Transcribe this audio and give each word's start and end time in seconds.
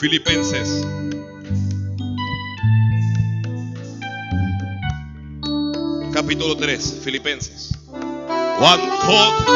Filipenses. 0.00 0.86
Capítulo 6.10 6.56
3, 6.56 7.00
Filipenses. 7.04 7.78
Cuánto 8.58 8.88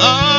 amo, 0.00 0.37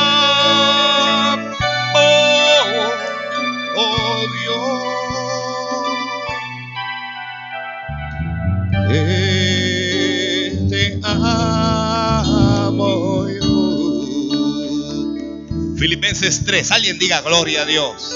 Filipenses 15.80 16.44
3, 16.44 16.72
alguien 16.72 16.98
diga 16.98 17.22
gloria 17.22 17.62
a 17.62 17.64
Dios. 17.64 18.14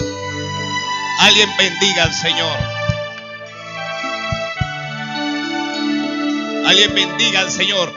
Alguien 1.21 1.49
bendiga 1.57 2.03
al 2.05 2.13
Señor. 2.13 2.59
Alguien 6.67 6.95
bendiga 6.95 7.41
al 7.41 7.51
Señor. 7.51 7.91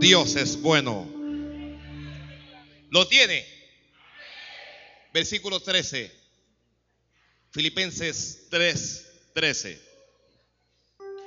Dios 0.00 0.36
es 0.36 0.62
bueno. 0.62 1.07
¿Lo 2.90 3.06
tiene? 3.06 3.46
Versículo 5.12 5.60
13. 5.60 6.10
Filipenses 7.50 8.46
3, 8.50 9.06
13. 9.34 9.88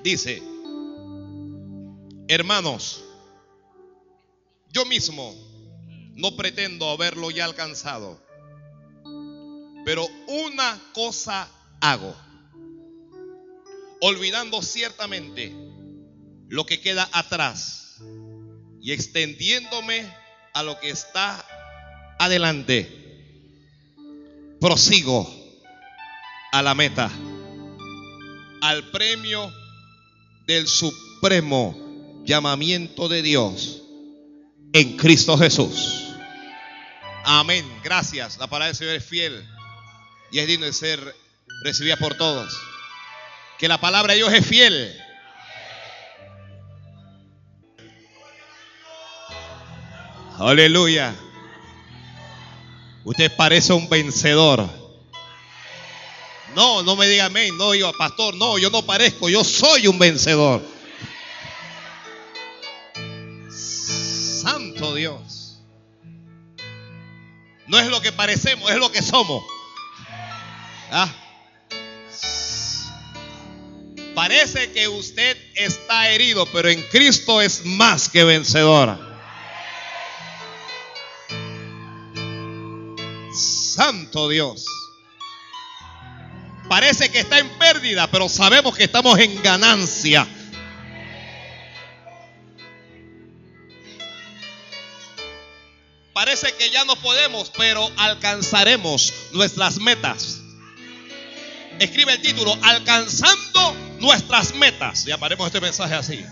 Dice, 0.04 0.42
hermanos, 2.28 3.04
yo 4.70 4.86
mismo 4.86 5.36
no 6.16 6.36
pretendo 6.36 6.90
haberlo 6.90 7.30
ya 7.32 7.46
alcanzado, 7.46 8.20
pero 9.86 10.08
una 10.28 10.82
cosa 10.94 11.50
hago, 11.82 12.16
olvidando 14.00 14.62
ciertamente 14.62 15.54
lo 16.48 16.66
que 16.66 16.80
queda 16.80 17.10
atrás 17.12 17.98
y 18.82 18.92
extendiéndome 18.92 20.21
a 20.54 20.64
lo 20.64 20.80
que 20.80 20.90
está 20.90 21.46
adelante, 22.20 22.90
prosigo 24.60 25.30
a 26.52 26.62
la 26.62 26.76
meta, 26.76 27.10
al 28.62 28.92
premio 28.92 29.52
del 30.46 30.68
supremo 30.68 32.22
llamamiento 32.24 33.08
de 33.08 33.22
Dios 33.22 33.82
en 34.74 34.98
Cristo 34.98 35.38
Jesús. 35.38 36.08
Amén. 37.24 37.66
Gracias. 37.84 38.38
La 38.38 38.48
palabra 38.48 38.68
del 38.68 38.76
Señor 38.76 38.96
es 38.96 39.06
fiel 39.06 39.48
y 40.32 40.40
es 40.40 40.48
digno 40.48 40.66
de 40.66 40.74
ser 40.74 41.16
recibida 41.64 41.98
por 41.98 42.16
todos. 42.16 42.58
Que 43.58 43.68
la 43.68 43.80
palabra 43.80 44.14
de 44.14 44.18
Dios 44.18 44.34
es 44.34 44.46
fiel. 44.46 44.96
Aleluya. 50.42 51.14
Usted 53.04 53.32
parece 53.36 53.74
un 53.74 53.88
vencedor. 53.88 54.68
No, 56.56 56.82
no 56.82 56.96
me 56.96 57.08
diga 57.08 57.26
amén. 57.26 57.56
No, 57.58 57.76
yo, 57.76 57.94
pastor, 57.94 58.36
no, 58.36 58.58
yo 58.58 58.72
no 58.72 58.82
parezco. 58.82 59.30
Yo 59.30 59.44
soy 59.44 59.88
un 59.88 60.00
vencedor. 60.00 60.64
Santo 63.52 64.96
Dios. 64.96 65.60
No 67.68 67.80
es 67.80 67.88
lo 67.88 68.02
que 68.02 68.12
parecemos, 68.12 68.70
es 68.72 68.78
lo 68.78 68.92
que 68.92 69.04
somos. 69.04 69.44
Ah. 70.92 71.08
Parece 74.16 74.72
que 74.72 74.88
usted 74.88 75.38
está 75.56 76.10
herido, 76.10 76.48
pero 76.48 76.70
en 76.70 76.82
Cristo 76.90 77.42
es 77.42 77.64
más 77.64 78.10
que 78.10 78.24
vencedor. 78.24 79.11
Santo 84.12 84.28
Dios. 84.28 84.66
Parece 86.68 87.10
que 87.10 87.20
está 87.20 87.40
en 87.40 87.48
pérdida, 87.58 88.12
pero 88.12 88.28
sabemos 88.28 88.76
que 88.76 88.84
estamos 88.84 89.18
en 89.18 89.42
ganancia. 89.42 90.28
Parece 96.12 96.54
que 96.58 96.70
ya 96.72 96.84
no 96.84 96.98
podemos, 96.98 97.54
pero 97.58 97.90
alcanzaremos 97.96 99.14
nuestras 99.32 99.78
metas. 99.78 100.42
Escribe 101.80 102.12
el 102.12 102.22
título, 102.22 102.58
alcanzando 102.64 103.74
nuestras 104.00 104.54
metas. 104.56 105.06
Llamaremos 105.06 105.48
este 105.48 105.62
mensaje 105.62 105.96
así. 105.96 106.26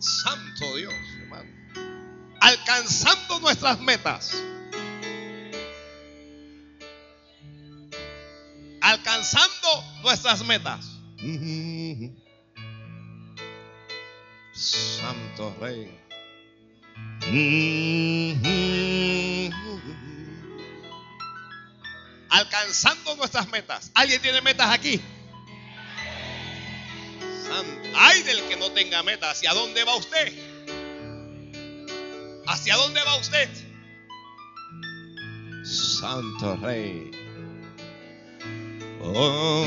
Santo 0.00 0.74
Dios, 0.74 0.92
hermano. 1.20 1.50
Alcanzando 2.40 3.38
nuestras 3.38 3.78
metas. 3.78 4.34
Alcanzando 8.84 9.82
nuestras 10.02 10.44
metas. 10.44 10.84
Santo 14.52 15.56
Rey. 15.58 15.98
Alcanzando 22.28 23.16
nuestras 23.16 23.48
metas. 23.48 23.90
¿Alguien 23.94 24.20
tiene 24.20 24.42
metas 24.42 24.70
aquí? 24.70 25.00
Ay 27.96 28.22
del 28.22 28.42
que 28.48 28.56
no 28.56 28.70
tenga 28.72 29.02
metas. 29.02 29.38
¿Hacia 29.38 29.54
dónde 29.54 29.82
va 29.84 29.96
usted? 29.96 30.30
¿Hacia 32.46 32.76
dónde 32.76 33.00
va 33.02 33.16
usted? 33.16 33.48
Santo 35.64 36.56
Rey. 36.56 37.23
Oh, 39.06 39.66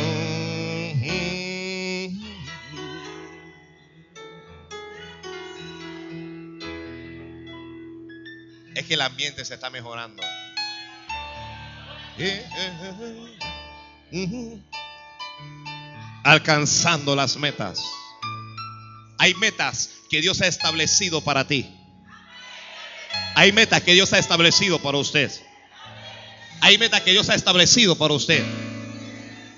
Es 8.73 8.85
que 8.85 8.93
el 8.93 9.01
ambiente 9.01 9.43
se 9.45 9.55
está 9.55 9.69
mejorando. 9.69 10.21
Alcanzando 16.23 17.15
las 17.15 17.37
metas. 17.37 17.81
Hay 19.19 19.33
metas 19.35 19.89
que 20.09 20.21
Dios 20.21 20.41
ha 20.41 20.47
establecido 20.47 21.21
para 21.21 21.47
ti. 21.47 21.71
Hay 23.35 23.51
metas 23.51 23.81
que 23.83 23.93
Dios 23.93 24.13
ha 24.13 24.19
establecido 24.19 24.79
para 24.79 24.97
usted. 24.97 25.31
Hay 26.61 26.77
metas 26.77 27.01
que 27.01 27.11
Dios 27.11 27.29
ha 27.29 27.35
establecido 27.35 27.95
para 27.95 28.13
usted. 28.13 28.43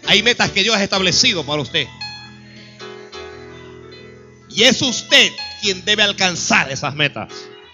Hay 0.07 0.23
metas 0.23 0.51
que 0.51 0.63
Dios 0.63 0.75
ha 0.75 0.83
establecido 0.83 1.45
para 1.45 1.61
usted. 1.61 1.87
Y 4.49 4.63
es 4.63 4.81
usted 4.81 5.31
quien 5.61 5.85
debe 5.85 6.03
alcanzar 6.03 6.71
esas 6.71 6.95
metas. 6.95 7.31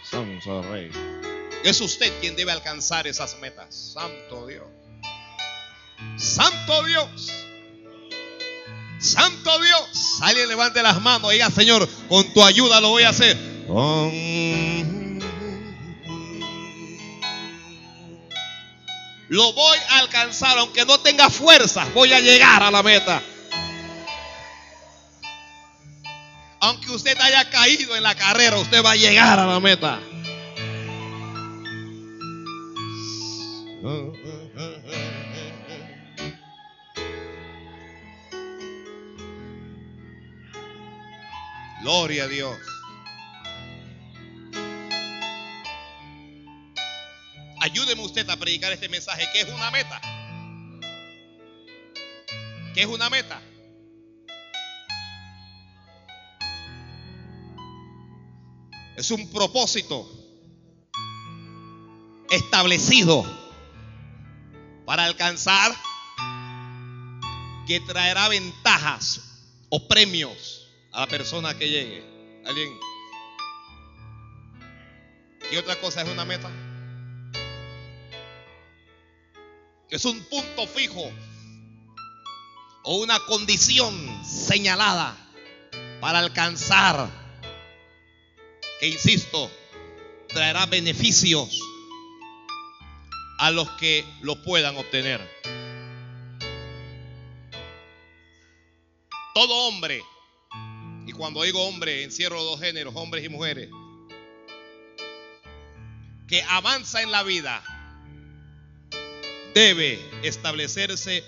Santo 0.10 0.62
Rey. 0.64 0.92
Es 1.64 1.82
usted 1.82 2.12
quien 2.20 2.36
debe 2.36 2.52
alcanzar 2.52 3.08
esas 3.08 3.38
metas. 3.40 3.94
Santo 3.94 4.46
Dios. 4.46 4.64
Santo 6.18 6.84
Dios. 6.84 7.32
Santo 9.00 9.60
Dios. 9.62 10.20
Alguien 10.22 10.48
levante 10.48 10.84
las 10.84 11.02
manos 11.02 11.32
y 11.32 11.36
diga, 11.36 11.50
Señor, 11.50 11.88
con 12.08 12.32
tu 12.34 12.44
ayuda 12.44 12.82
lo 12.82 12.90
voy 12.90 13.04
a 13.04 13.10
hacer. 13.10 13.38
Lo 19.36 19.52
voy 19.52 19.78
a 19.90 20.00
alcanzar, 20.00 20.58
aunque 20.60 20.86
no 20.86 20.98
tenga 21.02 21.30
fuerzas, 21.30 21.94
voy 21.94 22.14
a 22.14 22.22
llegar 22.22 22.64
a 22.64 22.72
la 22.72 22.82
meta. 22.82 23.22
Aunque 26.62 26.90
usted 26.92 27.20
haya 27.20 27.50
caído 27.50 27.98
en 27.98 28.04
la 28.04 28.16
carrera, 28.16 28.58
usted 28.58 28.82
va 28.82 28.92
a 28.92 28.96
llegar 28.96 29.38
a 29.38 29.46
la 29.46 29.60
meta. 29.60 30.00
Gloria 41.82 42.24
a 42.24 42.28
Dios. 42.30 42.75
Usted 48.16 48.30
a 48.30 48.38
predicar 48.38 48.72
este 48.72 48.88
mensaje. 48.88 49.28
¿Qué 49.34 49.42
es 49.42 49.50
una 49.50 49.70
meta? 49.72 50.00
¿Qué 52.74 52.82
es 52.84 52.88
una 52.88 53.10
meta? 53.10 53.42
Es 58.96 59.12
un 59.12 59.30
propósito 59.34 60.10
establecido 62.30 63.26
para 64.86 65.04
alcanzar 65.04 65.76
que 67.68 67.82
traerá 67.82 68.30
ventajas 68.30 69.20
o 69.68 69.90
premios 69.90 70.70
a 70.94 71.02
la 71.02 71.08
persona 71.08 71.58
que 71.58 71.68
llegue. 71.68 72.42
¿Alguien? 72.46 72.80
¿Qué 75.50 75.60
otra 75.60 75.76
cosa 75.82 76.02
es 76.02 76.08
una 76.08 76.24
meta? 76.24 76.50
Es 79.96 80.04
un 80.04 80.22
punto 80.26 80.68
fijo 80.68 81.10
o 82.84 82.98
una 82.98 83.18
condición 83.22 83.96
señalada 84.26 85.16
para 86.02 86.20
alcanzar, 86.20 87.10
que 88.82 88.90
insisto, 88.90 89.50
traerá 90.28 90.66
beneficios 90.66 91.62
a 93.40 93.52
los 93.52 93.70
que 93.80 94.04
lo 94.20 94.44
puedan 94.44 94.76
obtener. 94.76 95.22
Todo 99.34 99.70
hombre, 99.70 100.04
y 101.08 101.14
cuando 101.14 101.44
digo 101.44 101.66
hombre, 101.66 102.04
encierro 102.04 102.44
dos 102.44 102.60
géneros, 102.60 102.94
hombres 102.98 103.24
y 103.24 103.30
mujeres, 103.30 103.70
que 106.28 106.44
avanza 106.44 107.02
en 107.02 107.12
la 107.12 107.24
vida, 107.24 107.64
debe 109.56 110.00
establecerse 110.22 111.24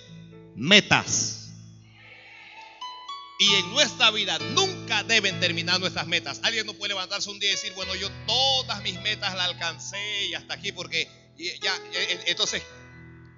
metas. 0.56 1.50
Y 3.40 3.54
en 3.56 3.72
nuestra 3.72 4.12
vida 4.12 4.38
nunca 4.40 5.04
deben 5.04 5.40
terminar 5.40 5.80
nuestras 5.80 6.08
metas. 6.08 6.42
Alguien 6.44 6.66
no 6.66 6.74
puede 6.74 6.90
levantarse 6.90 7.30
un 7.30 7.40
día 7.40 7.50
y 7.50 7.54
decir, 7.54 7.72
bueno, 7.76 7.96
yo 7.96 8.10
todas 8.28 8.82
mis 8.84 9.00
metas 9.02 9.34
las 9.36 9.48
alcancé 9.48 10.26
y 10.26 10.34
hasta 10.34 10.56
aquí 10.56 10.72
porque 10.72 11.08
ya, 11.62 11.74
entonces, 12.26 12.64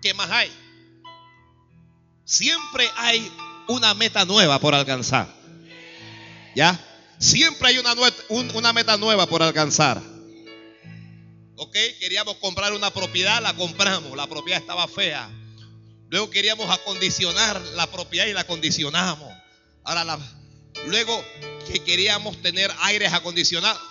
¿qué 0.01 0.13
más 0.13 0.31
hay? 0.31 0.51
Siempre 2.23 2.89
hay 2.95 3.31
una 3.67 3.93
meta 3.93 4.25
nueva 4.25 4.59
por 4.59 4.73
alcanzar. 4.73 5.27
¿Ya? 6.55 6.79
Siempre 7.19 7.67
hay 7.67 7.77
una, 7.77 7.93
una 8.53 8.73
meta 8.73 8.97
nueva 8.97 9.27
por 9.27 9.43
alcanzar. 9.43 10.01
Ok, 11.59 11.75
queríamos 11.99 12.37
comprar 12.37 12.73
una 12.73 12.91
propiedad, 12.91 13.41
la 13.41 13.53
compramos, 13.53 14.15
la 14.15 14.27
propiedad 14.27 14.59
estaba 14.59 14.87
fea. 14.87 15.29
Luego 16.09 16.29
queríamos 16.29 16.69
acondicionar 16.69 17.61
la 17.75 17.87
propiedad 17.87 18.25
y 18.27 18.33
la 18.33 18.41
acondicionamos. 18.41 19.31
Luego 20.85 21.23
que 21.67 21.83
queríamos 21.83 22.41
tener 22.41 22.71
aires 22.81 23.13
acondicionados. 23.13 23.81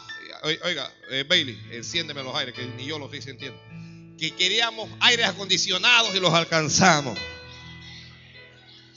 Oiga, 0.42 0.92
eh, 1.10 1.24
Bailey, 1.28 1.58
enciéndeme 1.72 2.22
los 2.22 2.34
aires, 2.34 2.54
que 2.54 2.64
ni 2.64 2.86
yo 2.86 2.98
los 2.98 3.12
estoy 3.12 3.22
sintiendo 3.22 3.60
que 4.18 4.32
queríamos 4.32 4.90
aires 5.00 5.26
acondicionados 5.26 6.14
y 6.14 6.20
los 6.20 6.34
alcanzamos. 6.34 7.16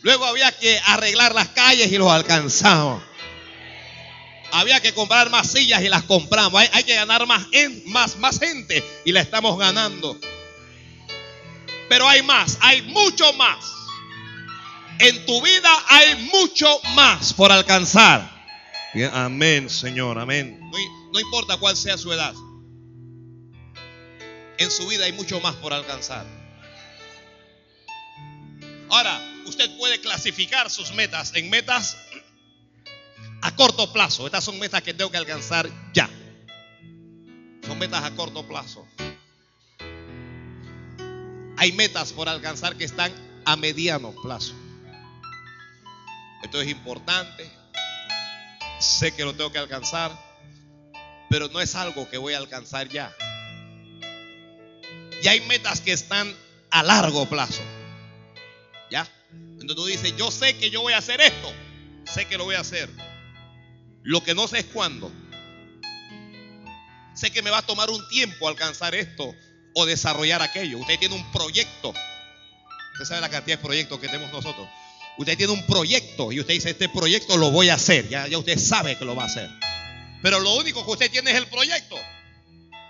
Luego 0.01 0.25
había 0.25 0.51
que 0.51 0.79
arreglar 0.87 1.35
las 1.35 1.49
calles 1.49 1.91
y 1.91 1.97
los 1.97 2.11
alcanzamos. 2.11 3.03
Había 4.61 4.79
que 4.79 4.93
comprar 4.93 5.29
más 5.29 5.51
sillas 5.51 5.81
y 5.81 5.89
las 5.89 6.03
compramos. 6.03 6.61
Hay, 6.71 6.83
que 6.83 6.95
ganar 6.95 7.25
más, 7.27 7.47
más, 7.85 8.17
más 8.17 8.39
gente 8.39 8.83
y 9.05 9.11
la 9.11 9.21
estamos 9.21 9.57
ganando. 9.57 10.17
Pero 11.89 12.07
hay 12.07 12.21
más, 12.23 12.57
hay 12.61 12.81
mucho 12.83 13.33
más. 13.33 13.65
En 14.99 15.25
tu 15.25 15.41
vida 15.41 15.69
hay 15.89 16.29
mucho 16.31 16.67
más 16.95 17.33
por 17.33 17.51
alcanzar. 17.51 18.29
Amén, 19.13 19.69
Señor, 19.69 20.19
amén. 20.19 20.59
no 21.11 21.19
importa 21.19 21.57
cuál 21.57 21.75
sea 21.75 21.97
su 21.97 22.13
edad 22.13 22.33
en 24.61 24.69
su 24.69 24.87
vida 24.87 25.05
hay 25.05 25.13
mucho 25.13 25.39
más 25.39 25.55
por 25.55 25.73
alcanzar. 25.73 26.25
Ahora, 28.89 29.19
usted 29.45 29.75
puede 29.77 29.99
clasificar 30.01 30.69
sus 30.69 30.91
metas 30.93 31.31
en 31.35 31.49
metas 31.49 31.97
a 33.41 33.55
corto 33.55 33.91
plazo. 33.91 34.25
Estas 34.25 34.43
son 34.43 34.59
metas 34.59 34.81
que 34.81 34.93
tengo 34.93 35.11
que 35.11 35.17
alcanzar 35.17 35.69
ya. 35.93 36.09
Son 37.65 37.77
metas 37.77 38.03
a 38.03 38.11
corto 38.11 38.47
plazo. 38.47 38.87
Hay 41.57 41.71
metas 41.73 42.13
por 42.13 42.27
alcanzar 42.27 42.75
que 42.75 42.85
están 42.85 43.11
a 43.45 43.55
mediano 43.55 44.13
plazo. 44.21 44.53
Esto 46.43 46.61
es 46.61 46.69
importante. 46.69 47.49
Sé 48.79 49.13
que 49.13 49.23
lo 49.23 49.35
tengo 49.35 49.51
que 49.51 49.59
alcanzar, 49.59 50.11
pero 51.29 51.47
no 51.49 51.61
es 51.61 51.75
algo 51.75 52.09
que 52.09 52.17
voy 52.17 52.33
a 52.33 52.39
alcanzar 52.39 52.89
ya. 52.89 53.15
Y 55.21 55.27
hay 55.27 55.41
metas 55.41 55.81
que 55.81 55.91
están 55.91 56.35
a 56.71 56.81
largo 56.81 57.27
plazo. 57.27 57.61
¿Ya? 58.89 59.07
Entonces 59.31 59.75
tú 59.75 59.85
dices, 59.85 60.17
yo 60.17 60.31
sé 60.31 60.57
que 60.57 60.71
yo 60.71 60.81
voy 60.81 60.93
a 60.93 60.97
hacer 60.97 61.21
esto. 61.21 61.53
Sé 62.05 62.25
que 62.25 62.37
lo 62.37 62.45
voy 62.45 62.55
a 62.55 62.61
hacer. 62.61 62.89
Lo 64.03 64.23
que 64.23 64.33
no 64.33 64.47
sé 64.47 64.59
es 64.59 64.65
cuándo. 64.65 65.11
Sé 67.13 67.31
que 67.31 67.41
me 67.41 67.49
va 67.49 67.59
a 67.59 67.65
tomar 67.65 67.89
un 67.89 68.07
tiempo 68.09 68.47
alcanzar 68.47 68.95
esto 68.95 69.35
o 69.75 69.85
desarrollar 69.85 70.41
aquello. 70.41 70.79
Usted 70.79 70.97
tiene 70.99 71.15
un 71.15 71.31
proyecto. 71.31 71.89
Usted 72.93 73.05
sabe 73.05 73.21
la 73.21 73.29
cantidad 73.29 73.57
de 73.57 73.63
proyectos 73.63 73.99
que 73.99 74.07
tenemos 74.07 74.31
nosotros. 74.31 74.67
Usted 75.17 75.37
tiene 75.37 75.53
un 75.53 75.65
proyecto 75.67 76.31
y 76.31 76.39
usted 76.39 76.53
dice, 76.53 76.69
este 76.71 76.89
proyecto 76.89 77.37
lo 77.37 77.51
voy 77.51 77.69
a 77.69 77.75
hacer. 77.75 78.07
Ya, 78.09 78.27
usted 78.37 78.57
sabe 78.57 78.97
que 78.97 79.05
lo 79.05 79.15
va 79.15 79.23
a 79.23 79.27
hacer. 79.27 79.49
Pero 80.21 80.39
lo 80.39 80.55
único 80.55 80.85
que 80.85 80.91
usted 80.91 81.11
tiene 81.11 81.31
es 81.31 81.37
el 81.37 81.47
proyecto. 81.47 81.97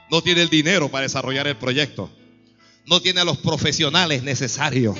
No 0.09 0.21
tiene 0.21 0.41
el 0.41 0.49
dinero 0.49 0.89
para 0.89 1.03
desarrollar 1.03 1.47
el 1.47 1.57
proyecto 1.57 2.11
no 2.85 3.01
tiene 3.01 3.21
a 3.21 3.25
los 3.25 3.37
profesionales 3.37 4.23
necesarios, 4.23 4.97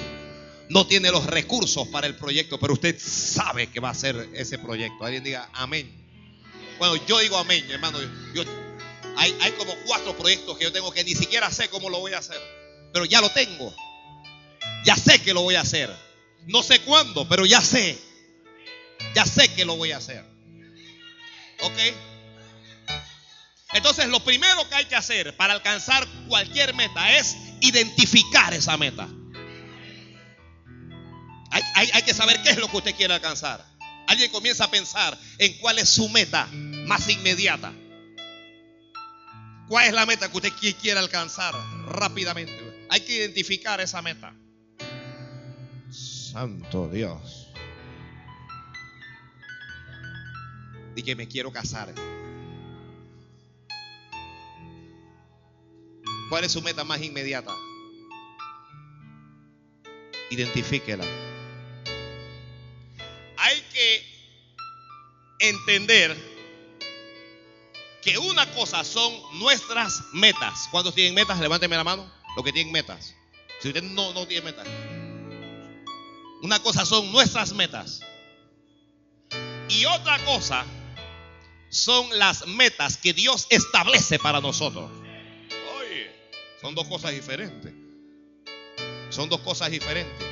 no 0.69 0.87
tiene 0.87 1.11
los 1.11 1.25
recursos 1.25 1.87
para 1.87 2.07
el 2.07 2.15
proyecto, 2.15 2.59
pero 2.59 2.73
usted 2.73 2.97
sabe 2.99 3.67
que 3.67 3.79
va 3.79 3.89
a 3.89 3.95
ser 3.95 4.29
ese 4.33 4.57
proyecto. 4.57 5.03
Alguien 5.03 5.23
diga 5.23 5.49
amén. 5.53 6.00
Bueno, 6.81 6.95
yo 7.05 7.19
digo 7.19 7.37
amén, 7.37 7.63
hermano. 7.69 7.99
Yo, 8.33 8.43
hay, 9.15 9.37
hay 9.39 9.51
como 9.51 9.71
cuatro 9.85 10.17
proyectos 10.17 10.57
que 10.57 10.63
yo 10.63 10.71
tengo 10.71 10.91
que 10.91 11.03
ni 11.03 11.13
siquiera 11.13 11.51
sé 11.51 11.69
cómo 11.69 11.91
lo 11.91 11.99
voy 11.99 12.13
a 12.13 12.17
hacer, 12.17 12.41
pero 12.91 13.05
ya 13.05 13.21
lo 13.21 13.29
tengo. 13.29 13.71
Ya 14.83 14.95
sé 14.95 15.21
que 15.21 15.31
lo 15.31 15.43
voy 15.43 15.53
a 15.53 15.61
hacer. 15.61 15.95
No 16.47 16.63
sé 16.63 16.81
cuándo, 16.81 17.29
pero 17.29 17.45
ya 17.45 17.61
sé. 17.61 17.99
Ya 19.13 19.27
sé 19.27 19.53
que 19.53 19.63
lo 19.63 19.77
voy 19.77 19.91
a 19.91 19.97
hacer. 19.97 20.25
¿Ok? 21.61 21.77
Entonces 23.73 24.07
lo 24.07 24.23
primero 24.23 24.67
que 24.67 24.73
hay 24.73 24.85
que 24.85 24.95
hacer 24.95 25.37
para 25.37 25.53
alcanzar 25.53 26.07
cualquier 26.27 26.73
meta 26.73 27.15
es 27.15 27.37
identificar 27.59 28.55
esa 28.55 28.75
meta. 28.77 29.07
Hay, 31.75 32.01
que 32.01 32.15
saber 32.15 32.41
qué 32.41 32.49
es 32.49 32.57
lo 32.57 32.71
que 32.71 32.77
usted 32.77 32.95
quiere 32.95 33.13
alcanzar. 33.13 33.63
Alguien 34.11 34.29
comienza 34.29 34.65
a 34.65 34.69
pensar 34.69 35.17
en 35.37 35.57
cuál 35.59 35.79
es 35.79 35.87
su 35.87 36.09
meta 36.09 36.49
más 36.91 37.07
inmediata. 37.07 37.71
¿Cuál 39.69 39.87
es 39.87 39.93
la 39.93 40.05
meta 40.05 40.29
que 40.29 40.35
usted 40.35 40.51
quiere 40.81 40.99
alcanzar 40.99 41.53
rápidamente? 41.85 42.85
Hay 42.89 42.99
que 42.99 43.15
identificar 43.15 43.79
esa 43.79 44.01
meta. 44.01 44.35
Santo 45.89 46.89
Dios. 46.89 47.47
Y 50.93 51.01
que 51.01 51.15
me 51.15 51.29
quiero 51.29 51.49
casar. 51.53 51.93
¿Cuál 56.27 56.43
es 56.43 56.51
su 56.51 56.61
meta 56.61 56.83
más 56.83 57.01
inmediata? 57.01 57.55
Identifíquela. 60.29 61.05
Hay 63.37 63.61
que 63.71 64.03
entender 65.39 66.30
que 68.01 68.17
una 68.17 68.51
cosa 68.53 68.83
son 68.83 69.13
nuestras 69.39 70.01
metas. 70.13 70.67
¿Cuántos 70.71 70.95
tienen 70.95 71.13
metas? 71.13 71.39
Levánteme 71.39 71.75
la 71.75 71.83
mano. 71.83 72.11
Los 72.35 72.43
que 72.43 72.51
tienen 72.51 72.71
metas. 72.73 73.13
Si 73.59 73.67
usted 73.67 73.83
no, 73.83 74.13
no 74.13 74.25
tiene 74.25 74.45
metas. 74.45 74.67
Una 76.41 76.59
cosa 76.59 76.85
son 76.85 77.11
nuestras 77.11 77.53
metas. 77.53 78.01
Y 79.69 79.85
otra 79.85 80.23
cosa 80.25 80.65
son 81.69 82.07
las 82.17 82.47
metas 82.47 82.97
que 82.97 83.13
Dios 83.13 83.47
establece 83.49 84.19
para 84.19 84.41
nosotros. 84.41 84.89
Son 86.59 86.75
dos 86.75 86.87
cosas 86.87 87.11
diferentes. 87.11 87.73
Son 89.09 89.29
dos 89.29 89.41
cosas 89.41 89.71
diferentes. 89.71 90.27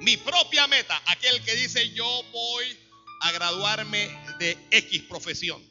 Mi 0.00 0.16
propia 0.16 0.66
meta, 0.66 1.00
aquel 1.06 1.42
que 1.42 1.54
dice 1.54 1.90
yo 1.90 2.24
voy 2.32 2.76
a 3.22 3.32
graduarme 3.32 4.10
de 4.38 4.58
X 4.70 5.02
profesión. 5.08 5.62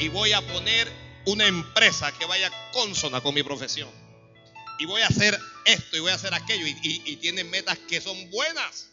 Y 0.00 0.08
voy 0.08 0.32
a 0.32 0.40
poner 0.52 0.90
una 1.26 1.46
empresa 1.46 2.12
que 2.16 2.24
vaya 2.24 2.50
consona 2.72 3.20
con 3.20 3.34
mi 3.34 3.42
profesión. 3.42 3.90
Y 4.78 4.86
voy 4.86 5.02
a 5.02 5.08
hacer 5.08 5.38
esto 5.64 5.96
y 5.96 6.00
voy 6.00 6.12
a 6.12 6.14
hacer 6.14 6.32
aquello. 6.34 6.66
Y, 6.66 7.02
y 7.04 7.16
tienen 7.16 7.50
metas 7.50 7.78
que 7.88 8.00
son 8.00 8.16
buenas. 8.30 8.90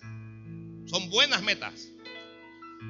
Son 0.87 1.09
buenas 1.09 1.41
metas. 1.43 1.73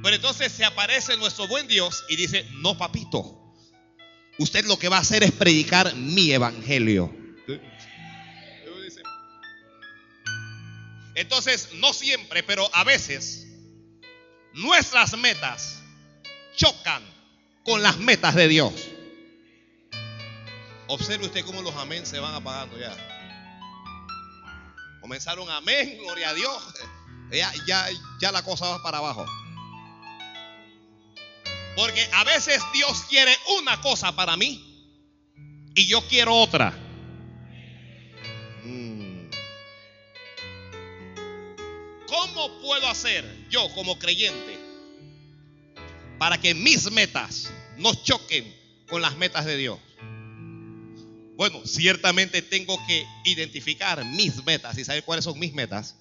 Pero 0.02 0.16
entonces 0.16 0.52
se 0.52 0.66
aparece 0.66 1.18
nuestro 1.18 1.48
buen 1.48 1.68
Dios 1.68 2.04
y 2.10 2.16
dice, 2.16 2.48
no 2.56 2.78
papito, 2.78 3.54
usted 4.38 4.66
lo 4.66 4.78
que 4.78 4.90
va 4.90 4.98
a 4.98 5.02
hacer 5.02 5.24
es 5.24 5.32
predicar 5.32 5.94
mi 5.96 6.32
evangelio. 6.32 7.14
Entonces, 11.16 11.70
no 11.76 11.94
siempre, 11.94 12.44
pero 12.44 12.70
a 12.74 12.84
veces, 12.84 13.45
nuestras 14.56 15.18
metas 15.18 15.82
chocan 16.56 17.04
con 17.64 17.84
las 17.84 17.98
metas 17.98 18.36
de 18.36 18.48
Dios. 18.48 18.74
Observe 20.88 21.26
usted 21.26 21.46
cómo 21.46 21.62
los 21.62 21.76
amén 21.76 22.06
se 22.06 22.20
van 22.20 22.34
apagando 22.36 22.78
ya. 22.78 22.96
Comenzaron 25.02 25.50
amén, 25.50 25.98
gloria 26.00 26.30
a 26.30 26.34
Dios. 26.34 26.64
Ya, 27.32 27.52
ya, 27.68 27.88
ya 28.20 28.32
la 28.32 28.44
cosa 28.44 28.68
va 28.70 28.82
para 28.82 29.00
abajo. 29.00 29.26
Porque 31.76 32.08
a 32.14 32.24
veces 32.24 32.64
Dios 32.74 33.04
quiere 33.10 33.36
una 33.60 33.82
cosa 33.82 34.16
para 34.16 34.38
mí 34.38 34.64
y 35.76 35.88
yo 35.88 36.08
quiero 36.08 36.34
otra. 36.34 36.72
Mm. 38.64 39.30
¿Cómo 42.08 42.62
puedo 42.62 42.88
hacer 42.88 43.35
yo 43.50 43.74
como 43.74 43.98
creyente 44.00 44.60
para 46.18 46.40
que 46.40 46.54
mis 46.54 46.92
metas 46.92 47.52
no 47.78 47.94
choquen 47.94 48.54
con 48.90 49.02
las 49.02 49.18
metas 49.18 49.46
de 49.46 49.58
Dios? 49.58 49.80
Bueno, 51.38 51.60
ciertamente 51.66 52.42
tengo 52.42 52.78
que 52.88 53.06
identificar 53.26 54.04
mis 54.06 54.44
metas 54.46 54.78
y 54.78 54.86
saber 54.86 55.04
cuáles 55.04 55.26
son 55.26 55.38
mis 55.38 55.54
metas. 55.54 55.96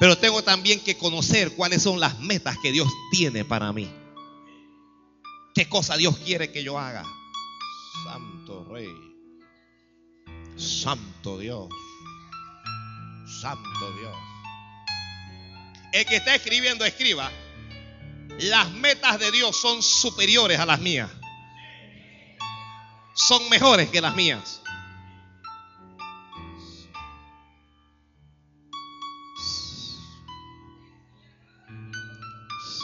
Pero 0.00 0.16
tengo 0.16 0.42
también 0.42 0.80
que 0.80 0.96
conocer 0.96 1.52
cuáles 1.54 1.82
son 1.82 2.00
las 2.00 2.18
metas 2.20 2.56
que 2.58 2.72
Dios 2.72 2.88
tiene 3.10 3.44
para 3.44 3.72
mí. 3.72 3.90
¿Qué 5.54 5.68
cosa 5.68 5.96
Dios 5.96 6.16
quiere 6.18 6.52
que 6.52 6.62
yo 6.62 6.78
haga? 6.78 7.04
Santo 8.04 8.64
Rey. 8.70 8.88
Santo 10.56 11.38
Dios. 11.38 11.68
Santo 13.40 13.92
Dios. 13.98 14.37
El 15.92 16.06
que 16.06 16.16
está 16.16 16.34
escribiendo, 16.34 16.84
escriba. 16.84 17.30
Las 18.40 18.70
metas 18.70 19.18
de 19.18 19.30
Dios 19.30 19.56
son 19.56 19.82
superiores 19.82 20.58
a 20.58 20.66
las 20.66 20.80
mías. 20.80 21.10
Son 23.14 23.48
mejores 23.48 23.90
que 23.90 24.00
las 24.00 24.14
mías. 24.14 24.62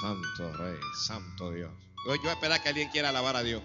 Santo 0.01 0.53
Rey, 0.55 0.77
Santo 1.07 1.53
Dios. 1.53 1.71
Yo 2.07 2.17
voy 2.21 2.29
a 2.29 2.33
esperar 2.33 2.63
que 2.63 2.69
alguien 2.69 2.91
quiera 2.91 3.11
alabar 3.11 3.37
a 3.37 3.43
Dios. 3.43 3.63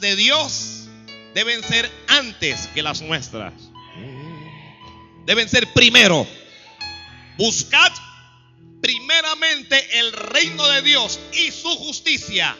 De 0.00 0.16
Dios 0.16 0.88
deben 1.34 1.62
ser 1.62 1.90
antes 2.08 2.68
que 2.68 2.82
las 2.82 3.02
nuestras. 3.02 3.52
Deben 5.24 5.48
ser 5.48 5.72
primero. 5.72 6.26
Buscad 7.38 7.92
primeramente 8.80 9.98
el 10.00 10.12
reino 10.12 10.66
de 10.68 10.82
Dios 10.82 11.18
y 11.32 11.50
su 11.50 11.70
justicia. 11.76 12.56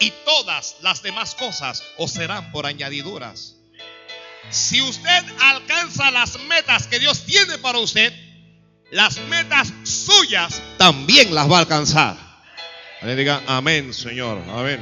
Y 0.00 0.10
todas 0.24 0.76
las 0.80 1.02
demás 1.02 1.34
cosas 1.34 1.82
os 1.98 2.12
serán 2.12 2.50
por 2.52 2.66
añadiduras. 2.66 3.56
Si 4.50 4.80
usted 4.80 5.24
alcanza 5.40 6.10
las 6.10 6.38
metas 6.40 6.86
que 6.86 6.98
Dios 6.98 7.24
tiene 7.24 7.58
para 7.58 7.78
usted, 7.78 8.12
las 8.90 9.18
metas 9.28 9.72
suyas 9.84 10.60
también 10.78 11.34
las 11.34 11.50
va 11.50 11.56
a 11.56 11.60
alcanzar. 11.60 12.16
Le 13.02 13.16
diga 13.16 13.42
amén, 13.46 13.92
Señor. 13.92 14.42
Amén. 14.48 14.80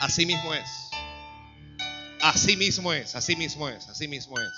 Así 0.00 0.26
mismo 0.26 0.54
es. 0.54 0.88
Así 2.20 2.56
mismo 2.56 2.92
es, 2.92 3.14
así 3.14 3.36
mismo 3.36 3.68
es, 3.68 3.88
así 3.88 4.08
mismo 4.08 4.38
es. 4.40 4.52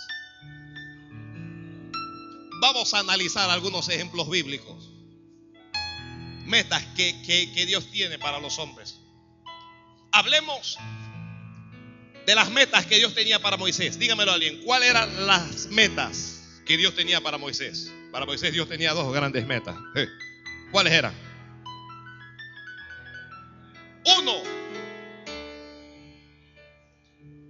Vamos 2.61 2.95
a 2.95 3.01
analizar 3.01 3.51
algunos 3.51 3.89
ejemplos 3.89 4.29
bíblicos. 4.31 4.91
Metas 6.47 6.83
que, 6.97 7.21
que, 7.23 7.67
Dios 7.67 7.91
tiene 7.91 8.19
para 8.19 8.41
los 8.41 8.59
hombres. 8.59 8.99
Hablemos 10.13 10.79
de 12.27 12.35
las 12.35 12.51
metas 12.51 12.87
que 12.87 12.97
Dios 12.97 13.15
tenía 13.15 13.41
para 13.41 13.57
Moisés. 13.57 13.99
Dígamelo 13.99 14.33
alguien. 14.33 14.63
¿Cuáles 14.63 14.91
eran 14.91 15.27
las 15.27 15.67
metas 15.69 16.43
que 16.67 16.77
Dios 16.77 16.95
tenía 16.95 17.21
para 17.21 17.39
Moisés? 17.39 17.93
Para 18.11 18.27
Moisés 18.27 18.53
Dios 18.53 18.69
tenía 18.69 18.93
dos 18.93 19.13
grandes 19.13 19.47
metas. 19.47 19.77
¿Cuáles 20.73 20.93
eran? 20.93 21.30
Uno, 24.05 24.43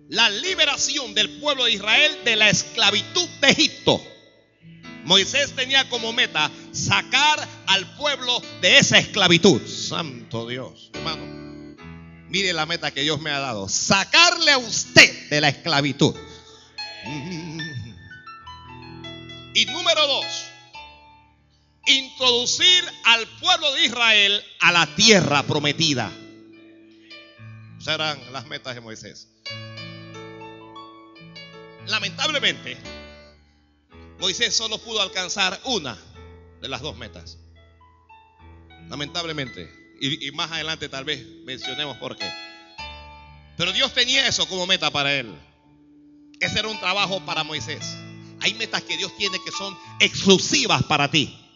la 0.09 0.28
liberación 0.28 1.14
del 1.14 1.40
pueblo 1.40 1.64
de 1.64 1.73
Israel 1.73 2.19
de 2.25 2.37
la 2.37 2.50
esclavitud 2.50 3.28
de 3.40 3.49
Egipto. 3.49 4.02
Moisés 5.04 5.54
tenía 5.54 5.88
como 5.88 6.12
meta 6.12 6.50
sacar 6.73 7.47
al 7.66 7.97
pueblo 7.97 8.42
de 8.61 8.78
esa 8.78 8.99
esclavitud. 8.99 9.61
Santo 9.66 10.47
Dios, 10.49 10.90
hermano. 10.95 11.76
Mire 12.28 12.52
la 12.52 12.66
meta 12.66 12.90
que 12.92 13.02
Dios 13.02 13.21
me 13.21 13.30
ha 13.30 13.38
dado. 13.38 13.69
Sacarle 13.69 14.52
a 14.52 14.59
usted 14.59 15.30
de 15.30 15.40
la 15.40 15.49
esclavitud. 15.49 16.14
Y 19.54 19.64
número 19.66 20.07
dos, 20.07 20.26
introducir 21.87 22.85
al 23.04 23.26
pueblo 23.40 23.73
de 23.73 23.85
Israel 23.85 24.45
a 24.61 24.73
la 24.73 24.87
tierra 24.95 25.42
prometida. 25.42 26.12
Serán 27.80 28.20
las 28.32 28.46
metas 28.46 28.75
de 28.75 28.80
Moisés. 28.82 29.28
Lamentablemente, 31.87 32.76
Moisés 34.18 34.54
solo 34.54 34.78
pudo 34.78 35.00
alcanzar 35.00 35.58
una 35.64 35.96
de 36.60 36.68
las 36.68 36.82
dos 36.82 36.96
metas. 36.96 37.38
Lamentablemente. 38.88 39.68
Y, 40.00 40.28
y, 40.28 40.30
más 40.32 40.50
adelante 40.50 40.88
tal 40.88 41.04
vez 41.04 41.26
mencionemos 41.44 41.96
por 41.99 42.16
qué. 42.16 42.30
Pero 43.56 43.72
Dios 43.72 43.92
tenía 43.92 44.26
eso 44.26 44.46
como 44.46 44.66
meta 44.66 44.90
para 44.90 45.14
él. 45.14 45.34
Ese 46.38 46.58
era 46.58 46.68
un 46.68 46.80
trabajo 46.80 47.25
para 47.25 47.44
Moisés. 47.44 47.96
Hay 48.40 48.54
metas 48.54 48.82
que 48.82 48.96
Dios 48.96 49.14
tiene 49.16 49.38
que 49.44 49.52
son 49.52 49.76
exclusivas 50.00 50.82
para 50.84 51.10
ti. 51.10 51.50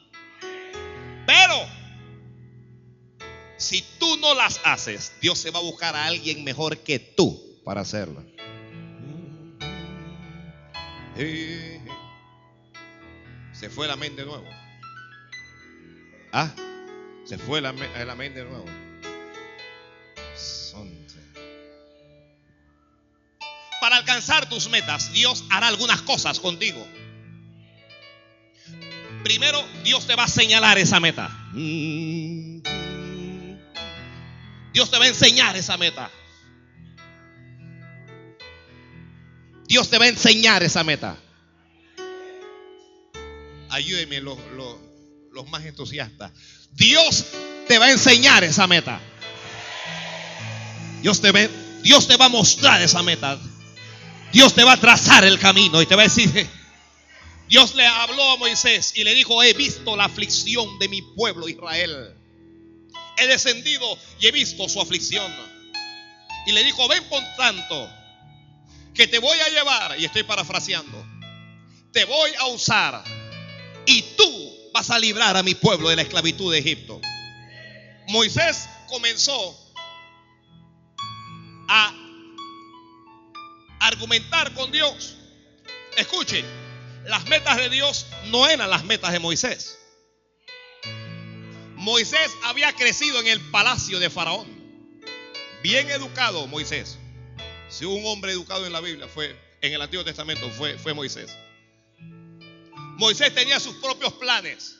Si 3.56 3.82
tú 3.98 4.16
no 4.18 4.34
las 4.34 4.60
haces, 4.64 5.12
Dios 5.20 5.38
se 5.38 5.50
va 5.50 5.58
a 5.58 5.62
buscar 5.62 5.94
a 5.94 6.06
alguien 6.06 6.44
mejor 6.44 6.78
que 6.78 6.98
tú 6.98 7.60
para 7.64 7.82
hacerla. 7.82 8.22
Se 13.52 13.70
fue 13.70 13.86
la 13.86 13.96
mente 13.96 14.22
de 14.22 14.26
nuevo. 14.26 14.44
Ah, 16.32 16.50
se 17.24 17.38
fue 17.38 17.60
la, 17.60 17.72
la 17.72 18.14
mente 18.14 18.42
de 18.42 18.50
nuevo. 18.50 18.66
Para 23.80 23.96
alcanzar 23.96 24.48
tus 24.48 24.70
metas, 24.70 25.12
Dios 25.12 25.44
hará 25.50 25.68
algunas 25.68 26.00
cosas 26.02 26.40
contigo. 26.40 26.86
Primero, 29.22 29.62
Dios 29.84 30.06
te 30.06 30.16
va 30.16 30.24
a 30.24 30.28
señalar 30.28 30.78
esa 30.78 31.00
meta. 31.00 31.30
Dios 34.74 34.90
te 34.90 34.98
va 34.98 35.04
a 35.06 35.08
enseñar 35.08 35.56
esa 35.56 35.78
meta. 35.78 36.10
Dios 39.66 39.88
te 39.88 39.98
va 39.98 40.04
a 40.04 40.08
enseñar 40.08 40.62
esa 40.62 40.84
meta. 40.84 41.16
ayúdenme 43.74 44.20
los, 44.20 44.38
los, 44.56 44.76
los 45.32 45.48
más 45.48 45.64
entusiastas. 45.64 46.32
Dios 46.72 47.26
te 47.66 47.78
va 47.78 47.86
a 47.86 47.90
enseñar 47.90 48.44
esa 48.44 48.66
meta. 48.66 49.00
Dios 51.02 51.20
te, 51.20 51.32
ve, 51.32 51.50
Dios 51.82 52.06
te 52.06 52.16
va 52.16 52.26
a 52.26 52.28
mostrar 52.28 52.80
esa 52.80 53.02
meta. 53.02 53.38
Dios 54.32 54.54
te 54.54 54.64
va 54.64 54.72
a 54.72 54.80
trazar 54.80 55.24
el 55.24 55.38
camino 55.38 55.82
y 55.82 55.86
te 55.86 55.96
va 55.96 56.02
a 56.02 56.04
decir, 56.04 56.48
Dios 57.48 57.74
le 57.74 57.86
habló 57.86 58.32
a 58.32 58.36
Moisés 58.36 58.92
y 58.96 59.04
le 59.04 59.14
dijo, 59.14 59.42
he 59.42 59.52
visto 59.52 59.96
la 59.96 60.04
aflicción 60.04 60.78
de 60.78 60.88
mi 60.88 61.02
pueblo 61.02 61.48
Israel. 61.48 62.14
He 63.16 63.26
descendido 63.26 63.98
y 64.20 64.26
he 64.26 64.32
visto 64.32 64.68
su 64.68 64.80
aflicción. 64.80 65.32
Y 66.46 66.52
le 66.52 66.62
dijo, 66.64 66.86
ven 66.88 67.04
por 67.04 67.22
tanto, 67.36 67.90
que 68.94 69.08
te 69.08 69.18
voy 69.18 69.38
a 69.38 69.48
llevar, 69.48 69.98
y 69.98 70.04
estoy 70.04 70.22
parafraseando, 70.22 71.04
te 71.92 72.04
voy 72.04 72.30
a 72.38 72.46
usar 72.46 73.04
y 73.86 74.02
tú 74.16 74.70
vas 74.72 74.90
a 74.90 74.98
librar 74.98 75.36
a 75.36 75.42
mi 75.42 75.54
pueblo 75.54 75.88
de 75.88 75.96
la 75.96 76.02
esclavitud 76.02 76.52
de 76.52 76.58
Egipto. 76.58 77.00
Moisés 78.08 78.68
comenzó 78.88 79.72
a 81.68 81.94
argumentar 83.80 84.52
con 84.54 84.70
Dios. 84.72 85.16
Escuche, 85.96 86.44
las 87.06 87.26
metas 87.26 87.56
de 87.56 87.70
Dios 87.70 88.06
no 88.26 88.48
eran 88.48 88.70
las 88.70 88.84
metas 88.84 89.12
de 89.12 89.18
Moisés. 89.18 89.78
Moisés 91.84 92.34
había 92.44 92.72
crecido 92.72 93.20
en 93.20 93.26
el 93.26 93.40
palacio 93.50 94.00
de 94.00 94.08
Faraón. 94.08 94.48
Bien 95.62 95.90
educado 95.90 96.46
Moisés. 96.46 96.98
Si 97.68 97.84
un 97.84 98.04
hombre 98.06 98.32
educado 98.32 98.66
en 98.66 98.72
la 98.72 98.80
Biblia, 98.80 99.06
fue 99.06 99.38
en 99.60 99.74
el 99.74 99.82
Antiguo 99.82 100.02
Testamento, 100.02 100.48
fue, 100.50 100.78
fue 100.78 100.94
Moisés. 100.94 101.36
Moisés 102.96 103.34
tenía 103.34 103.60
sus 103.60 103.74
propios 103.76 104.14
planes 104.14 104.78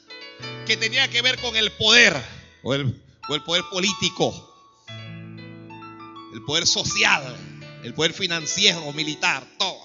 que 0.66 0.78
tenía 0.78 1.08
que 1.08 1.20
ver 1.20 1.38
con 1.40 1.54
el 1.56 1.70
poder 1.72 2.16
o 2.62 2.72
el, 2.72 3.02
o 3.28 3.34
el 3.34 3.42
poder 3.42 3.64
político, 3.70 4.86
el 6.32 6.42
poder 6.46 6.66
social, 6.66 7.36
el 7.82 7.92
poder 7.92 8.14
financiero, 8.14 8.90
militar, 8.94 9.46
todo. 9.58 9.84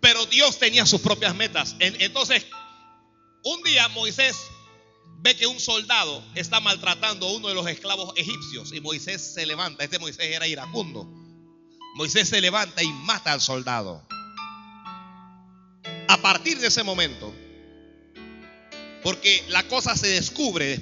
Pero 0.00 0.24
Dios 0.26 0.58
tenía 0.58 0.86
sus 0.86 1.02
propias 1.02 1.34
metas. 1.34 1.76
Entonces, 1.78 2.46
un 3.44 3.62
día 3.62 3.88
Moisés 3.88 4.36
ve 5.18 5.36
que 5.36 5.46
un 5.46 5.60
soldado 5.60 6.22
está 6.34 6.60
maltratando 6.60 7.26
a 7.26 7.32
uno 7.32 7.48
de 7.48 7.54
los 7.54 7.66
esclavos 7.66 8.12
egipcios 8.16 8.72
y 8.72 8.80
Moisés 8.80 9.22
se 9.34 9.46
levanta. 9.46 9.84
Este 9.84 9.98
Moisés 9.98 10.26
era 10.26 10.46
iracundo. 10.46 11.04
Moisés 11.94 12.28
se 12.28 12.40
levanta 12.40 12.82
y 12.82 12.88
mata 12.88 13.32
al 13.32 13.40
soldado. 13.40 14.06
A 16.08 16.16
partir 16.20 16.58
de 16.58 16.66
ese 16.66 16.82
momento, 16.82 17.34
porque 19.02 19.44
la 19.48 19.62
cosa 19.68 19.96
se 19.96 20.08
descubre, 20.08 20.80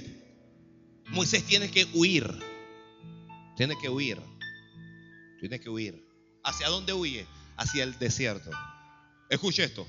Moisés 1.09 1.45
tiene 1.45 1.71
que 1.71 1.87
huir. 1.93 2.27
Tiene 3.57 3.77
que 3.81 3.89
huir. 3.89 4.21
Tiene 5.41 5.61
que 5.61 5.69
huir. 5.69 6.05
¿Hacia 6.45 6.69
dónde 6.69 6.93
huye? 6.93 7.27
Hacia 7.57 7.85
el 7.85 7.99
desierto. 7.99 8.51
Escuche 9.29 9.65
esto. 9.65 9.87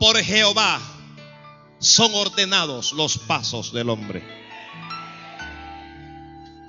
Por 0.00 0.16
Jehová 0.18 0.80
son 1.82 2.14
ordenados 2.14 2.92
los 2.92 3.18
pasos 3.18 3.72
del 3.72 3.90
hombre. 3.90 4.22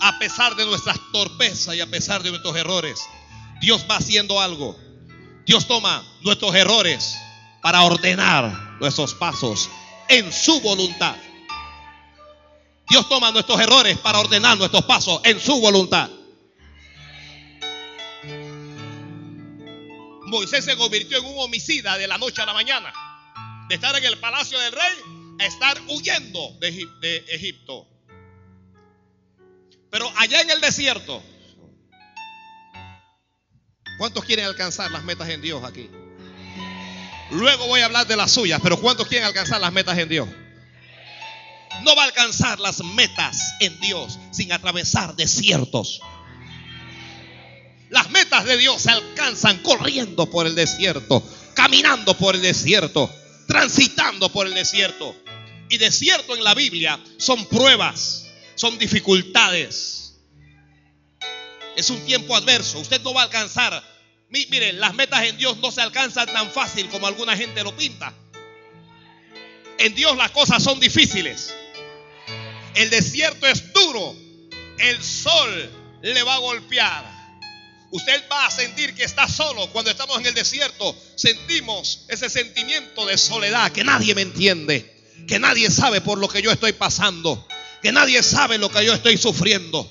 A 0.02 0.20
pesar 0.20 0.56
de 0.56 0.66
nuestras 0.66 0.98
torpezas 1.14 1.76
y 1.76 1.82
a 1.82 1.90
pesar 1.90 2.24
de 2.24 2.32
nuestros 2.32 2.56
errores, 2.58 3.00
Dios 3.62 3.86
va 3.90 3.98
haciendo 3.98 4.42
algo. 4.42 4.78
Dios 5.46 5.68
toma 5.68 6.04
nuestros 6.22 6.54
errores 6.56 7.16
para 7.62 7.84
ordenar 7.84 8.78
nuestros 8.82 9.14
pasos 9.14 9.70
en 10.10 10.34
su 10.34 10.60
voluntad. 10.62 11.16
Dios 12.90 13.08
toma 13.08 13.32
nuestros 13.32 13.60
errores 13.62 13.98
para 14.00 14.20
ordenar 14.20 14.58
nuestros 14.58 14.84
pasos 14.84 15.22
en 15.24 15.40
su 15.40 15.62
voluntad. 15.62 16.10
Moisés 20.26 20.66
se 20.66 20.76
convirtió 20.76 21.20
en 21.20 21.26
un 21.26 21.36
homicida 21.38 21.98
de 21.98 22.08
la 22.08 22.18
noche 22.18 22.42
a 22.42 22.46
la 22.46 22.54
mañana. 22.54 22.92
De 23.74 23.78
estar 23.78 23.98
en 23.98 24.06
el 24.06 24.20
palacio 24.20 24.60
del 24.60 24.72
rey 24.72 25.36
a 25.40 25.46
estar 25.48 25.82
huyendo 25.88 26.56
de, 26.60 27.26
Egipto. 27.30 27.88
Pero 29.90 30.14
allá 30.16 30.42
en 30.42 30.52
el 30.52 30.62
desierto, 30.62 31.24
¿cuántos 33.98 34.26
quieren 34.26 34.46
alcanzar 34.46 34.92
las 34.92 35.04
metas 35.04 35.28
en 35.30 35.42
Dios 35.42 35.64
aquí? 35.64 35.90
Luego 37.32 37.66
voy 37.66 37.82
a 37.82 37.86
hablar 37.86 38.06
de 38.06 38.16
las 38.16 38.30
suyas, 38.30 38.60
pero 38.62 38.80
¿cuántos 38.80 39.08
quieren 39.08 39.26
alcanzar 39.26 39.60
las 39.60 39.74
metas 39.74 39.98
en 39.98 40.08
Dios? 40.08 40.30
No 41.82 41.96
va 41.96 42.04
a 42.04 42.06
alcanzar 42.06 42.60
las 42.60 42.84
metas 42.84 43.56
en 43.60 43.80
Dios 43.80 44.20
sin 44.30 44.52
atravesar 44.52 45.16
desiertos. 45.16 46.00
Las 47.90 48.12
metas 48.12 48.46
de 48.46 48.56
Dios 48.56 48.84
se 48.84 48.92
alcanzan 48.92 49.64
corriendo 49.64 50.30
por 50.30 50.46
el 50.46 50.54
desierto, 50.54 51.28
caminando 51.56 52.16
por 52.16 52.36
el 52.36 52.44
desierto, 52.44 53.12
transitando 53.48 54.30
por 54.30 54.48
el 54.48 54.54
desierto. 54.54 55.16
Y 55.70 55.78
desierto 55.78 56.36
en 56.36 56.44
la 56.44 56.54
Biblia 56.54 57.00
son 57.18 57.46
pruebas, 57.46 58.28
son 58.56 58.78
dificultades. 58.78 60.16
Es 61.76 61.90
un 61.90 62.04
tiempo 62.06 62.36
adverso. 62.36 62.80
Usted 62.80 63.02
no 63.02 63.14
va 63.14 63.22
a 63.22 63.26
alcanzar. 63.26 63.84
Miren, 64.30 64.80
las 64.80 64.94
metas 64.94 65.24
en 65.24 65.38
Dios 65.38 65.58
no 65.58 65.72
se 65.72 65.82
alcanzan 65.82 66.28
tan 66.28 66.52
fácil 66.52 66.90
como 66.90 67.08
alguna 67.08 67.36
gente 67.36 67.64
lo 67.64 67.76
pinta. 67.76 68.14
En 69.78 69.96
Dios 69.96 70.16
las 70.18 70.32
cosas 70.32 70.62
son 70.62 70.80
difíciles. 70.80 71.54
El 72.76 72.90
desierto 72.90 73.48
es 73.48 73.74
duro. 73.74 74.16
El 74.78 75.04
sol 75.04 75.70
le 76.02 76.24
va 76.24 76.36
a 76.36 76.40
golpear. 76.40 77.13
Usted 77.94 78.24
va 78.28 78.48
a 78.48 78.52
sentir 78.52 78.96
que 78.96 79.04
está 79.04 79.28
solo 79.28 79.68
cuando 79.68 79.92
estamos 79.92 80.18
en 80.18 80.26
el 80.26 80.34
desierto. 80.34 80.96
Sentimos 81.16 82.06
ese 82.08 82.28
sentimiento 82.28 83.06
de 83.06 83.20
soledad, 83.20 83.72
que 83.72 83.84
nadie 83.84 84.16
me 84.16 84.24
entiende, 84.24 85.00
que 85.28 85.38
nadie 85.38 85.70
sabe 85.70 86.02
por 86.02 86.18
lo 86.18 86.28
que 86.28 86.42
yo 86.42 86.52
estoy 86.52 86.74
pasando, 86.74 87.48
que 87.84 87.92
nadie 87.92 88.24
sabe 88.24 88.58
lo 88.58 88.72
que 88.72 88.84
yo 88.84 88.96
estoy 88.96 89.16
sufriendo. 89.18 89.88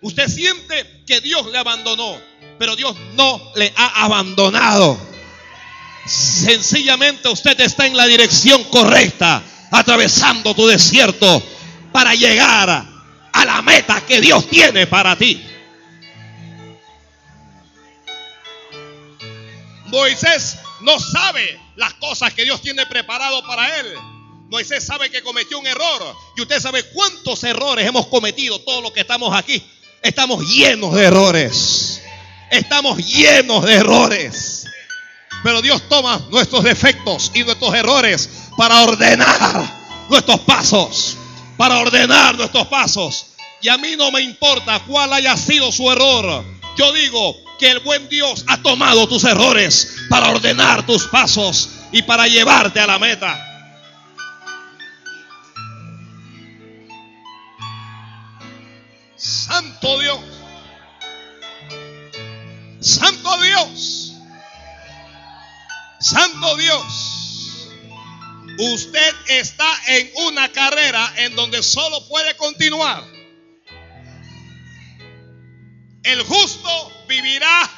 Usted 0.00 0.28
siente 0.28 1.02
que 1.04 1.20
Dios 1.20 1.50
le 1.50 1.58
abandonó, 1.58 2.20
pero 2.56 2.76
Dios 2.76 2.94
no 3.14 3.52
le 3.56 3.72
ha 3.74 4.04
abandonado. 4.04 4.96
Sencillamente 6.06 7.28
usted 7.28 7.58
está 7.58 7.84
en 7.84 7.96
la 7.96 8.06
dirección 8.06 8.62
correcta, 8.62 9.42
atravesando 9.72 10.54
tu 10.54 10.68
desierto 10.68 11.42
para 11.90 12.14
llegar 12.14 12.86
a 13.32 13.44
la 13.44 13.60
meta 13.60 14.06
que 14.06 14.20
Dios 14.20 14.48
tiene 14.48 14.86
para 14.86 15.16
ti. 15.16 15.49
Moisés 19.90 20.58
no 20.80 20.98
sabe 20.98 21.60
las 21.76 21.94
cosas 21.94 22.32
que 22.32 22.44
Dios 22.44 22.62
tiene 22.62 22.86
preparado 22.86 23.42
para 23.46 23.80
él. 23.80 23.94
Moisés 24.48 24.84
sabe 24.84 25.10
que 25.10 25.22
cometió 25.22 25.58
un 25.58 25.66
error. 25.66 26.16
Y 26.36 26.42
usted 26.42 26.60
sabe 26.60 26.82
cuántos 26.90 27.44
errores 27.44 27.86
hemos 27.86 28.06
cometido 28.06 28.60
todos 28.60 28.82
los 28.82 28.92
que 28.92 29.00
estamos 29.00 29.34
aquí. 29.36 29.62
Estamos 30.02 30.46
llenos 30.48 30.94
de 30.94 31.04
errores. 31.04 32.02
Estamos 32.50 32.98
llenos 32.98 33.64
de 33.64 33.74
errores. 33.74 34.66
Pero 35.42 35.62
Dios 35.62 35.82
toma 35.88 36.20
nuestros 36.30 36.64
defectos 36.64 37.30
y 37.34 37.44
nuestros 37.44 37.74
errores 37.74 38.28
para 38.56 38.82
ordenar 38.82 40.06
nuestros 40.08 40.40
pasos. 40.40 41.16
Para 41.56 41.78
ordenar 41.78 42.36
nuestros 42.36 42.66
pasos. 42.66 43.26
Y 43.62 43.68
a 43.68 43.78
mí 43.78 43.94
no 43.96 44.10
me 44.10 44.20
importa 44.22 44.80
cuál 44.86 45.12
haya 45.12 45.36
sido 45.36 45.70
su 45.70 45.90
error. 45.90 46.44
Yo 46.76 46.92
digo, 46.92 47.36
que 47.60 47.70
el 47.70 47.80
buen 47.80 48.08
Dios 48.08 48.44
ha 48.48 48.56
tomado 48.62 49.06
tus 49.06 49.22
errores 49.24 49.94
para 50.08 50.30
ordenar 50.30 50.86
tus 50.86 51.06
pasos 51.06 51.68
y 51.92 52.00
para 52.02 52.26
llevarte 52.26 52.80
a 52.80 52.86
la 52.86 52.98
meta. 52.98 53.46
Santo 59.14 60.00
Dios. 60.00 60.20
Santo 62.80 63.42
Dios. 63.42 64.12
Santo 66.00 66.56
Dios. 66.56 67.68
Usted 68.58 69.14
está 69.28 69.70
en 69.88 70.10
una 70.28 70.50
carrera 70.50 71.12
en 71.18 71.36
donde 71.36 71.62
solo 71.62 72.08
puede 72.08 72.34
continuar 72.38 73.19
el 76.02 76.22
justo 76.22 76.92
vivirá 77.08 77.70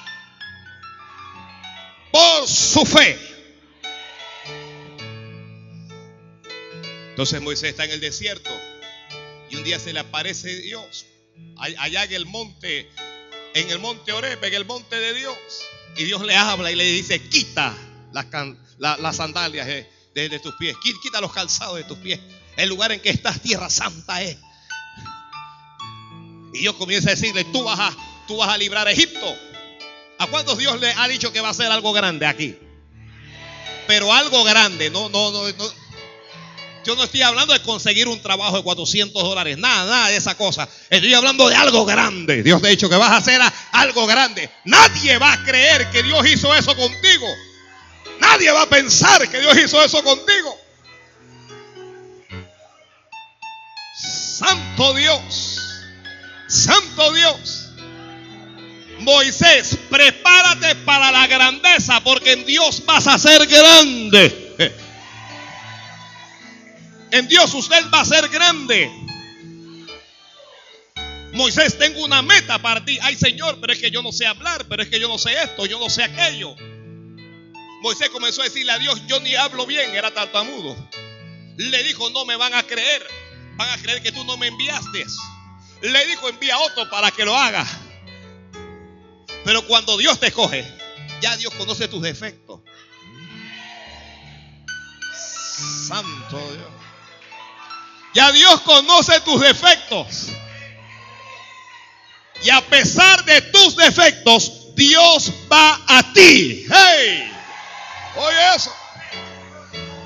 por 2.11 2.49
su 2.49 2.85
fe. 2.85 3.19
Entonces 7.11 7.43
Moisés 7.43 7.71
está 7.71 7.85
en 7.85 7.91
el 7.93 8.01
desierto 8.01 8.51
y 9.51 9.57
un 9.57 9.65
día 9.65 9.79
se 9.79 9.93
le 9.93 10.01
aparece 10.01 10.57
Dios 10.63 11.07
allá 11.59 12.05
en 12.05 12.13
el 12.13 12.27
monte, 12.27 12.91
en 13.55 13.71
el 13.71 13.79
monte 13.79 14.13
Oreb, 14.13 14.43
en 14.43 14.55
el 14.55 14.65
monte 14.65 14.97
de 14.97 15.15
Dios. 15.15 15.37
Y 15.97 16.05
Dios 16.05 16.23
le 16.23 16.35
habla 16.35 16.71
y 16.71 16.75
le 16.75 16.85
dice, 16.85 17.21
quita 17.29 17.75
las, 18.13 19.17
sandalias 19.17 19.67
de, 19.67 20.41
tus 20.43 20.55
pies. 20.57 20.77
Quita 21.03 21.21
los 21.21 21.33
calzados 21.33 21.77
de 21.77 21.85
tus 21.85 21.99
pies. 21.99 22.21
El 22.57 22.69
lugar 22.69 22.93
en 22.93 23.01
que 23.01 23.11
estás, 23.11 23.41
tierra 23.41 23.69
santa 23.69 24.23
es. 24.23 24.39
Y 26.55 26.61
Dios 26.61 26.77
comienza 26.77 27.11
a 27.11 27.15
decirle, 27.15 27.45
tú 27.45 27.65
vas 27.65 27.79
a, 27.79 27.97
vas 28.37 28.49
a 28.51 28.59
librar 28.59 28.87
a 28.89 28.93
Egipto. 28.93 29.37
¿A 30.19 30.27
cuántos 30.27 30.59
Dios 30.59 30.81
le 30.81 30.93
ha 30.93 31.09
dicho 31.09 31.33
que 31.33 31.41
va 31.41 31.49
a 31.49 31.51
hacer 31.51 31.71
algo 31.71 31.93
grande 31.93 32.27
aquí? 32.27 32.57
Pero 33.87 34.13
algo 34.13 34.45
grande, 34.45 34.91
no, 34.91 35.09
no, 35.09 35.31
no, 35.31 35.49
no. 35.49 35.83
Yo 36.85 36.97
no 36.97 37.05
estoy 37.05 37.23
hablando 37.23 37.53
de 37.53 37.63
conseguir 37.63 38.09
un 38.09 38.21
trabajo 38.21 38.57
de 38.57 38.63
400 38.63 39.23
dólares, 39.23 39.57
nada, 39.57 39.85
nada 39.85 40.09
de 40.09 40.17
esa 40.17 40.37
cosa. 40.37 40.69
Estoy 40.91 41.15
hablando 41.15 41.49
de 41.49 41.55
algo 41.55 41.85
grande. 41.85 42.43
Dios 42.43 42.61
te 42.61 42.69
ha 42.69 42.71
dicho 42.71 42.89
que 42.89 42.97
vas 42.97 43.11
a 43.11 43.17
hacer 43.19 43.41
algo 43.73 44.07
grande. 44.07 44.51
Nadie 44.65 45.17
va 45.19 45.33
a 45.33 45.45
creer 45.45 45.91
que 45.91 46.03
Dios 46.03 46.27
hizo 46.27 46.53
eso 46.55 46.75
contigo. 46.75 47.27
Nadie 48.19 48.51
va 48.51 48.63
a 48.63 48.69
pensar 48.69 49.29
que 49.29 49.41
Dios 49.41 49.57
hizo 49.59 49.83
eso 49.83 50.03
contigo. 50.03 50.59
Santo 53.95 54.95
Dios. 54.95 55.59
Santo 56.49 57.13
Dios. 57.13 57.62
Moisés, 59.03 59.77
prepárate 59.91 60.77
para 60.77 61.11
la 61.11 61.27
grandeza 61.27 62.01
porque 62.05 62.33
en 62.33 62.47
Dios 62.47 62.85
vas 62.87 63.07
a 63.07 63.19
ser 63.19 63.47
grande. 63.47 64.55
En 67.11 67.29
Dios 67.29 67.53
usted 67.53 67.91
va 67.93 68.01
a 68.01 68.05
ser 68.07 68.27
grande. 68.31 68.91
Moisés, 71.35 71.77
tengo 71.77 72.03
una 72.03 72.23
meta 72.23 72.59
para 72.63 72.83
ti. 72.83 72.99
Ay, 73.03 73.17
Señor, 73.17 73.59
pero 73.61 73.75
es 73.75 73.79
que 73.79 73.91
yo 73.91 74.03
no 74.03 74.13
sé 74.13 74.27
hablar, 74.27 74.65
pero 74.67 74.83
es 74.83 74.89
que 74.89 74.99
yo 74.99 75.09
no 75.09 75.19
sé 75.19 75.35
esto, 75.43 75.67
yo 75.67 75.79
no 75.79 75.91
sé 75.91 76.05
aquello. 76.05 76.57
Moisés 77.83 78.09
comenzó 78.09 78.41
a 78.41 78.45
decirle 78.45 78.73
a 78.73 78.79
Dios, 78.79 79.03
yo 79.09 79.21
ni 79.21 79.35
hablo 79.35 79.67
bien, 79.67 79.95
era 79.95 80.11
tartamudo. 80.11 80.75
Le 81.59 81.83
dijo, 81.83 82.09
no 82.09 82.25
me 82.25 82.37
van 82.37 82.55
a 82.55 82.63
creer, 82.63 83.07
van 83.57 83.69
a 83.69 83.83
creer 83.83 84.03
que 84.03 84.13
tú 84.13 84.25
no 84.25 84.39
me 84.39 84.47
enviaste. 84.47 85.05
Le 85.83 86.07
dijo, 86.07 86.31
envía 86.31 86.59
otro 86.61 86.89
para 86.89 87.11
que 87.11 87.27
lo 87.27 87.37
haga. 87.37 87.67
Pero 89.45 89.67
cuando 89.67 89.97
Dios 89.97 90.19
te 90.21 90.29
escoge, 90.29 90.65
ya 91.21 91.37
Dios 91.37 91.53
conoce 91.55 91.89
tus 91.89 92.03
defectos. 92.03 92.61
Santo 95.89 96.39
Dios. 96.39 96.71
Ya 98.15 98.31
Dios 98.33 98.61
conoce 98.61 99.21
tus 99.21 99.41
defectos. 99.41 100.29
Y 102.43 102.51
a 102.51 102.61
pesar 102.63 103.25
de 103.25 103.41
tus 103.41 103.77
defectos, 103.77 104.75
Dios 104.75 105.33
va 105.51 105.81
a 105.87 106.13
ti. 106.13 106.67
¡Hey! 106.69 107.33
Oye 108.17 108.55
eso. 108.57 108.75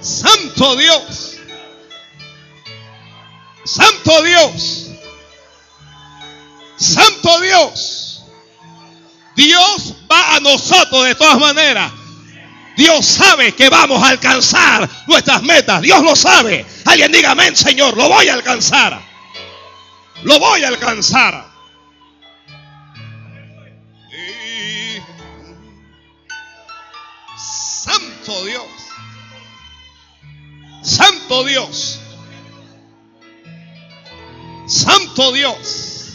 Santo 0.01 0.77
Dios. 0.77 1.37
Santo 3.64 4.22
Dios. 4.22 4.90
Santo 6.77 7.40
Dios. 7.40 8.06
Dios 9.37 9.94
va 10.11 10.37
a 10.37 10.40
nosotros 10.40 11.05
de 11.05 11.14
todas 11.14 11.38
maneras. 11.38 11.92
Dios 12.77 13.07
sabe 13.07 13.53
que 13.53 13.68
vamos 13.70 14.03
a 14.03 14.09
alcanzar 14.09 14.88
nuestras 15.07 15.42
metas. 15.42 15.81
Dios 15.81 16.03
lo 16.03 16.14
sabe. 16.14 16.64
Alguien 16.85 17.12
diga 17.12 17.31
amén, 17.31 17.57
Señor. 17.57 17.96
Lo 17.96 18.09
voy 18.09 18.29
a 18.29 18.35
alcanzar. 18.35 19.01
Lo 20.22 20.38
voy 20.38 20.62
a 20.64 20.68
alcanzar. 20.68 21.46
Santo 27.38 28.44
Dios. 28.44 28.66
Santo 30.83 31.44
Dios. 31.44 32.01
Santo 34.66 35.33
Dios. 35.33 36.12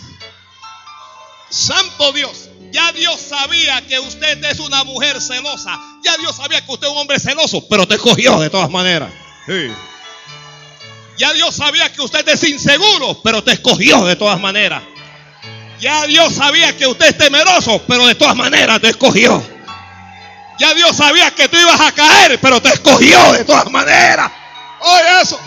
Santo 1.50 2.14
Dios. 2.14 2.51
Ya 2.72 2.92
Dios 2.94 3.20
sabía 3.20 3.82
que 3.86 4.00
usted 4.00 4.44
es 4.46 4.60
una 4.60 4.84
mujer 4.86 5.22
celosa. 5.22 5.78
Ya 6.04 6.16
Dios 6.18 6.36
sabía 6.36 6.66
que 6.66 6.72
usted 6.72 6.88
es 6.88 6.94
un 6.94 7.00
hombre 7.00 7.20
celoso, 7.20 7.68
pero 7.68 7.86
te 7.86 7.96
escogió 7.96 8.40
de 8.40 8.50
todas 8.50 8.70
maneras. 8.70 9.12
Ya 11.18 11.34
Dios 11.34 11.56
sabía 11.56 11.92
que 11.92 12.02
usted 12.02 12.28
es 12.30 12.44
inseguro, 12.46 13.22
pero 13.22 13.44
te 13.44 13.52
escogió 13.52 14.06
de 14.06 14.16
todas 14.16 14.40
maneras. 14.40 14.82
Ya 15.80 16.06
Dios 16.06 16.34
sabía 16.34 16.78
que 16.78 16.88
usted 16.88 17.08
es 17.08 17.18
temeroso, 17.18 17.82
pero 17.88 18.08
de 18.08 18.16
todas 18.16 18.36
maneras 18.36 18.80
te 18.80 18.90
escogió. 18.90 19.44
Ya 20.60 20.74
Dios 20.74 20.96
sabía 20.96 21.32
que 21.32 21.50
tú 21.50 21.58
ibas 21.58 21.82
a 21.82 21.92
caer, 21.92 22.40
pero 22.40 22.62
te 22.62 22.70
escogió 22.70 23.34
de 23.34 23.44
todas 23.44 23.70
maneras. 23.70 24.32
Oye 24.80 25.22
eso. 25.22 25.40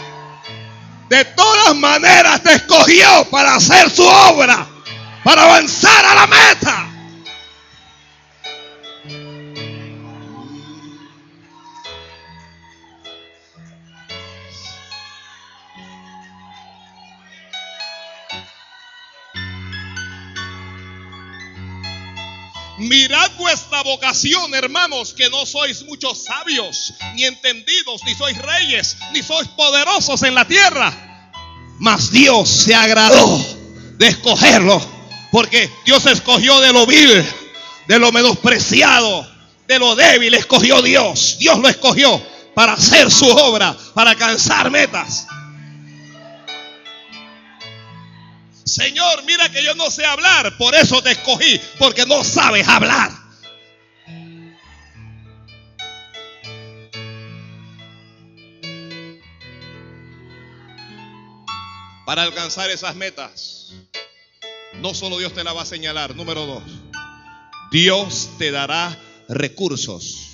De 1.09 1.25
todas 1.25 1.75
maneras 1.77 2.43
te 2.43 2.53
escogió 2.53 3.25
para 3.31 3.55
hacer 3.55 3.89
su 3.91 4.05
obra, 4.05 4.67
para 5.23 5.45
avanzar 5.45 6.05
a 6.05 6.15
la 6.15 6.27
meta. 6.27 6.94
Mirad 22.85 23.31
vuestra 23.39 23.83
vocación, 23.83 24.55
hermanos, 24.55 25.15
que 25.15 25.31
no 25.31 25.47
sois 25.47 25.83
muchos 25.85 26.25
sabios, 26.25 26.93
ni 27.15 27.25
entendidos, 27.25 28.03
ni 28.05 28.15
sois 28.15 28.37
reyes, 28.37 28.99
ni 29.15 29.23
sois 29.23 29.49
poderosos 29.49 30.23
en 30.23 30.35
la 30.35 30.45
tierra. 30.45 30.93
Mas 31.79 32.11
Dios 32.11 32.47
se 32.47 32.75
agradó 32.75 33.43
de 33.97 34.09
escogerlo, 34.09 34.87
porque 35.33 35.71
Dios 35.87 36.05
escogió 36.05 36.61
de 36.61 36.75
lo 36.75 36.85
vil, 36.85 37.25
de 37.89 37.99
lo 37.99 38.13
menospreciado, 38.13 39.27
de 39.67 39.79
lo 39.79 39.97
débil, 39.97 40.35
escogió 40.35 40.83
Dios. 40.83 41.39
Dios 41.39 41.59
lo 41.61 41.69
escogió 41.71 42.23
para 42.55 42.75
hacer 42.75 43.11
su 43.11 43.27
obra, 43.27 43.75
para 43.95 44.11
alcanzar 44.11 44.71
metas. 44.71 45.27
Señor, 48.65 49.25
mira 49.25 49.51
que 49.51 49.63
yo 49.63 49.75
no 49.75 49.91
sé 49.91 50.07
hablar, 50.07 50.57
por 50.57 50.75
eso 50.75 51.03
te 51.03 51.13
escogí, 51.13 51.61
porque 51.79 52.07
no 52.07 52.25
sabes 52.25 52.67
hablar. 52.67 53.11
Para 62.07 62.23
alcanzar 62.23 62.71
esas 62.71 62.97
metas, 62.97 63.73
no 64.75 64.95
solo 64.95 65.19
Dios 65.19 65.35
te 65.35 65.45
la 65.45 65.53
va 65.53 65.63
a 65.63 65.67
señalar, 65.67 66.15
número 66.17 66.47
dos, 66.47 66.63
Dios 67.71 68.31
te 68.39 68.51
dará 68.51 68.99
recursos. 69.29 70.31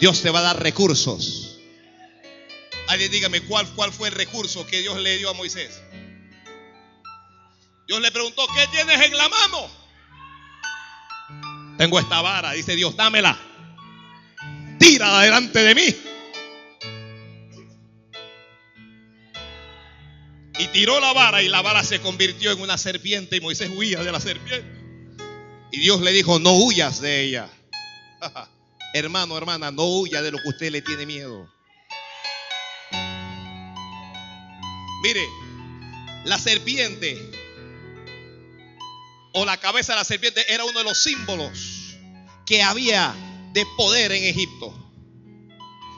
Dios 0.00 0.22
te 0.22 0.30
va 0.30 0.40
a 0.40 0.42
dar 0.42 0.62
recursos. 0.62 1.51
Alguien 2.92 3.10
dígame 3.10 3.40
cuál, 3.40 3.66
cuál 3.68 3.90
fue 3.90 4.08
el 4.08 4.14
recurso 4.14 4.66
que 4.66 4.82
Dios 4.82 4.98
le 4.98 5.16
dio 5.16 5.30
a 5.30 5.32
Moisés. 5.32 5.80
Dios 7.86 8.02
le 8.02 8.12
preguntó, 8.12 8.46
¿qué 8.54 8.66
tienes 8.66 9.00
en 9.00 9.16
la 9.16 9.30
mano? 9.30 9.66
Tengo 11.78 11.98
esta 11.98 12.20
vara, 12.20 12.52
dice 12.52 12.76
Dios, 12.76 12.94
dámela. 12.94 13.40
Tira 14.78 15.20
delante 15.20 15.60
de 15.60 15.74
mí. 15.74 15.96
Y 20.58 20.66
tiró 20.68 21.00
la 21.00 21.14
vara 21.14 21.42
y 21.42 21.48
la 21.48 21.62
vara 21.62 21.82
se 21.84 21.98
convirtió 22.02 22.52
en 22.52 22.60
una 22.60 22.76
serpiente 22.76 23.36
y 23.38 23.40
Moisés 23.40 23.70
huía 23.74 24.04
de 24.04 24.12
la 24.12 24.20
serpiente. 24.20 24.70
Y 25.70 25.80
Dios 25.80 26.02
le 26.02 26.12
dijo, 26.12 26.38
no 26.38 26.52
huyas 26.52 27.00
de 27.00 27.22
ella. 27.22 27.48
Hermano, 28.92 29.38
hermana, 29.38 29.70
no 29.70 29.84
huya 29.84 30.20
de 30.20 30.30
lo 30.30 30.36
que 30.36 30.50
usted 30.50 30.70
le 30.70 30.82
tiene 30.82 31.06
miedo. 31.06 31.48
Mire, 35.02 35.28
la 36.24 36.38
serpiente 36.38 37.18
o 39.32 39.44
la 39.44 39.56
cabeza 39.56 39.92
de 39.92 39.98
la 39.98 40.04
serpiente 40.04 40.44
era 40.52 40.64
uno 40.64 40.78
de 40.78 40.84
los 40.84 41.02
símbolos 41.02 41.96
que 42.46 42.62
había 42.62 43.14
de 43.52 43.66
poder 43.76 44.12
en 44.12 44.24
Egipto. 44.24 44.78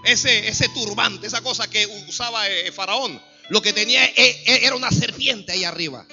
Ese, 0.05 0.49
ese 0.49 0.69
turbante, 0.71 1.27
esa 1.27 1.43
cosa 1.43 1.69
que 1.69 1.87
usaba 2.09 2.49
eh, 2.49 2.73
Faraón, 2.73 3.21
lo 3.49 3.61
que 3.61 3.73
tenía 3.73 4.05
eh, 4.05 4.15
eh, 4.17 4.61
era 4.63 4.77
una 4.77 4.91
serpiente 4.91 5.53
ahí 5.53 5.65
arriba. 5.65 6.07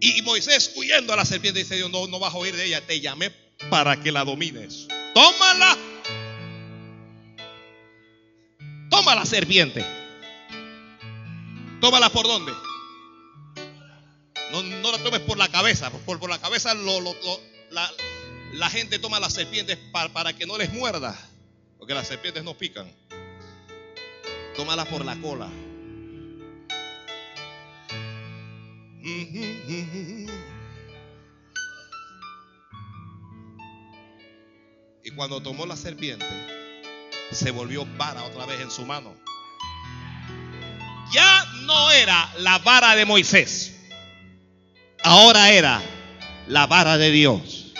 Y 0.00 0.22
Moisés 0.22 0.72
huyendo 0.76 1.12
a 1.12 1.16
la 1.16 1.24
serpiente 1.24 1.60
dice 1.60 1.76
Dios, 1.76 1.90
no, 1.90 2.06
no 2.06 2.18
vas 2.18 2.34
a 2.34 2.38
oír 2.38 2.56
de 2.56 2.64
ella, 2.64 2.80
te 2.86 3.00
llamé 3.00 3.30
para 3.68 4.00
que 4.00 4.10
la 4.10 4.24
domines. 4.24 4.86
Tómala. 5.14 5.76
Toma 8.90 9.14
la 9.14 9.26
serpiente. 9.26 9.99
Tómala 11.80 12.10
por 12.10 12.26
dónde? 12.26 12.52
No, 14.52 14.62
no 14.62 14.92
la 14.92 14.98
tomes 14.98 15.20
por 15.20 15.38
la 15.38 15.48
cabeza. 15.48 15.90
Por, 15.90 16.18
por 16.18 16.28
la 16.28 16.38
cabeza 16.38 16.74
lo, 16.74 17.00
la, 17.70 17.90
la 18.52 18.70
gente 18.70 18.98
toma 18.98 19.20
las 19.20 19.32
serpientes 19.32 19.78
para, 19.92 20.12
para 20.12 20.32
que 20.34 20.46
no 20.46 20.58
les 20.58 20.72
muerda. 20.72 21.16
Porque 21.78 21.94
las 21.94 22.06
serpientes 22.06 22.44
no 22.44 22.54
pican. 22.54 22.92
Tómala 24.56 24.84
por 24.84 25.04
la 25.04 25.16
cola. 25.16 25.48
Y 35.02 35.10
cuando 35.16 35.40
tomó 35.42 35.64
la 35.64 35.76
serpiente, 35.76 36.26
se 37.30 37.50
volvió 37.50 37.86
vara 37.96 38.24
otra 38.24 38.44
vez 38.44 38.60
en 38.60 38.70
su 38.70 38.84
mano. 38.84 39.14
Ya 41.12 41.49
no 41.70 41.92
era 41.92 42.28
la 42.38 42.58
vara 42.58 42.96
de 42.96 43.04
Moisés. 43.04 43.76
Ahora 45.04 45.52
era 45.52 45.80
la 46.48 46.66
vara 46.66 46.98
de 46.98 47.12
Dios. 47.12 47.72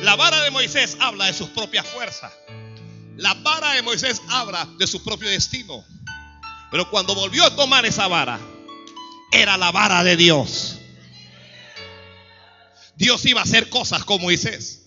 La 0.00 0.16
vara 0.16 0.42
de 0.42 0.50
Moisés 0.50 0.96
habla 1.00 1.26
de 1.26 1.34
sus 1.34 1.50
propias 1.50 1.86
fuerzas. 1.86 2.32
La 3.16 3.34
vara 3.34 3.74
de 3.74 3.82
Moisés 3.82 4.22
habla 4.30 4.66
de 4.78 4.86
su 4.86 5.04
propio 5.04 5.28
destino. 5.28 5.84
Pero 6.70 6.90
cuando 6.90 7.14
volvió 7.14 7.44
a 7.44 7.54
tomar 7.54 7.84
esa 7.84 8.08
vara, 8.08 8.40
era 9.32 9.58
la 9.58 9.70
vara 9.70 10.02
de 10.02 10.16
Dios. 10.16 10.78
Dios 12.96 13.24
iba 13.26 13.40
a 13.40 13.44
hacer 13.44 13.68
cosas 13.68 14.02
con 14.04 14.22
Moisés. 14.22 14.85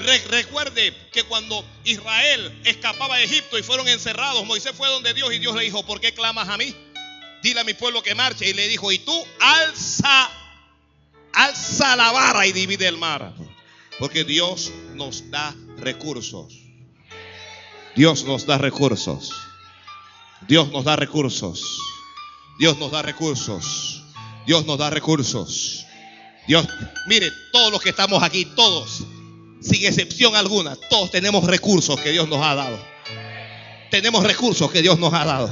Re- 0.00 0.24
recuerde 0.28 0.94
que 1.12 1.22
cuando 1.24 1.64
Israel 1.84 2.60
escapaba 2.64 3.18
de 3.18 3.24
Egipto 3.24 3.58
y 3.58 3.62
fueron 3.62 3.88
encerrados, 3.88 4.44
Moisés 4.44 4.72
fue 4.76 4.88
donde 4.88 5.14
Dios 5.14 5.32
y 5.32 5.38
Dios 5.38 5.54
le 5.54 5.62
dijo, 5.64 5.84
¿por 5.86 6.00
qué 6.00 6.12
clamas 6.12 6.48
a 6.48 6.56
mí? 6.56 6.74
Dile 7.42 7.60
a 7.60 7.64
mi 7.64 7.74
pueblo 7.74 8.02
que 8.02 8.14
marche. 8.14 8.48
Y 8.48 8.52
le 8.54 8.68
dijo, 8.68 8.90
y 8.92 8.98
tú 8.98 9.24
alza, 9.40 10.30
alza 11.32 11.96
la 11.96 12.10
vara 12.12 12.46
y 12.46 12.52
divide 12.52 12.86
el 12.88 12.96
mar. 12.96 13.32
Porque 13.98 14.24
Dios 14.24 14.72
nos 14.94 15.30
da 15.30 15.54
recursos. 15.78 16.54
Dios 17.94 18.24
nos 18.24 18.46
da 18.46 18.58
recursos. 18.58 19.32
Dios 20.48 20.68
nos 20.72 20.84
da 20.84 20.96
recursos. 20.96 21.78
Dios 22.58 22.78
nos 22.78 22.90
da 22.90 23.02
recursos. 23.02 24.02
Dios 24.46 24.66
nos 24.66 24.78
da 24.78 24.90
recursos. 24.90 25.84
Dios, 26.48 26.66
mire, 27.06 27.30
todos 27.52 27.70
los 27.70 27.80
que 27.80 27.90
estamos 27.90 28.22
aquí, 28.22 28.44
todos, 28.44 29.04
sin 29.62 29.86
excepción 29.86 30.36
alguna, 30.36 30.76
todos 30.90 31.10
tenemos 31.10 31.44
recursos 31.44 31.98
que 32.00 32.10
Dios 32.10 32.28
nos 32.28 32.44
ha 32.44 32.54
dado. 32.54 32.78
Tenemos 33.90 34.24
recursos 34.24 34.70
que 34.70 34.82
Dios 34.82 34.98
nos 34.98 35.12
ha 35.12 35.24
dado. 35.24 35.50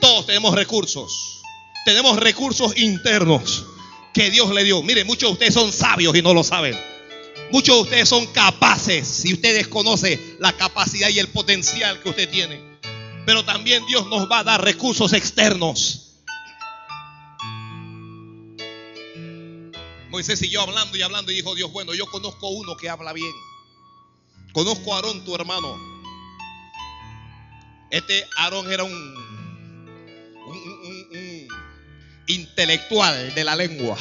Todos 0.00 0.26
tenemos 0.26 0.54
recursos. 0.54 1.40
Tenemos 1.84 2.18
recursos 2.18 2.76
internos 2.76 3.64
que 4.12 4.30
Dios 4.30 4.52
le 4.52 4.64
dio. 4.64 4.82
Mire, 4.82 5.04
muchos 5.04 5.30
de 5.30 5.32
ustedes 5.32 5.54
son 5.54 5.72
sabios 5.72 6.14
y 6.16 6.22
no 6.22 6.34
lo 6.34 6.44
saben. 6.44 6.78
Muchos 7.50 7.76
de 7.76 7.82
ustedes 7.82 8.08
son 8.08 8.26
capaces 8.26 9.24
y 9.24 9.34
usted 9.34 9.56
desconoce 9.56 10.36
la 10.38 10.52
capacidad 10.52 11.08
y 11.08 11.18
el 11.18 11.28
potencial 11.28 12.00
que 12.00 12.10
usted 12.10 12.30
tiene. 12.30 12.60
Pero 13.26 13.44
también 13.44 13.84
Dios 13.86 14.06
nos 14.06 14.30
va 14.30 14.40
a 14.40 14.44
dar 14.44 14.64
recursos 14.64 15.12
externos. 15.12 16.01
Moisés 20.12 20.38
siguió 20.38 20.60
hablando 20.60 20.94
y 20.94 21.00
hablando 21.00 21.32
y 21.32 21.36
dijo 21.36 21.54
Dios, 21.54 21.72
bueno, 21.72 21.94
yo 21.94 22.04
conozco 22.04 22.50
uno 22.50 22.76
que 22.76 22.90
habla 22.90 23.14
bien. 23.14 23.32
Conozco 24.52 24.92
a 24.92 24.96
Aarón, 24.96 25.24
tu 25.24 25.34
hermano. 25.34 25.74
Este 27.90 28.22
Aarón 28.36 28.70
era 28.70 28.84
un, 28.84 29.14
intelectual 32.26 33.34
de 33.34 33.42
la 33.42 33.56
lengua. 33.56 33.96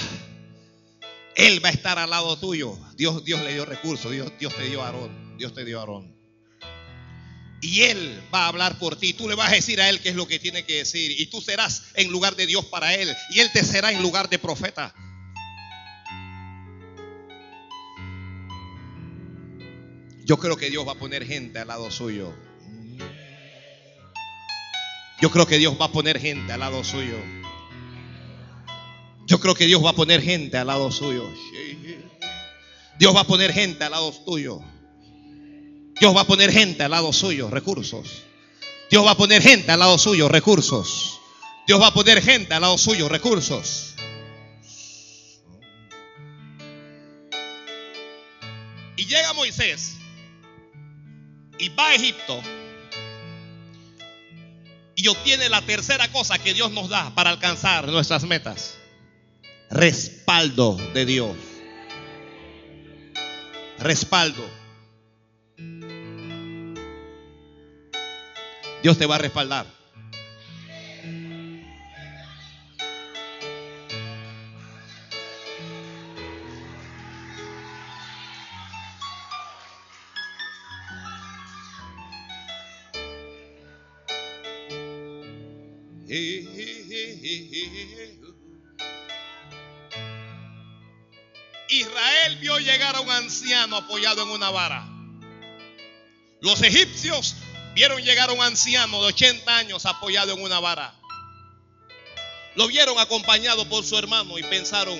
Él 1.38 1.64
va 1.64 1.70
a 1.70 1.72
estar 1.72 1.98
al 1.98 2.10
lado 2.10 2.38
tuyo. 2.38 2.78
Dios, 2.98 3.24
Dios 3.24 3.42
le 3.42 3.54
dio 3.54 3.64
recursos. 3.64 4.12
Dios, 4.12 4.34
Dios 4.38 4.54
te 4.54 4.64
dio 4.64 4.84
a 4.84 4.88
Aarón. 4.88 5.38
Dios 5.38 5.54
te 5.54 5.64
dio 5.64 5.78
a 5.78 5.82
Aarón. 5.84 6.14
Y 7.62 7.84
él 7.84 8.22
va 8.34 8.44
a 8.44 8.48
hablar 8.48 8.78
por 8.80 8.98
ti. 8.98 9.14
Tú 9.14 9.30
le 9.30 9.36
vas 9.36 9.50
a 9.50 9.56
decir 9.56 9.80
a 9.80 9.88
él 9.90 10.02
qué 10.02 10.10
es 10.10 10.16
lo 10.16 10.28
que 10.28 10.40
tiene 10.40 10.66
que 10.66 10.80
decir. 10.80 11.22
Y 11.22 11.28
tú 11.28 11.40
serás 11.40 11.84
en 11.94 12.12
lugar 12.12 12.36
de 12.36 12.48
Dios 12.48 12.66
para 12.66 12.96
él. 12.96 13.16
Y 13.30 13.40
él 13.40 13.50
te 13.54 13.64
será 13.64 13.94
en 13.94 14.02
lugar 14.02 14.28
de 14.28 14.40
profeta. 14.40 14.94
Yo 20.32 20.38
creo 20.38 20.56
que 20.56 20.70
Dios 20.70 20.88
va 20.88 20.94
a 20.94 20.96
poner 20.96 21.26
gente 21.28 21.60
al 21.60 21.68
lado 21.68 21.92
suyo. 21.92 22.34
Yo 25.20 25.30
creo 25.30 25.46
que 25.46 25.58
Dios 25.58 25.76
va 25.78 25.88
a 25.88 25.92
poner 25.92 26.22
gente 26.22 26.54
al 26.54 26.62
lado 26.62 26.86
suyo. 26.86 27.18
Yo 29.28 29.42
creo 29.42 29.56
que 29.56 29.66
Dios 29.66 29.84
va 29.84 29.90
a 29.90 29.94
poner 29.94 30.22
gente 30.22 30.58
al 30.58 30.68
lado 30.68 30.90
suyo. 30.90 31.30
Dios 32.98 33.14
va 33.14 33.20
a 33.20 33.24
poner 33.26 33.52
gente 33.52 33.84
al 33.84 33.92
lado 33.92 34.14
tuyo. 34.26 34.62
Dios 36.00 36.16
va 36.16 36.22
a 36.22 36.26
poner 36.26 36.50
gente 36.50 36.82
al 36.82 36.92
lado 36.92 37.12
suyo, 37.12 37.50
recursos. 37.50 38.24
Dios 38.90 39.06
va 39.06 39.12
a 39.12 39.18
poner 39.18 39.42
gente 39.42 39.70
al 39.70 39.80
lado 39.80 39.98
suyo, 39.98 40.30
recursos. 40.30 41.20
Dios 41.68 41.82
va 41.82 41.88
a 41.88 41.94
poner 41.94 42.24
gente 42.24 42.54
al 42.54 42.62
lado 42.62 42.78
suyo, 42.78 43.10
recursos. 43.10 43.96
Y 48.96 49.06
llega 49.08 49.34
Moisés 49.34 49.98
y 51.62 51.70
va 51.70 51.90
a 51.90 51.94
Egipto 51.94 52.42
y 54.96 55.08
obtiene 55.08 55.48
la 55.48 55.62
tercera 55.62 56.12
cosa 56.12 56.40
que 56.40 56.56
Dios 56.56 56.72
nos 56.72 56.90
da 56.90 57.14
para 57.14 57.30
alcanzar 57.30 57.88
nuestras 57.88 58.24
metas. 58.24 58.78
Respaldo 59.70 60.76
de 60.94 61.06
Dios. 61.06 61.38
Respaldo. 63.78 64.44
Dios 68.82 68.98
te 68.98 69.06
va 69.06 69.16
a 69.16 69.20
respaldar. 69.20 69.81
Israel 91.70 92.36
vio 92.42 92.60
llegar 92.60 92.98
a 92.98 93.00
un 93.00 93.10
anciano 93.10 93.78
apoyado 93.78 94.24
en 94.24 94.30
una 94.30 94.50
vara. 94.50 94.86
Los 96.42 96.62
egipcios 96.64 97.36
vieron 97.76 98.02
llegar 98.04 98.30
a 98.30 98.34
un 98.34 98.42
anciano 98.42 99.02
de 99.02 99.08
80 99.08 99.58
años 99.58 99.86
apoyado 99.86 100.34
en 100.34 100.42
una 100.42 100.60
vara. 100.60 100.94
Lo 102.56 102.68
vieron 102.68 103.00
acompañado 103.00 103.70
por 103.70 103.86
su 103.86 103.98
hermano 103.98 104.38
y 104.38 104.44
pensaron, 104.44 105.00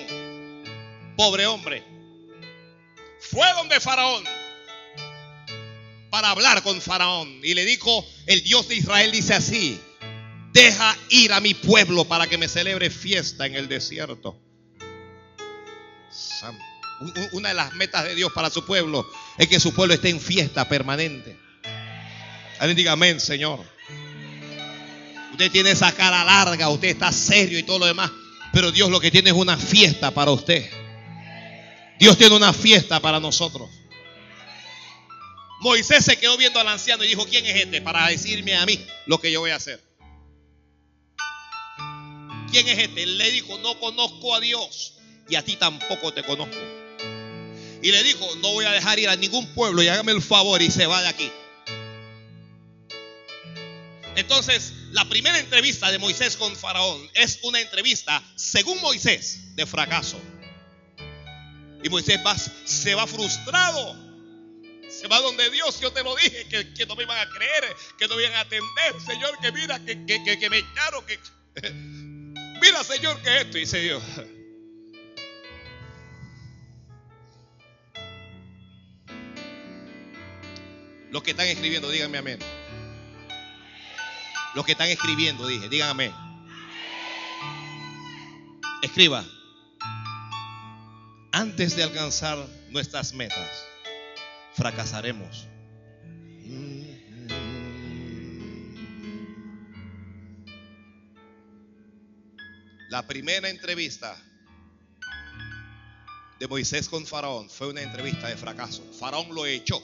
pobre 1.14 1.44
hombre, 1.44 1.84
fue 3.20 3.52
donde 3.52 3.78
Faraón 3.80 4.24
para 6.08 6.30
hablar 6.30 6.62
con 6.62 6.80
Faraón 6.80 7.40
y 7.42 7.52
le 7.52 7.66
dijo, 7.66 8.06
el 8.26 8.42
Dios 8.42 8.68
de 8.68 8.76
Israel 8.76 9.12
dice 9.12 9.34
así, 9.34 9.78
deja 10.52 10.96
ir 11.08 11.32
a 11.32 11.40
mi 11.40 11.54
pueblo 11.54 12.04
para 12.04 12.26
que 12.26 12.38
me 12.38 12.48
celebre 12.48 12.90
fiesta 12.90 13.46
en 13.46 13.54
el 13.54 13.68
desierto. 13.68 14.38
Una 17.32 17.48
de 17.48 17.54
las 17.54 17.72
metas 17.74 18.04
de 18.04 18.14
Dios 18.14 18.32
para 18.32 18.50
su 18.50 18.64
pueblo 18.64 19.08
es 19.38 19.48
que 19.48 19.58
su 19.58 19.74
pueblo 19.74 19.94
esté 19.94 20.10
en 20.10 20.20
fiesta 20.20 20.68
permanente. 20.68 21.36
Alguien 22.58 22.76
diga 22.76 22.92
amén, 22.92 23.18
Señor. 23.18 23.60
Usted 25.32 25.50
tiene 25.50 25.70
esa 25.70 25.90
cara 25.92 26.22
larga, 26.24 26.68
usted 26.68 26.88
está 26.88 27.10
serio 27.10 27.58
y 27.58 27.62
todo 27.62 27.80
lo 27.80 27.86
demás, 27.86 28.10
pero 28.52 28.70
Dios 28.70 28.90
lo 28.90 29.00
que 29.00 29.10
tiene 29.10 29.30
es 29.30 29.36
una 29.36 29.56
fiesta 29.56 30.10
para 30.10 30.30
usted. 30.30 30.70
Dios 31.98 32.18
tiene 32.18 32.36
una 32.36 32.52
fiesta 32.52 33.00
para 33.00 33.18
nosotros. 33.18 33.70
Moisés 35.60 36.04
se 36.04 36.18
quedó 36.18 36.36
viendo 36.36 36.60
al 36.60 36.68
anciano 36.68 37.04
y 37.04 37.08
dijo, 37.08 37.24
¿quién 37.24 37.46
es 37.46 37.54
este? 37.54 37.80
Para 37.80 38.08
decirme 38.08 38.56
a 38.56 38.66
mí 38.66 38.84
lo 39.06 39.20
que 39.20 39.32
yo 39.32 39.40
voy 39.40 39.52
a 39.52 39.56
hacer. 39.56 39.80
¿Quién 42.52 42.68
es 42.68 42.78
este? 42.78 43.06
Le 43.06 43.30
dijo, 43.30 43.58
no 43.58 43.80
conozco 43.80 44.34
a 44.34 44.40
Dios 44.40 44.92
y 45.28 45.36
a 45.36 45.42
ti 45.42 45.56
tampoco 45.56 46.12
te 46.12 46.22
conozco. 46.22 46.54
Y 47.82 47.90
le 47.90 48.02
dijo, 48.02 48.28
no 48.36 48.52
voy 48.52 48.66
a 48.66 48.72
dejar 48.72 48.98
ir 48.98 49.08
a 49.08 49.16
ningún 49.16 49.46
pueblo 49.54 49.82
y 49.82 49.88
hágame 49.88 50.12
el 50.12 50.20
favor 50.20 50.60
y 50.60 50.70
se 50.70 50.86
va 50.86 51.00
de 51.00 51.08
aquí. 51.08 51.32
Entonces, 54.16 54.74
la 54.90 55.06
primera 55.06 55.38
entrevista 55.38 55.90
de 55.90 55.98
Moisés 55.98 56.36
con 56.36 56.54
Faraón 56.54 57.10
es 57.14 57.38
una 57.42 57.58
entrevista, 57.58 58.22
según 58.36 58.78
Moisés, 58.82 59.56
de 59.56 59.64
fracaso. 59.64 60.20
Y 61.82 61.88
Moisés 61.88 62.20
se 62.66 62.94
va 62.94 63.06
frustrado. 63.06 63.96
Se 64.90 65.08
va 65.08 65.20
donde 65.20 65.48
Dios, 65.48 65.80
yo 65.80 65.90
te 65.90 66.04
lo 66.04 66.14
dije, 66.16 66.46
que, 66.48 66.84
no 66.84 66.94
me 66.96 67.04
iban 67.04 67.18
a 67.18 67.30
creer, 67.30 67.74
que 67.98 68.06
no 68.06 68.14
me 68.14 68.24
iban 68.24 68.34
a 68.34 68.40
atender, 68.40 68.94
Señor, 69.06 69.38
que 69.40 69.50
mira, 69.52 69.82
que 69.86 70.48
me 70.50 70.58
echaron, 70.58 71.06
que 71.06 71.18
Mira, 72.62 72.84
Señor, 72.84 73.20
que 73.22 73.40
esto, 73.40 73.58
dice 73.58 73.80
Dios. 73.80 74.00
Los 81.10 81.24
que 81.24 81.32
están 81.32 81.48
escribiendo, 81.48 81.90
díganme 81.90 82.18
amén. 82.18 82.38
Los 84.54 84.64
que 84.64 84.72
están 84.72 84.88
escribiendo, 84.90 85.44
dije, 85.48 85.68
díganme. 85.68 86.12
Escriba. 88.82 89.24
Antes 91.32 91.74
de 91.74 91.82
alcanzar 91.82 92.38
nuestras 92.70 93.12
metas, 93.12 93.66
fracasaremos. 94.54 95.48
La 102.92 103.00
primera 103.00 103.48
entrevista 103.48 104.14
de 106.38 106.46
Moisés 106.46 106.90
con 106.90 107.06
Faraón 107.06 107.48
fue 107.48 107.68
una 107.68 107.80
entrevista 107.80 108.28
de 108.28 108.36
fracaso. 108.36 108.84
Faraón 109.00 109.34
lo 109.34 109.46
echó. 109.46 109.82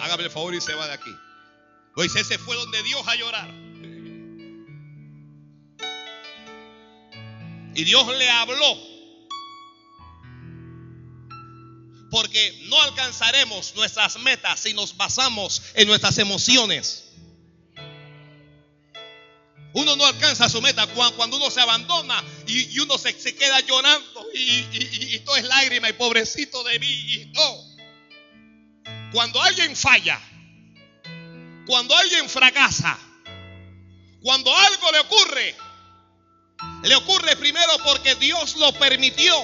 Hágame 0.00 0.24
el 0.24 0.30
favor 0.32 0.52
y 0.52 0.60
se 0.60 0.74
va 0.74 0.88
de 0.88 0.94
aquí. 0.94 1.14
Moisés 1.94 2.26
se 2.26 2.36
fue 2.36 2.56
donde 2.56 2.82
Dios 2.82 3.06
a 3.06 3.14
llorar. 3.14 3.48
Y 7.76 7.84
Dios 7.84 8.18
le 8.18 8.28
habló. 8.28 8.78
Porque 12.10 12.64
no 12.64 12.82
alcanzaremos 12.82 13.76
nuestras 13.76 14.18
metas 14.18 14.58
si 14.58 14.74
nos 14.74 14.96
basamos 14.96 15.62
en 15.74 15.86
nuestras 15.86 16.18
emociones. 16.18 17.03
Uno 19.74 19.96
no 19.96 20.06
alcanza 20.06 20.48
su 20.48 20.62
meta 20.62 20.86
cuando 20.86 21.36
uno 21.36 21.50
se 21.50 21.60
abandona 21.60 22.22
y, 22.46 22.78
uno 22.78 22.96
se, 22.96 23.14
queda 23.34 23.58
llorando 23.60 24.26
y, 24.32 25.18
todo 25.24 25.36
es 25.36 25.44
lágrima 25.44 25.88
y 25.88 25.92
pobrecito 25.94 26.62
de 26.62 26.78
mí 26.78 26.86
y 26.86 27.32
no. 27.34 27.74
Cuando 29.12 29.42
alguien 29.42 29.74
falla, 29.74 30.20
cuando 31.66 31.96
alguien 31.96 32.28
fracasa, 32.28 32.96
cuando 34.22 34.56
algo 34.56 34.92
le 34.92 35.00
ocurre, 35.00 35.56
le 36.84 36.94
ocurre 36.94 37.34
primero 37.36 37.72
porque 37.84 38.14
Dios 38.14 38.54
lo 38.56 38.72
permitió 38.74 39.34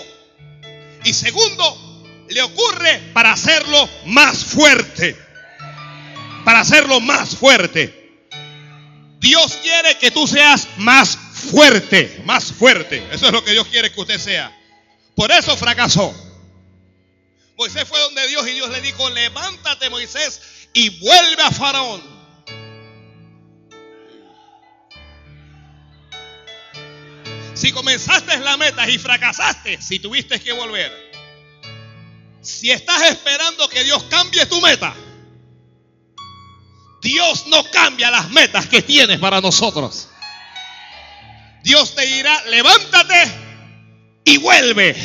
y 1.02 1.12
segundo, 1.12 2.24
le 2.28 2.42
ocurre 2.42 3.10
para 3.12 3.32
hacerlo 3.32 3.88
más 4.06 4.44
fuerte, 4.44 5.16
para 6.44 6.60
hacerlo 6.60 7.00
más 7.00 7.34
fuerte. 7.34 7.99
Dios 9.20 9.58
quiere 9.62 9.98
que 9.98 10.10
tú 10.10 10.26
seas 10.26 10.66
más 10.78 11.14
fuerte, 11.14 12.22
más 12.24 12.52
fuerte. 12.52 13.06
Eso 13.12 13.26
es 13.26 13.32
lo 13.32 13.44
que 13.44 13.52
Dios 13.52 13.66
quiere 13.68 13.92
que 13.92 14.00
usted 14.00 14.18
sea. 14.18 14.50
Por 15.14 15.30
eso 15.30 15.54
fracasó. 15.58 16.14
Moisés 17.58 17.86
fue 17.86 18.00
donde 18.00 18.26
Dios 18.28 18.48
y 18.48 18.52
Dios 18.52 18.70
le 18.70 18.80
dijo, 18.80 19.10
levántate 19.10 19.90
Moisés 19.90 20.40
y 20.72 20.88
vuelve 21.00 21.42
a 21.42 21.50
Faraón. 21.50 22.02
Si 27.52 27.72
comenzaste 27.72 28.38
la 28.38 28.56
meta 28.56 28.88
y 28.88 28.96
fracasaste, 28.96 29.82
si 29.82 29.98
tuviste 29.98 30.40
que 30.40 30.52
volver. 30.52 30.90
Si 32.40 32.70
estás 32.70 33.02
esperando 33.02 33.68
que 33.68 33.84
Dios 33.84 34.02
cambie 34.04 34.46
tu 34.46 34.58
meta, 34.62 34.94
Dios 37.00 37.46
no 37.46 37.64
cambia 37.70 38.10
las 38.10 38.30
metas 38.30 38.66
que 38.66 38.82
tienes 38.82 39.18
para 39.18 39.40
nosotros. 39.40 40.08
Dios 41.62 41.94
te 41.94 42.06
dirá, 42.06 42.42
levántate 42.44 43.14
y 44.24 44.38
vuelve 44.38 44.96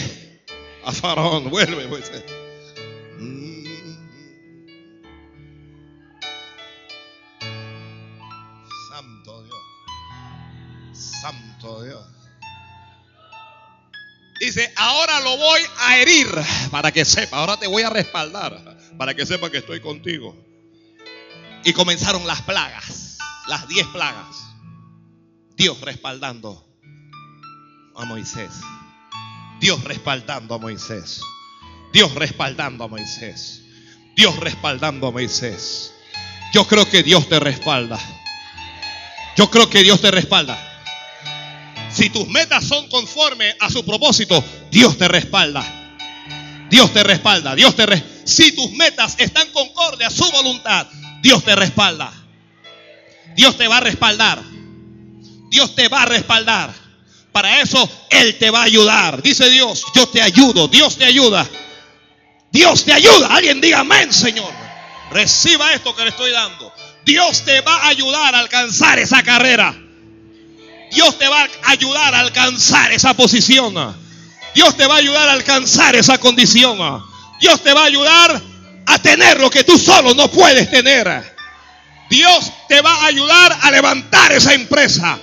a 0.84 0.92
Faraón, 0.92 1.50
vuelve. 1.50 1.86
Santo 8.90 9.44
Dios, 9.44 9.58
Santo 10.94 11.84
Dios. 11.84 12.06
Dice, 14.40 14.72
ahora 14.76 15.22
lo 15.22 15.38
voy 15.38 15.62
a 15.80 15.98
herir 15.98 16.28
para 16.70 16.92
que 16.92 17.06
sepa, 17.06 17.38
ahora 17.38 17.58
te 17.58 17.68
voy 17.68 17.84
a 17.84 17.90
respaldar 17.90 18.78
para 18.98 19.14
que 19.14 19.26
sepa 19.26 19.50
que 19.50 19.58
estoy 19.58 19.80
contigo. 19.80 20.45
Y 21.66 21.74
comenzaron 21.74 22.26
las 22.28 22.42
plagas, 22.44 23.18
las 23.48 23.68
diez 23.68 23.88
plagas. 23.88 24.38
Dios 25.58 25.82
respaldando 25.82 26.66
a 27.96 28.06
Moisés. 28.06 28.52
Dios 29.60 29.84
respaldando 29.84 30.56
a 30.56 30.58
Moisés. 30.60 31.22
Dios 31.92 32.14
respaldando 32.14 32.84
a 32.84 32.88
Moisés. 32.88 33.62
Dios 34.16 34.38
respaldando 34.38 35.08
a 35.08 35.12
Moisés. 35.12 35.94
Yo 36.54 36.68
creo 36.68 36.88
que 36.90 37.04
Dios 37.04 37.28
te 37.28 37.40
respalda. 37.40 38.00
Yo 39.36 39.50
creo 39.50 39.70
que 39.70 39.84
Dios 39.84 40.00
te 40.02 40.12
respalda. 40.12 40.58
Si 41.90 42.10
tus 42.10 42.28
metas 42.28 42.64
son 42.64 42.88
conforme 42.90 43.56
a 43.60 43.70
su 43.70 43.84
propósito, 43.84 44.44
Dios 44.72 44.98
te 44.98 45.08
respalda. 45.08 45.64
Dios 46.70 46.94
te 46.94 47.04
respalda. 47.04 47.56
Dios 47.56 47.76
te 47.76 47.86
si 48.26 48.52
tus 48.54 48.72
metas 48.72 49.16
están 49.20 49.48
concorde 49.52 50.04
a 50.04 50.10
su 50.10 50.30
voluntad, 50.32 50.88
Dios 51.26 51.44
te 51.44 51.56
respalda. 51.56 52.14
Dios 53.36 53.58
te 53.58 53.68
va 53.68 53.78
a 53.78 53.80
respaldar. 53.80 54.40
Dios 55.50 55.74
te 55.74 55.88
va 55.88 56.04
a 56.04 56.06
respaldar. 56.06 56.72
Para 57.32 57.62
eso 57.62 57.90
Él 58.12 58.38
te 58.38 58.52
va 58.52 58.60
a 58.60 58.66
ayudar. 58.66 59.24
Dice 59.24 59.50
Dios, 59.50 59.86
yo 59.96 60.08
te 60.08 60.22
ayudo. 60.22 60.68
Dios 60.68 60.96
te 60.98 61.06
ayuda. 61.06 61.50
Dios 62.52 62.86
te 62.86 62.94
ayuda. 62.94 63.36
Alguien 63.36 63.60
diga 63.60 63.80
amén, 63.80 64.14
Señor. 64.14 64.54
Reciba 65.10 65.74
esto 65.74 65.96
que 65.96 66.04
le 66.04 66.10
estoy 66.10 66.30
dando. 66.30 66.72
Dios 67.04 67.44
te 67.44 67.60
va 67.62 67.76
a 67.76 67.88
ayudar 67.88 68.36
a 68.36 68.40
alcanzar 68.42 69.00
esa 69.00 69.24
carrera. 69.24 69.76
Dios 70.92 71.18
te 71.18 71.28
va 71.28 71.42
a 71.42 71.72
ayudar 71.72 72.14
a 72.14 72.20
alcanzar 72.20 72.92
esa 72.92 73.16
posición. 73.16 73.74
Dios 74.54 74.78
te 74.78 74.86
va 74.86 74.94
a 74.94 74.98
ayudar 74.98 75.28
a 75.28 75.32
alcanzar 75.32 75.96
esa 75.96 76.20
condición. 76.20 76.78
Dios 77.42 77.64
te 77.64 77.74
va 77.74 77.82
a 77.82 77.86
ayudar 77.86 78.55
a 78.86 79.00
tener 79.00 79.40
lo 79.40 79.50
que 79.50 79.64
tú 79.64 79.78
solo 79.78 80.14
no 80.14 80.30
puedes 80.30 80.70
tener. 80.70 81.36
Dios 82.10 82.52
te 82.68 82.82
va 82.82 82.94
a 82.94 83.06
ayudar 83.06 83.58
a 83.62 83.72
levantar 83.72 84.32
esa 84.32 84.54
empresa. 84.54 85.20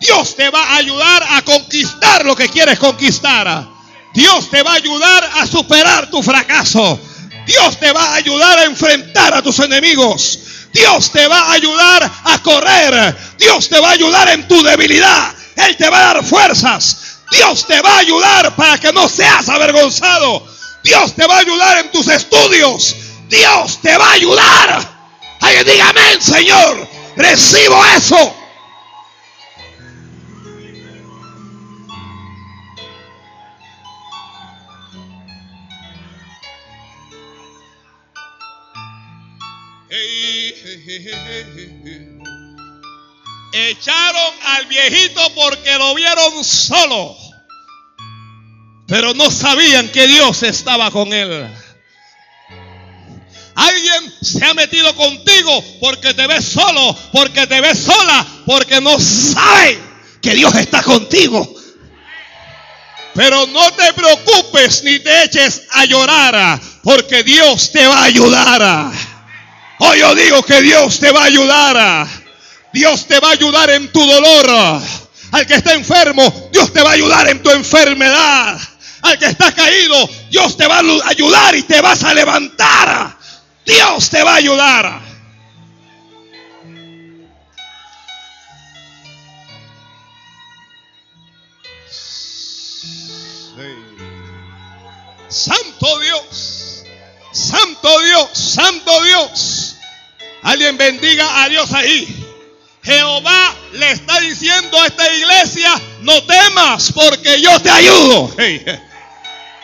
Dios 0.00 0.34
te 0.34 0.50
va 0.50 0.62
a 0.62 0.76
ayudar 0.76 1.22
a 1.30 1.42
conquistar 1.42 2.24
lo 2.24 2.34
que 2.34 2.48
quieres 2.48 2.78
conquistar. 2.78 3.68
Dios 4.14 4.50
te 4.50 4.62
va 4.62 4.72
a 4.72 4.76
ayudar 4.76 5.30
a 5.40 5.46
superar 5.46 6.10
tu 6.10 6.22
fracaso. 6.22 6.98
Dios 7.46 7.78
te 7.78 7.92
va 7.92 8.04
a 8.04 8.14
ayudar 8.16 8.58
a 8.58 8.64
enfrentar 8.64 9.34
a 9.34 9.42
tus 9.42 9.58
enemigos. 9.60 10.38
Dios 10.72 11.10
te 11.10 11.26
va 11.28 11.40
a 11.40 11.52
ayudar 11.52 12.10
a 12.24 12.38
correr. 12.42 13.16
Dios 13.38 13.68
te 13.68 13.78
va 13.78 13.90
a 13.90 13.92
ayudar 13.92 14.28
en 14.30 14.48
tu 14.48 14.62
debilidad. 14.62 15.34
Él 15.56 15.76
te 15.76 15.88
va 15.88 15.98
a 15.98 16.14
dar 16.14 16.24
fuerzas. 16.24 17.18
Dios 17.30 17.66
te 17.66 17.80
va 17.80 17.96
a 17.96 17.98
ayudar 17.98 18.56
para 18.56 18.78
que 18.78 18.92
no 18.92 19.08
seas 19.08 19.48
avergonzado. 19.48 20.51
Dios 20.84 21.14
te 21.14 21.26
va 21.26 21.36
a 21.36 21.40
ayudar 21.40 21.78
en 21.78 21.90
tus 21.90 22.08
estudios. 22.08 22.96
Dios 23.28 23.78
te 23.80 23.96
va 23.96 24.10
a 24.10 24.12
ayudar. 24.12 24.92
Diga 25.64 25.90
amén, 25.90 26.20
Señor. 26.20 26.88
Recibo 27.16 27.84
eso. 27.96 28.34
Echaron 43.52 44.34
al 44.44 44.66
viejito 44.66 45.20
porque 45.34 45.78
lo 45.78 45.94
vieron 45.94 46.42
solo. 46.42 47.16
Pero 48.92 49.14
no 49.14 49.30
sabían 49.30 49.88
que 49.88 50.06
Dios 50.06 50.42
estaba 50.42 50.90
con 50.90 51.14
él. 51.14 51.48
Alguien 53.54 54.14
se 54.20 54.44
ha 54.44 54.52
metido 54.52 54.94
contigo 54.94 55.64
porque 55.80 56.12
te 56.12 56.26
ves 56.26 56.44
solo, 56.44 56.94
porque 57.10 57.46
te 57.46 57.62
ves 57.62 57.78
sola, 57.78 58.26
porque 58.44 58.82
no 58.82 59.00
sabe 59.00 59.78
que 60.20 60.34
Dios 60.34 60.54
está 60.56 60.82
contigo. 60.82 61.54
Pero 63.14 63.46
no 63.46 63.70
te 63.72 63.94
preocupes 63.94 64.84
ni 64.84 64.98
te 64.98 65.24
eches 65.24 65.62
a 65.70 65.86
llorar, 65.86 66.60
porque 66.82 67.22
Dios 67.22 67.72
te 67.72 67.86
va 67.86 67.96
a 68.00 68.04
ayudar. 68.04 68.92
Hoy 69.78 70.00
yo 70.00 70.14
digo 70.14 70.42
que 70.42 70.60
Dios 70.60 70.98
te 71.00 71.10
va 71.10 71.22
a 71.22 71.28
ayudar. 71.28 72.06
Dios 72.74 73.06
te 73.06 73.18
va 73.20 73.28
a 73.30 73.32
ayudar 73.32 73.70
en 73.70 73.90
tu 73.90 74.04
dolor. 74.04 74.82
Al 75.30 75.46
que 75.46 75.54
está 75.54 75.72
enfermo, 75.72 76.50
Dios 76.52 76.70
te 76.74 76.82
va 76.82 76.90
a 76.90 76.92
ayudar 76.92 77.26
en 77.30 77.42
tu 77.42 77.48
enfermedad. 77.48 78.60
Al 79.02 79.18
que 79.18 79.26
está 79.26 79.52
caído, 79.52 80.08
Dios 80.30 80.56
te 80.56 80.66
va 80.66 80.78
a 80.78 81.08
ayudar 81.08 81.56
y 81.56 81.62
te 81.62 81.80
vas 81.80 82.02
a 82.04 82.14
levantar. 82.14 83.18
Dios 83.66 84.10
te 84.10 84.22
va 84.22 84.32
a 84.32 84.36
ayudar. 84.36 85.02
Santo 95.28 96.00
Dios. 96.00 96.84
Santo 97.32 98.00
Dios. 98.02 98.28
Santo 98.32 99.04
Dios. 99.04 99.76
Alguien 100.42 100.76
bendiga 100.76 101.42
a 101.42 101.48
Dios 101.48 101.72
ahí. 101.72 102.18
Jehová 102.82 103.54
le 103.72 103.92
está 103.92 104.20
diciendo 104.20 104.80
a 104.80 104.86
esta 104.86 105.14
iglesia, 105.14 105.70
no 106.00 106.20
temas 106.24 106.92
porque 106.92 107.40
yo 107.40 107.58
te 107.60 107.70
ayudo. 107.70 108.30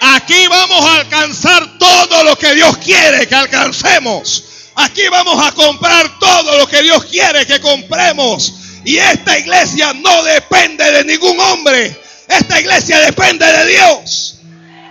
Aquí 0.00 0.46
vamos 0.48 0.84
a 0.84 0.96
alcanzar 0.96 1.78
todo 1.78 2.24
lo 2.24 2.36
que 2.36 2.54
Dios 2.54 2.76
quiere 2.78 3.26
que 3.26 3.34
alcancemos. 3.34 4.44
Aquí 4.76 5.08
vamos 5.08 5.44
a 5.44 5.52
comprar 5.52 6.18
todo 6.20 6.56
lo 6.56 6.66
que 6.68 6.82
Dios 6.82 7.04
quiere 7.06 7.46
que 7.46 7.60
compremos. 7.60 8.54
Y 8.84 8.96
esta 8.96 9.38
iglesia 9.38 9.92
no 9.94 10.22
depende 10.22 10.84
de 10.92 11.04
ningún 11.04 11.38
hombre. 11.40 12.00
Esta 12.28 12.60
iglesia 12.60 13.00
depende 13.00 13.44
de 13.44 13.66
Dios. 13.66 14.36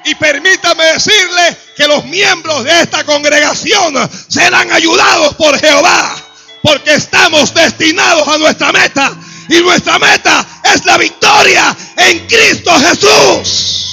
Y 0.04 0.16
permítame 0.16 0.84
decirle 0.84 1.58
que 1.76 1.88
los 1.88 2.04
miembros 2.06 2.64
de 2.66 2.82
esta 2.82 3.06
congregación 3.06 3.96
serán 4.28 4.72
ayudados 4.72 5.36
por 5.36 5.58
Jehová. 5.58 6.16
Porque 6.62 6.96
estamos 6.96 7.54
destinados 7.54 8.28
a 8.28 8.38
nuestra 8.38 8.74
meta. 8.74 9.16
Y 9.50 9.62
nuestra 9.62 9.98
meta 10.00 10.46
es 10.66 10.86
la 10.86 10.98
victoria 10.98 11.76
en 11.96 12.28
Cristo 12.28 12.72
Jesús. 12.80 13.87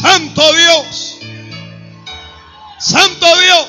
Santo 0.00 0.52
Dios. 0.54 1.18
Santo 2.78 3.26
Dios. 3.40 3.68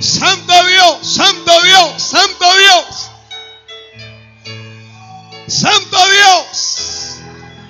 Santo 0.00 0.66
Dios. 0.66 1.06
Santo 1.06 1.62
Dios. 1.62 2.02
Santo 2.02 2.46
Dios. 2.56 3.10
Santo 5.48 5.98
Dios. 6.10 7.18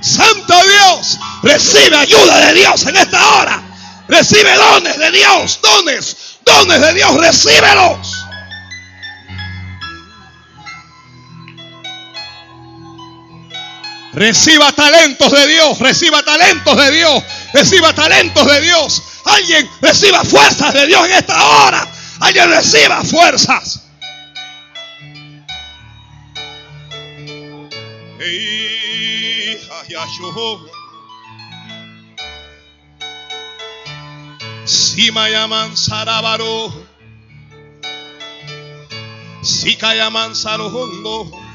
Santo 0.00 0.54
Dios. 0.54 1.18
Recibe 1.42 1.96
ayuda 1.96 2.46
de 2.46 2.54
Dios 2.54 2.86
en 2.86 2.96
esta 2.96 3.26
hora. 3.34 3.60
Recibe 4.06 4.54
dones 4.54 4.96
de 4.96 5.10
Dios. 5.10 5.58
Dones. 5.60 6.16
Dones 6.44 6.80
de 6.80 6.94
Dios. 6.94 7.14
Recíbelos. 7.16 8.17
Reciba 14.18 14.72
talentos 14.72 15.30
de 15.30 15.46
Dios, 15.46 15.78
reciba 15.78 16.24
talentos 16.24 16.76
de 16.76 16.90
Dios, 16.90 17.22
reciba 17.52 17.94
talentos 17.94 18.44
de 18.48 18.60
Dios. 18.62 19.02
Alguien 19.24 19.70
reciba 19.80 20.24
fuerzas 20.24 20.74
de 20.74 20.88
Dios 20.88 21.06
en 21.06 21.12
esta 21.12 21.44
hora. 21.46 21.88
Alguien 22.18 22.50
reciba 22.50 23.04
fuerzas. 23.04 23.84
Si 34.64 35.12
me 35.12 35.30
llaman 35.30 35.76
Sarabaro, 35.76 36.72
si 39.42 39.76
llaman 39.76 40.34
Sarohondo. 40.34 41.47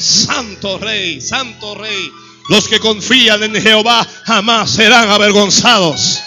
Santo 0.00 0.78
Rey, 0.78 1.20
Santo 1.20 1.74
Rey. 1.74 2.10
Los 2.48 2.68
que 2.68 2.80
confían 2.80 3.42
en 3.42 3.54
Jehová 3.54 4.06
jamás 4.24 4.70
serán 4.70 5.10
avergonzados. 5.10 6.20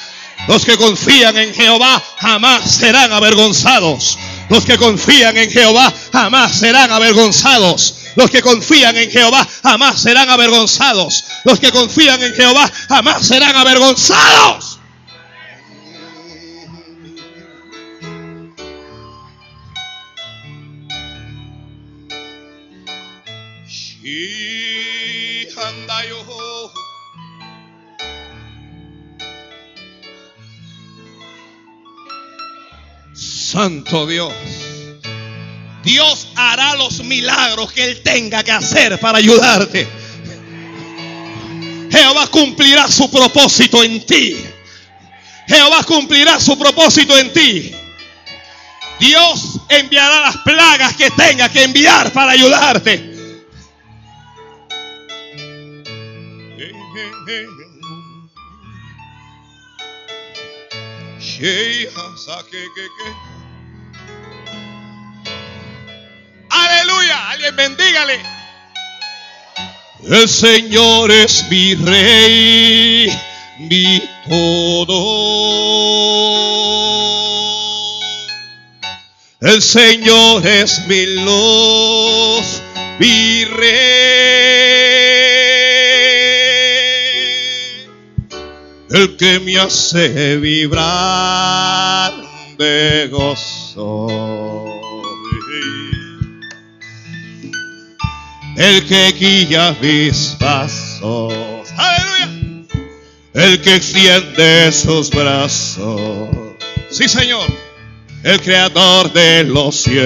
Los 0.47 0.65
que 0.65 0.77
confían 0.77 1.37
en 1.37 1.53
Jehová 1.53 2.01
jamás 2.17 2.69
serán 2.71 3.11
avergonzados. 3.11 4.17
Los 4.49 4.65
que 4.65 4.77
confían 4.77 5.37
en 5.37 5.49
Jehová 5.49 5.93
jamás 6.11 6.55
serán 6.55 6.91
avergonzados. 6.91 7.95
Los 8.15 8.29
que 8.29 8.41
confían 8.41 8.95
en 8.97 9.09
Jehová 9.09 9.47
jamás 9.63 10.01
serán 10.01 10.29
avergonzados. 10.29 11.23
Los 11.43 11.59
que 11.59 11.71
confían 11.71 12.21
en 12.21 12.33
Jehová 12.33 12.71
jamás 12.87 13.25
serán 13.25 13.55
avergonzados. 13.55 14.72
Santo 33.53 34.07
Dios. 34.07 34.33
Dios 35.83 36.29
hará 36.35 36.75
los 36.75 37.03
milagros 37.03 37.71
que 37.71 37.83
Él 37.83 38.01
tenga 38.01 38.43
que 38.43 38.51
hacer 38.51 38.99
para 38.99 39.19
ayudarte. 39.19 39.87
Jehová 41.91 42.25
cumplirá 42.31 42.87
su 42.87 43.11
propósito 43.11 43.83
en 43.83 44.03
ti. 44.07 44.43
Jehová 45.47 45.83
cumplirá 45.83 46.39
su 46.39 46.57
propósito 46.57 47.15
en 47.15 47.31
ti. 47.31 47.75
Dios 48.99 49.59
enviará 49.69 50.21
las 50.21 50.37
plagas 50.37 50.95
que 50.95 51.11
tenga 51.11 51.47
que 51.47 51.63
enviar 51.63 52.11
para 52.11 52.31
ayudarte. 52.31 53.13
Aleluya, 66.63 67.29
alguien 67.29 67.55
bendígale. 67.55 68.19
El 70.09 70.27
Señor 70.27 71.11
es 71.11 71.45
mi 71.49 71.75
rey, 71.75 73.09
mi 73.59 74.01
todo. 74.27 75.03
El 79.41 79.61
Señor 79.61 80.45
es 80.45 80.85
mi 80.87 81.05
luz, 81.05 82.61
mi 82.99 83.45
rey. 83.45 84.33
el 88.93 89.17
que 89.17 89.39
me 89.39 89.57
hace 89.57 90.37
vibrar 90.37 92.13
de 92.59 93.09
gozo. 93.11 94.62
El 98.55 98.85
que 98.85 99.11
guía 99.13 99.75
mis 99.81 100.35
pasos. 100.39 101.33
Aleluya. 101.75 102.67
El 103.33 103.61
que 103.61 103.75
extiende 103.75 104.71
sus 104.71 105.09
brazos. 105.09 106.29
Sí, 106.91 107.07
Señor. 107.07 107.47
El 108.23 108.39
creador 108.41 109.11
de 109.11 109.43
los 109.43 109.75
cielos. 109.75 110.03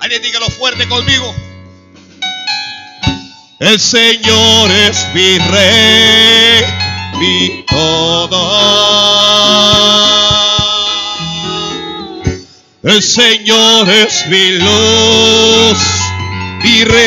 Alguien 0.00 0.22
dígalo 0.22 0.46
fuerte 0.50 0.86
conmigo. 0.88 1.34
El 3.58 3.78
Señor 3.80 4.70
es 4.70 5.04
mi 5.14 5.36
rey, 5.38 6.64
mi 7.18 7.64
todo. 7.66 8.50
El 12.82 13.02
Señor 13.02 13.90
es 13.90 14.26
mi 14.28 14.52
luz, 14.52 15.78
mi 16.62 16.84
rey. 16.84 17.00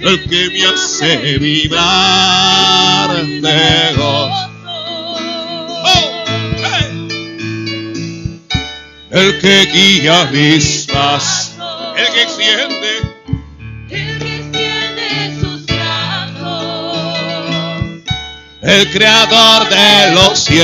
El 0.00 0.28
que 0.28 0.50
me 0.50 0.66
hace 0.66 1.38
vibrar 1.38 3.16
de 3.24 3.94
gozo. 3.96 4.48
el 9.12 9.38
que 9.40 9.66
guía 9.66 10.24
mis 10.32 10.86
pasos 10.90 11.52
el 11.96 12.12
que 12.12 12.22
extiende, 12.22 12.81
el 18.62 18.90
creador 18.92 19.68
de 19.68 20.12
los 20.12 20.38
cielos. 20.38 20.62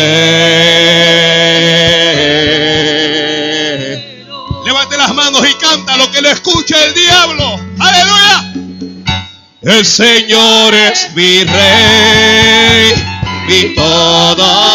Levante 4.64 4.96
las 4.96 5.12
manos 5.14 5.42
y 5.48 5.54
canta 5.54 5.96
lo 5.96 6.10
que 6.12 6.22
le 6.22 6.30
escucha 6.30 6.76
el 6.84 6.94
diablo. 6.94 7.60
Aleluya. 7.80 8.52
El 9.62 9.84
Señor 9.84 10.72
es 10.74 11.12
mi 11.14 11.42
rey, 11.42 12.92
mi 13.48 13.74
todo. 13.74 14.68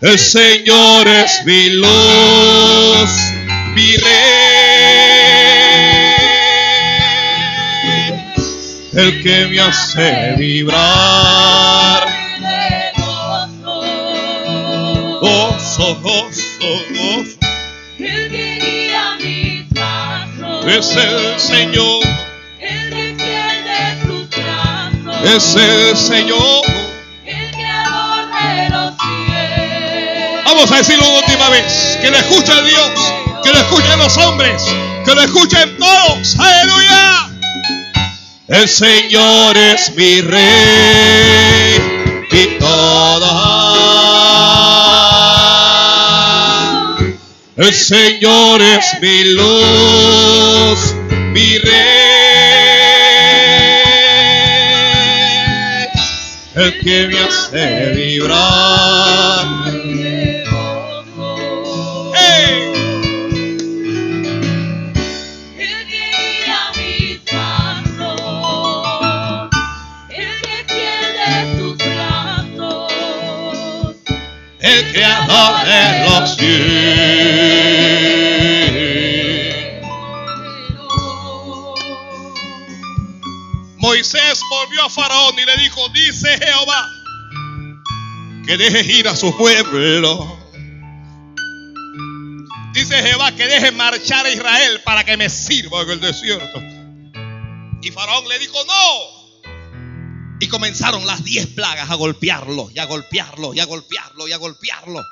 El 0.00 0.16
Señor 0.16 1.08
es 1.08 1.44
mi 1.44 1.70
luz, 1.70 3.10
el 8.98 9.22
que 9.22 9.46
me 9.46 9.60
hace 9.60 10.34
vibrar. 10.36 12.02
gozo. 12.96 13.84
Gozo, 15.20 15.94
gozo. 16.00 16.72
El 17.98 18.30
que 18.30 18.58
guía 18.60 19.16
mis 19.20 19.72
pasos. 19.72 20.66
Es 20.66 20.96
el 20.96 21.38
Señor, 21.38 22.02
El 22.58 22.90
que 22.90 23.10
extiende 23.10 24.02
sus 24.02 24.28
brazos. 24.30 25.30
es 25.30 25.54
el 25.56 25.96
Señor. 25.96 26.64
El 27.24 27.50
creador 27.52 28.26
de 28.32 28.68
los 28.70 28.94
cielos. 28.98 30.44
Vamos 30.44 30.72
a 30.72 30.76
decirlo 30.76 31.08
una 31.08 31.18
última 31.18 31.48
vez. 31.50 31.98
Que 32.00 32.10
lo 32.10 32.16
escuche 32.16 32.62
Dios, 32.64 33.14
que 33.44 33.50
lo 33.52 33.58
escuchen 33.58 33.98
los 33.98 34.16
hombres, 34.18 34.62
que 35.04 35.14
lo 35.14 35.22
escuchen 35.22 35.76
todos. 35.78 36.36
Aleluya. 36.38 37.27
El 38.48 38.66
Señor 38.66 39.58
es 39.58 39.94
mi 39.94 40.22
rey 40.22 41.76
y 42.30 42.58
todo. 42.58 43.28
El 47.58 47.74
Señor 47.74 48.62
es 48.62 48.86
mi 49.02 49.24
luz, 49.34 50.94
mi 51.30 51.58
rey. 51.58 51.74
El 56.54 56.80
que 56.80 57.06
me 57.06 57.18
hace 57.18 57.92
vibrar. 57.94 59.37
Los 75.00 76.36
cielos. 76.36 77.08
Moisés 83.76 84.40
volvió 84.50 84.84
a 84.84 84.90
Faraón 84.90 85.34
y 85.38 85.44
le 85.44 85.56
dijo, 85.62 85.88
dice 85.90 86.38
Jehová, 86.38 86.90
que 88.44 88.56
deje 88.56 88.82
ir 88.92 89.08
a 89.08 89.16
su 89.16 89.34
pueblo. 89.36 90.38
Dice 92.72 93.02
Jehová 93.02 93.32
que 93.32 93.46
deje 93.46 93.72
marchar 93.72 94.26
a 94.26 94.30
Israel 94.30 94.80
para 94.84 95.04
que 95.04 95.16
me 95.16 95.28
sirva 95.30 95.82
en 95.82 95.90
el 95.90 96.00
desierto. 96.00 96.60
Y 97.82 97.90
Faraón 97.90 98.28
le 98.28 98.38
dijo, 98.38 98.58
no. 98.64 99.17
Y 100.40 100.48
comenzaron 100.48 101.06
las 101.06 101.24
diez 101.24 101.46
plagas 101.48 101.90
a 101.90 101.94
golpearlo, 101.94 102.70
y 102.74 102.78
a 102.78 102.84
golpearlo, 102.84 103.54
y 103.54 103.60
a 103.60 103.64
golpearlo, 103.64 104.28
y 104.28 104.32
a 104.32 104.36
golpearlo. 104.36 105.04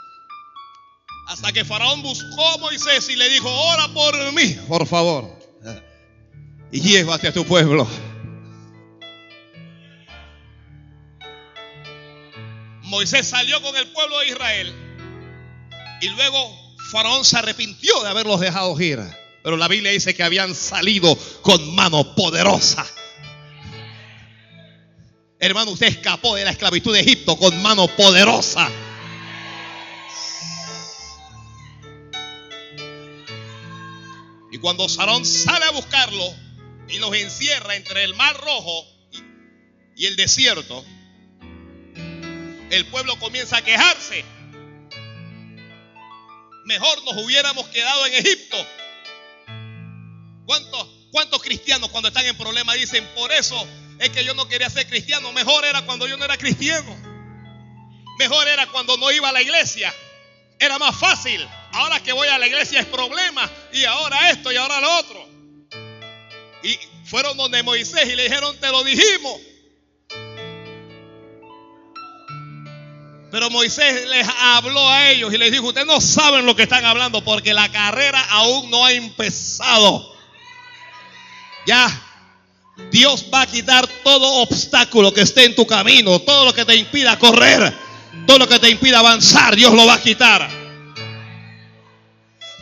Hasta 1.27 1.53
que 1.53 1.65
Faraón 1.65 2.03
buscó 2.03 2.49
a 2.55 2.59
Moisés 2.59 3.09
y 3.09 3.17
le 3.17 3.29
dijo, 3.29 3.51
ora 3.51 3.89
por 3.89 4.33
mí, 4.33 4.57
por 4.69 4.87
favor. 4.87 5.37
Y 6.71 6.81
llévate 6.81 7.29
a 7.29 7.33
tu 7.33 7.45
pueblo. 7.45 7.89
Moisés 12.83 13.27
salió 13.27 13.61
con 13.63 13.77
el 13.77 13.89
pueblo 13.89 14.21
de 14.21 14.29
Israel. 14.29 14.75
Y 16.01 16.09
luego 16.11 16.77
Faraón 16.93 17.25
se 17.25 17.37
arrepintió 17.37 18.01
de 18.03 18.09
haberlos 18.09 18.41
dejado 18.41 18.81
ir. 18.81 19.01
Pero 19.43 19.57
la 19.57 19.67
Biblia 19.67 19.91
dice 19.91 20.15
que 20.15 20.23
habían 20.23 20.55
salido 20.55 21.17
con 21.43 21.75
mano 21.75 22.15
poderosa. 22.15 22.87
Hermano, 25.39 25.73
usted 25.73 25.89
escapó 25.89 26.35
de 26.35 26.45
la 26.45 26.51
esclavitud 26.51 26.95
de 26.95 27.01
Egipto 27.01 27.37
con 27.37 27.61
mano 27.63 27.87
poderosa. 27.89 28.71
Y 34.51 34.59
cuando 34.59 34.89
Sarón 34.89 35.27
sale 35.27 35.67
a 35.67 35.71
buscarlo 35.73 36.35
y 36.89 36.99
los 36.99 37.15
encierra 37.15 37.77
entre 37.77 38.05
el 38.05 38.15
mar 38.15 38.35
rojo 38.41 38.87
y, 39.95 40.07
el 40.07 40.17
desierto, 40.17 40.83
el 42.71 42.87
pueblo 42.87 43.19
comienza 43.19 43.59
a 43.59 43.63
quejarse. 43.63 44.25
Mejor 46.65 47.05
nos 47.05 47.23
hubiéramos 47.23 47.67
quedado 47.69 48.07
en 48.07 48.15
Egipto. 48.15 48.57
¿Cuántos, 50.47 50.89
cuántos 51.13 51.43
cristianos 51.43 51.91
cuando 51.91 52.09
están 52.09 52.25
en 52.25 52.37
problemas 52.39 52.77
dicen, 52.77 53.07
por 53.15 53.31
eso 53.33 53.67
es 53.99 54.11
que 54.11 54.25
yo 54.25 54.35
no 54.35 54.49
quería 54.49 54.69
ser 54.71 54.87
cristiano? 54.87 55.33
Mejor 55.33 55.65
era 55.65 55.83
cuando 55.83 56.07
yo 56.07 56.17
no 56.17 56.25
era 56.25 56.37
cristiano. 56.37 56.97
Mejor 58.19 58.49
era 58.49 58.67
cuando 58.67 58.97
no 58.97 59.11
iba 59.11 59.29
a 59.29 59.33
la 59.33 59.43
iglesia. 59.43 59.93
Era 60.59 60.79
más 60.79 60.99
fácil. 60.99 61.47
Ahora 61.73 62.01
que 62.01 62.13
voy 62.13 62.29
a 62.29 62.39
la 62.39 62.47
iglesia 62.47 62.81
es 62.81 62.87
problema. 62.87 63.51
Y 63.73 63.85
ahora 63.85 64.31
esto 64.31 64.53
y 64.53 64.57
ahora 64.57 64.81
lo 64.81 64.99
otro. 64.99 65.29
Y 66.63 66.79
fueron 67.05 67.37
donde 67.37 67.63
Moisés 67.63 68.09
y 68.09 68.17
le 68.17 68.25
dijeron, 68.25 68.59
te 68.59 68.69
lo 68.71 68.83
dijimos. 68.85 69.41
Pero 73.31 73.51
Moisés 73.51 74.09
les 74.09 74.27
habló 74.41 74.89
a 74.89 75.11
ellos 75.11 75.33
y 75.33 75.39
les 75.39 75.51
dijo, 75.51 75.67
ustedes 75.67 75.87
no 75.87 76.01
saben 76.01 76.47
lo 76.47 76.57
que 76.57 76.63
están 76.63 76.85
hablando 76.85 77.23
porque 77.23 77.53
la 77.53 77.71
carrera 77.71 78.25
aún 78.31 78.71
no 78.71 78.85
ha 78.85 78.93
empezado. 78.93 80.15
Ya, 81.67 82.06
Dios 82.91 83.27
va 83.33 83.43
a 83.43 83.47
quitar 83.47 83.87
todo 84.05 84.43
obstáculo 84.43 85.13
que 85.13 85.23
esté 85.23 85.45
en 85.45 85.55
tu 85.55 85.67
camino, 85.67 86.21
todo 86.21 86.45
lo 86.45 86.55
que 86.55 86.65
te 86.65 86.77
impida 86.77 87.19
correr, 87.19 87.75
todo 88.27 88.39
lo 88.39 88.49
que 88.49 88.59
te 88.59 88.69
impida 88.69 88.99
avanzar, 88.99 89.57
Dios 89.57 89.73
lo 89.73 89.87
va 89.87 89.95
a 89.95 90.03
quitar. 90.03 90.49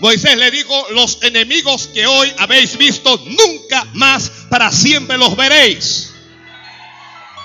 Moisés 0.00 0.36
le 0.36 0.50
dijo, 0.50 0.86
los 0.90 1.22
enemigos 1.22 1.88
que 1.88 2.06
hoy 2.06 2.32
habéis 2.38 2.76
visto, 2.76 3.22
nunca 3.26 3.86
más 3.94 4.30
para 4.50 4.72
siempre 4.72 5.16
los 5.18 5.36
veréis. 5.36 6.10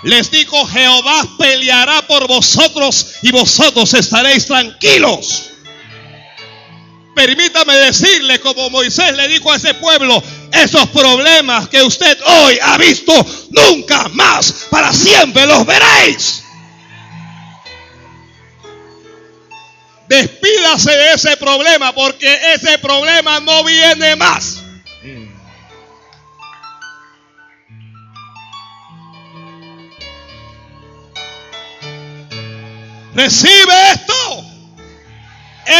Les 0.04 0.32
dijo, 0.32 0.66
Jehová 0.66 1.28
peleará 1.38 2.08
por 2.08 2.28
vosotros 2.28 3.16
y 3.22 3.32
vosotros 3.32 3.94
estaréis 3.94 4.46
tranquilos. 4.46 5.50
Permítame 7.14 7.76
decirle, 7.76 8.40
como 8.40 8.70
Moisés 8.70 9.16
le 9.16 9.28
dijo 9.28 9.52
a 9.52 9.58
ese 9.58 9.74
pueblo, 9.74 10.24
esos 10.52 10.90
problemas 10.90 11.70
que 11.70 11.82
usted 11.82 12.18
hoy 12.26 12.60
ha 12.62 12.78
visto, 12.78 13.14
nunca 13.50 14.10
más 14.10 14.68
para 14.70 14.94
siempre 14.94 15.46
los 15.46 15.66
veréis. 15.66 16.44
Despídase 20.08 20.92
de 20.92 21.14
ese 21.14 21.38
problema 21.38 21.94
porque 21.94 22.54
ese 22.56 22.80
problema 22.80 23.40
no 23.42 23.64
viene 23.64 24.16
más. 24.16 24.64
Recibe 33.14 33.92
esto. 33.92 34.46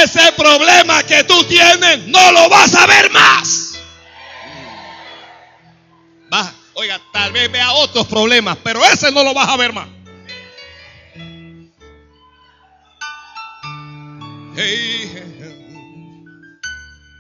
Ese 0.04 0.32
problema 0.34 1.02
que 1.04 1.24
tú 1.24 1.44
tienes 1.46 2.00
no 2.08 2.32
lo 2.32 2.50
vas 2.50 2.76
a 2.76 2.86
ver 2.86 3.10
más. 3.12 3.69
Oiga, 6.80 7.02
tal 7.12 7.34
vez 7.34 7.52
vea 7.52 7.72
otros 7.74 8.08
problemas, 8.08 8.58
pero 8.64 8.84
ese 8.86 9.12
no 9.12 9.24
lo 9.24 9.34
vas 9.34 9.50
a 9.50 9.58
ver 9.58 9.74
más. 9.74 9.88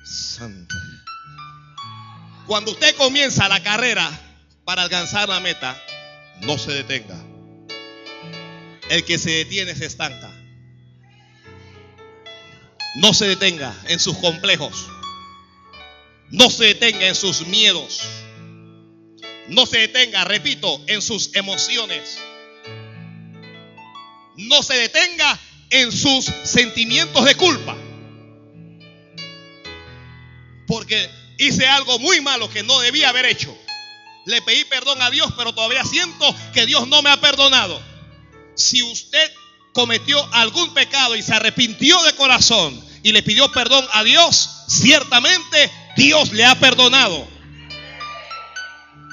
Santo. 0.03 0.76
Cuando 2.47 2.72
usted 2.72 2.95
comienza 2.95 3.47
la 3.47 3.62
carrera 3.62 4.10
para 4.64 4.84
alcanzar 4.84 5.30
la 5.30 5.39
meta, 5.39 5.82
no 6.41 6.57
se 6.57 6.72
detenga. 6.72 7.18
El 8.89 9.03
que 9.03 9.18
se 9.18 9.32
detiene 9.32 9.76
se 9.76 9.86
estanca. 9.86 10.32
No 12.95 13.14
se 13.14 13.28
detenga 13.28 13.74
en 13.88 13.99
sus 13.99 14.18
complejos. 14.18 14.88
No 16.30 16.49
se 16.49 16.66
detenga 16.66 17.07
en 17.07 17.16
sus 17.16 17.45
miedos. 17.47 18.01
No 19.50 19.66
se 19.66 19.80
detenga, 19.80 20.24
repito, 20.26 20.82
en 20.88 21.02
sus 21.02 21.36
emociones. 21.36 22.20
No 24.38 24.64
se 24.64 24.76
detenga 24.76 25.39
en 25.70 25.91
sus 25.91 26.26
sentimientos 26.43 27.26
de 27.26 27.36
culpa. 27.36 27.76
Porque 30.68 31.10
hice 31.38 31.68
algo 31.68 31.97
muy 32.00 32.22
malo 32.22 32.50
que 32.50 32.64
no 32.64 32.80
debía 32.80 33.10
haber 33.10 33.26
hecho. 33.26 33.56
Le 34.26 34.41
pedí 34.43 34.66
perdón 34.66 35.02
a 35.02 35.10
Dios, 35.10 35.34
pero 35.36 35.54
todavía 35.54 35.84
siento 35.84 36.36
que 36.54 36.68
Dios 36.68 36.88
no 36.88 37.02
me 37.02 37.10
ha 37.10 37.20
perdonado. 37.20 37.82
Si 38.56 38.84
usted 38.84 39.32
cometió 39.74 40.24
algún 40.34 40.74
pecado 40.74 41.16
y 41.16 41.24
se 41.24 41.34
arrepintió 41.34 42.02
de 42.04 42.14
corazón 42.14 42.80
y 43.02 43.12
le 43.12 43.24
pidió 43.24 43.52
perdón 43.52 43.88
a 43.93 44.04
Dios, 44.04 44.66
ciertamente 44.68 45.72
Dios 45.95 46.32
le 46.34 46.45
ha 46.45 46.60
perdonado. 46.60 47.39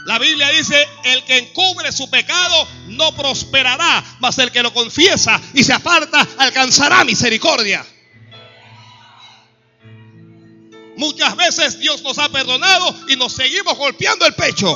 La 0.07 0.21
Biblia 0.21 0.49
dice, 0.51 0.87
el 1.03 1.25
que 1.25 1.37
encubre 1.37 1.91
su 1.91 2.09
pecado 2.09 2.69
no 2.87 3.13
prosperará, 3.17 4.05
mas 4.21 4.39
el 4.39 4.53
que 4.53 4.63
lo 4.63 4.73
confiesa 4.73 5.41
y 5.53 5.65
se 5.65 5.73
aparta 5.73 6.25
alcanzará 6.39 7.05
misericordia. 7.05 7.85
Muchas 10.97 11.37
veces 11.37 11.81
Dios 11.81 12.03
nos 12.03 12.19
ha 12.19 12.29
perdonado 12.29 12.95
y 13.09 13.17
nos 13.17 13.33
seguimos 13.33 13.77
golpeando 13.77 14.25
el 14.27 14.35
pecho. 14.35 14.73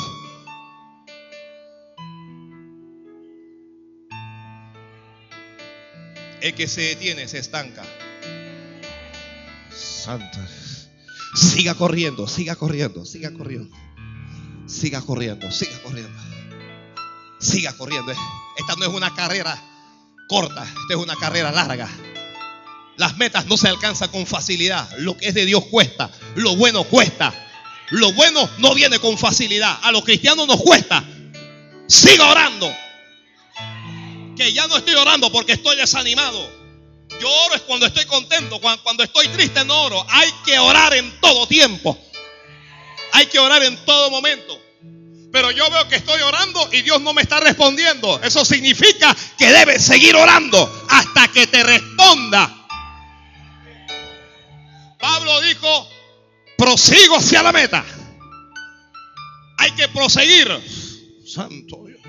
El 6.41 6.55
que 6.55 6.67
se 6.67 6.81
detiene 6.81 7.29
se 7.29 7.39
estanca. 7.39 7.85
Santo. 9.73 10.39
Siga 11.37 11.77
corriendo, 11.77 12.27
siga 12.27 12.57
corriendo, 12.57 13.05
siga 13.05 13.33
corriendo. 13.33 13.77
Siga 14.71 15.01
corriendo, 15.03 15.51
siga 15.51 15.83
corriendo. 15.83 16.21
Siga 17.41 17.73
corriendo. 17.73 18.13
Esta 18.13 18.77
no 18.77 18.85
es 18.85 18.91
una 18.91 19.13
carrera 19.15 19.61
corta, 20.29 20.63
esta 20.63 20.95
es 20.95 20.97
una 20.97 21.17
carrera 21.17 21.51
larga. 21.51 21.89
Las 22.97 23.17
metas 23.17 23.47
no 23.47 23.57
se 23.57 23.67
alcanzan 23.67 24.11
con 24.11 24.27
facilidad. 24.27 24.89
Lo 24.99 25.17
que 25.17 25.29
es 25.29 25.35
de 25.35 25.45
Dios 25.45 25.65
cuesta. 25.71 26.11
Lo 26.37 26.55
bueno 26.55 26.85
cuesta. 26.85 27.35
Lo 27.91 28.13
bueno 28.13 28.49
no 28.59 28.75
viene 28.75 29.01
con 29.01 29.19
facilidad. 29.19 29.79
A 29.83 29.91
los 29.91 30.05
cristianos 30.05 30.47
nos 30.47 30.61
cuesta. 30.61 31.03
Siga 31.89 32.31
orando. 32.31 32.73
Que 34.37 34.53
ya 34.53 34.69
no 34.69 34.77
estoy 34.77 34.95
orando 34.95 35.33
porque 35.33 35.53
estoy 35.53 35.77
desanimado. 35.77 36.49
Yo 37.21 37.29
oro 37.47 37.55
es 37.57 37.63
cuando 37.63 37.87
estoy 37.87 38.05
contento. 38.05 38.61
Cuando 38.61 39.03
estoy 39.03 39.29
triste 39.29 39.65
no 39.65 39.83
oro. 39.83 40.07
Hay 40.11 40.31
que 40.45 40.59
orar 40.59 40.95
en 40.95 41.21
todo 41.21 41.49
tiempo. 41.49 41.99
Hay 43.13 43.27
que 43.27 43.39
orar 43.39 43.63
en 43.63 43.77
todo 43.85 44.11
momento. 44.11 44.61
Pero 45.33 45.51
yo 45.53 45.71
veo 45.71 45.89
que 45.89 45.97
estoy 45.97 46.21
orando 46.23 46.69
y 46.73 46.83
Dios 46.83 47.01
no 47.01 47.13
me 47.13 47.23
está 47.23 47.39
respondiendo. 47.39 48.21
Eso 48.23 48.45
significa 48.45 49.17
que 49.39 49.53
debes 49.53 49.85
seguir 49.85 50.17
orando 50.17 50.87
hasta 50.89 51.29
que 51.29 51.47
te 51.47 51.63
responda. 51.63 52.57
Pablo 54.99 55.41
dijo, 55.41 55.89
prosigo 56.59 57.17
hacia 57.17 57.43
la 57.43 57.53
meta. 57.53 57.85
Hay 59.59 59.71
que 59.73 59.89
proseguir. 59.89 60.49
Santo 61.27 61.85
Dios. 61.87 62.01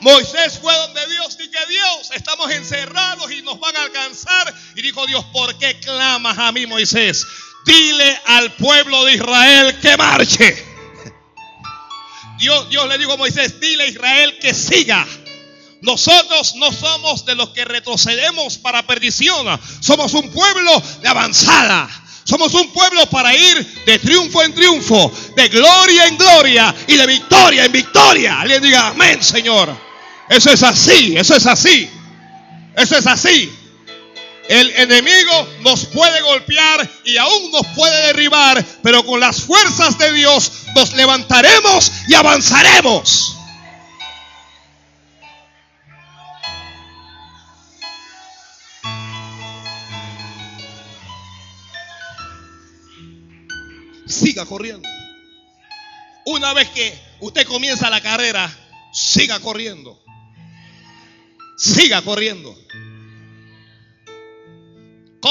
Moisés 0.00 0.58
fue 0.58 0.74
donde 0.74 1.06
Dios 1.08 1.36
y 1.38 1.50
que 1.50 1.66
Dios, 1.66 2.10
estamos 2.14 2.50
encerrados 2.50 3.30
y 3.30 3.42
nos 3.42 3.60
van 3.60 3.76
a 3.76 3.82
alcanzar. 3.82 4.54
Y 4.74 4.82
dijo 4.82 5.06
Dios, 5.06 5.24
¿por 5.26 5.56
qué 5.58 5.78
clamas 5.78 6.38
a 6.38 6.50
mí, 6.52 6.66
Moisés? 6.66 7.26
Dile 7.64 8.20
al 8.26 8.52
pueblo 8.52 9.04
de 9.04 9.14
Israel 9.14 9.78
que 9.80 9.96
marche. 9.96 10.66
Dios, 12.38 12.68
Dios 12.70 12.88
le 12.88 12.98
dijo 12.98 13.12
a 13.12 13.16
Moisés, 13.16 13.60
dile 13.60 13.84
a 13.84 13.86
Israel 13.86 14.38
que 14.40 14.54
siga. 14.54 15.06
Nosotros 15.82 16.54
no 16.56 16.72
somos 16.72 17.24
de 17.24 17.34
los 17.34 17.50
que 17.50 17.64
retrocedemos 17.64 18.58
para 18.58 18.86
perdición. 18.86 19.46
Somos 19.80 20.14
un 20.14 20.30
pueblo 20.30 20.82
de 21.02 21.08
avanzada. 21.08 21.88
Somos 22.24 22.52
un 22.54 22.72
pueblo 22.72 23.06
para 23.06 23.34
ir 23.34 23.82
de 23.86 23.98
triunfo 23.98 24.42
en 24.42 24.54
triunfo, 24.54 25.12
de 25.34 25.48
gloria 25.48 26.06
en 26.06 26.16
gloria 26.16 26.74
y 26.86 26.96
de 26.96 27.06
victoria 27.06 27.64
en 27.64 27.72
victoria. 27.72 28.40
Alguien 28.40 28.62
diga 28.62 28.88
amén, 28.88 29.22
Señor. 29.22 29.74
Eso 30.28 30.52
es 30.52 30.62
así, 30.62 31.16
eso 31.16 31.34
es 31.34 31.46
así. 31.46 31.90
Eso 32.76 32.96
es 32.96 33.06
así. 33.06 33.52
El 34.50 34.68
enemigo 34.70 35.48
nos 35.60 35.86
puede 35.86 36.22
golpear 36.22 36.90
y 37.04 37.16
aún 37.18 37.52
nos 37.52 37.64
puede 37.68 38.08
derribar, 38.08 38.66
pero 38.82 39.06
con 39.06 39.20
las 39.20 39.42
fuerzas 39.42 39.96
de 39.96 40.12
Dios 40.12 40.50
nos 40.74 40.92
levantaremos 40.94 41.92
y 42.08 42.14
avanzaremos. 42.14 43.36
Siga 54.08 54.44
corriendo. 54.46 54.88
Una 56.26 56.52
vez 56.54 56.70
que 56.70 57.00
usted 57.20 57.46
comienza 57.46 57.88
la 57.88 58.00
carrera, 58.00 58.52
siga 58.92 59.38
corriendo. 59.38 60.02
Siga 61.56 62.02
corriendo. 62.02 62.52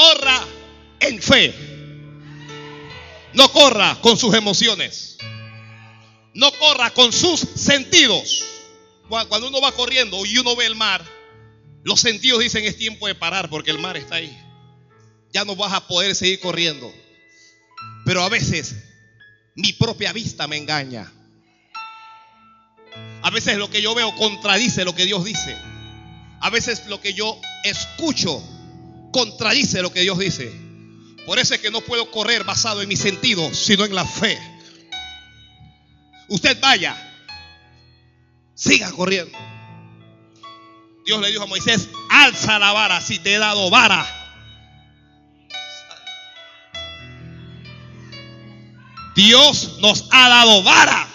Corra 0.00 0.46
en 1.00 1.20
fe. 1.20 1.54
No 3.34 3.52
corra 3.52 3.98
con 4.00 4.16
sus 4.16 4.34
emociones. 4.34 5.18
No 6.32 6.50
corra 6.52 6.88
con 6.88 7.12
sus 7.12 7.38
sentidos. 7.40 8.42
Cuando 9.10 9.48
uno 9.48 9.60
va 9.60 9.72
corriendo 9.72 10.24
y 10.24 10.38
uno 10.38 10.56
ve 10.56 10.64
el 10.64 10.74
mar, 10.74 11.04
los 11.82 12.00
sentidos 12.00 12.40
dicen 12.40 12.64
es 12.64 12.78
tiempo 12.78 13.08
de 13.08 13.14
parar 13.14 13.50
porque 13.50 13.72
el 13.72 13.78
mar 13.78 13.98
está 13.98 14.14
ahí. 14.14 14.34
Ya 15.34 15.44
no 15.44 15.54
vas 15.54 15.74
a 15.74 15.86
poder 15.86 16.14
seguir 16.14 16.40
corriendo. 16.40 16.90
Pero 18.06 18.22
a 18.22 18.30
veces 18.30 18.76
mi 19.54 19.74
propia 19.74 20.14
vista 20.14 20.46
me 20.46 20.56
engaña. 20.56 21.12
A 23.20 23.28
veces 23.28 23.58
lo 23.58 23.68
que 23.68 23.82
yo 23.82 23.94
veo 23.94 24.16
contradice 24.16 24.86
lo 24.86 24.94
que 24.94 25.04
Dios 25.04 25.26
dice. 25.26 25.54
A 26.40 26.48
veces 26.48 26.86
lo 26.86 27.02
que 27.02 27.12
yo 27.12 27.38
escucho 27.64 28.42
contradice 29.12 29.82
lo 29.82 29.92
que 29.92 30.00
Dios 30.00 30.18
dice. 30.18 30.52
Por 31.26 31.38
eso 31.38 31.54
es 31.54 31.60
que 31.60 31.70
no 31.70 31.80
puedo 31.80 32.10
correr 32.10 32.44
basado 32.44 32.82
en 32.82 32.88
mis 32.88 33.00
sentidos, 33.00 33.56
sino 33.56 33.84
en 33.84 33.94
la 33.94 34.04
fe. 34.04 34.38
Usted 36.28 36.58
vaya, 36.60 36.96
siga 38.54 38.90
corriendo. 38.92 39.36
Dios 41.04 41.20
le 41.20 41.28
dijo 41.28 41.42
a 41.42 41.46
Moisés, 41.46 41.88
alza 42.08 42.58
la 42.58 42.72
vara 42.72 43.00
si 43.00 43.18
te 43.18 43.34
he 43.34 43.38
dado 43.38 43.70
vara. 43.70 44.06
Dios 49.14 49.78
nos 49.80 50.06
ha 50.10 50.28
dado 50.28 50.62
vara. 50.62 51.08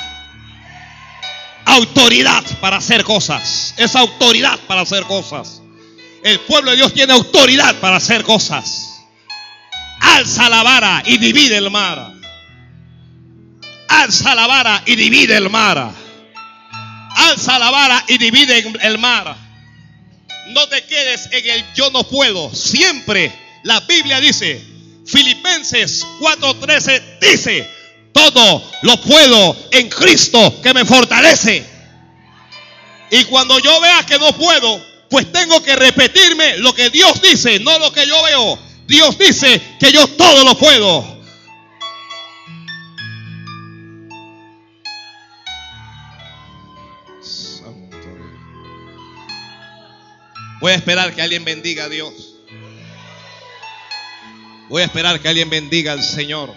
Autoridad 1.65 2.43
para 2.59 2.77
hacer 2.77 3.03
cosas. 3.03 3.73
Es 3.77 3.95
autoridad 3.95 4.59
para 4.67 4.81
hacer 4.81 5.03
cosas. 5.03 5.61
El 6.25 6.39
pueblo 6.39 6.71
de 6.71 6.77
Dios 6.77 6.91
tiene 6.91 7.13
autoridad 7.13 7.75
para 7.75 7.97
hacer 7.97 8.23
cosas. 8.23 9.03
Alza 10.01 10.49
la 10.49 10.63
vara 10.63 11.03
y 11.05 11.19
divide 11.19 11.55
el 11.55 11.69
mar. 11.69 12.13
Alza 13.87 14.33
la 14.33 14.47
vara 14.47 14.81
y 14.87 14.95
divide 14.95 15.37
el 15.37 15.51
mar. 15.51 15.91
Alza 17.15 17.59
la 17.59 17.69
vara 17.69 18.03
y 18.07 18.17
divide 18.17 18.65
el 18.81 18.97
mar. 18.97 19.37
No 20.47 20.67
te 20.67 20.83
quedes 20.85 21.29
en 21.31 21.47
el 21.47 21.63
yo 21.75 21.91
no 21.91 22.03
puedo. 22.05 22.51
Siempre 22.55 23.31
la 23.61 23.81
Biblia 23.81 24.19
dice, 24.19 24.59
Filipenses 25.05 26.03
4:13 26.19 27.19
dice, 27.21 27.69
todo 28.11 28.71
lo 28.81 28.99
puedo 28.99 29.55
en 29.69 29.89
Cristo 29.89 30.59
que 30.63 30.73
me 30.73 30.85
fortalece. 30.85 31.63
Y 33.11 33.25
cuando 33.25 33.59
yo 33.59 33.79
vea 33.79 34.03
que 34.07 34.17
no 34.17 34.31
puedo, 34.35 34.94
pues 35.15 35.31
tengo 35.31 35.63
que 35.63 35.73
repetirme 35.77 36.57
lo 36.57 36.75
que 36.75 36.89
Dios 36.89 37.21
dice, 37.21 37.57
no 37.59 37.79
lo 37.79 37.89
que 37.93 38.05
yo 38.05 38.21
veo. 38.21 38.59
Dios 38.85 39.17
dice 39.17 39.61
que 39.79 39.89
yo 39.93 40.05
todo 40.07 40.43
lo 40.43 40.57
puedo. 40.57 41.23
Voy 50.59 50.73
a 50.73 50.75
esperar 50.75 51.15
que 51.15 51.21
alguien 51.21 51.45
bendiga 51.45 51.85
a 51.85 51.87
Dios. 51.87 52.35
Voy 54.67 54.81
a 54.81 54.85
esperar 54.85 55.21
que 55.21 55.29
alguien 55.29 55.49
bendiga 55.49 55.93
al 55.93 56.03
Señor. 56.03 56.53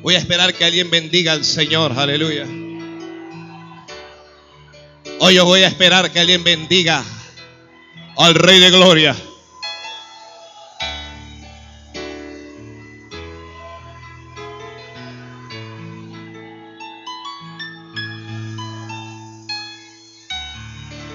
Voy 0.00 0.14
a 0.14 0.18
esperar 0.18 0.54
que 0.54 0.64
alguien 0.64 0.88
bendiga 0.88 1.32
al 1.32 1.44
Señor. 1.44 1.92
Aleluya. 1.98 2.46
Hoy 5.20 5.34
yo 5.34 5.44
voy 5.44 5.64
a 5.64 5.68
esperar 5.68 6.12
que 6.12 6.20
alguien 6.20 6.44
bendiga 6.44 7.02
al 8.16 8.34
Rey 8.36 8.60
de 8.60 8.70
Gloria. 8.70 9.16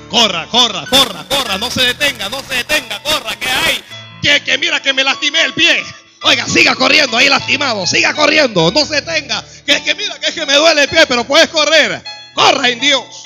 Corra, 0.09 0.47
corra, 0.47 0.85
corra, 0.89 1.25
corra, 1.29 1.57
no 1.57 1.71
se 1.71 1.81
detenga, 1.81 2.27
no 2.29 2.41
se 2.43 2.55
detenga, 2.55 3.01
corra, 3.01 3.35
que 3.39 3.49
hay. 3.49 3.83
Que, 4.21 4.43
que 4.43 4.57
mira 4.57 4.81
que 4.81 4.91
me 4.93 5.03
lastimé 5.05 5.43
el 5.43 5.53
pie. 5.53 5.81
Oiga, 6.23 6.45
siga 6.45 6.75
corriendo 6.75 7.17
ahí 7.17 7.29
lastimado, 7.29 7.87
siga 7.87 8.13
corriendo, 8.13 8.69
no 8.69 8.85
se 8.85 8.95
detenga. 8.95 9.43
Que, 9.65 9.81
que 9.81 9.95
mira 9.95 10.19
que 10.19 10.27
es 10.27 10.33
que 10.33 10.45
me 10.45 10.55
duele 10.55 10.83
el 10.83 10.89
pie, 10.89 11.05
pero 11.07 11.23
puedes 11.23 11.47
correr. 11.49 12.03
Corra 12.35 12.69
en 12.69 12.81
Dios. 12.81 13.23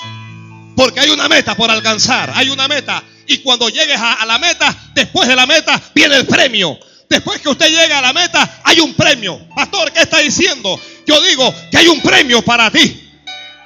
Porque 0.78 1.00
hay 1.00 1.10
una 1.10 1.28
meta 1.28 1.56
por 1.56 1.68
alcanzar, 1.68 2.32
hay 2.36 2.50
una 2.50 2.68
meta. 2.68 3.02
Y 3.26 3.38
cuando 3.38 3.68
llegues 3.68 3.98
a, 4.00 4.24
la 4.24 4.38
meta, 4.38 4.72
después 4.94 5.28
de 5.28 5.34
la 5.34 5.44
meta, 5.44 5.82
viene 5.92 6.14
el 6.14 6.24
premio. 6.24 6.78
Después 7.10 7.40
que 7.40 7.48
usted 7.48 7.68
llega 7.68 7.98
a 7.98 8.00
la 8.00 8.12
meta, 8.12 8.60
hay 8.62 8.78
un 8.78 8.94
premio. 8.94 9.40
Pastor, 9.56 9.90
¿qué 9.90 10.02
está 10.02 10.18
diciendo? 10.18 10.80
Yo 11.04 11.20
digo 11.20 11.52
que 11.72 11.78
hay 11.78 11.88
un 11.88 12.00
premio 12.00 12.42
para 12.42 12.70
ti. 12.70 13.10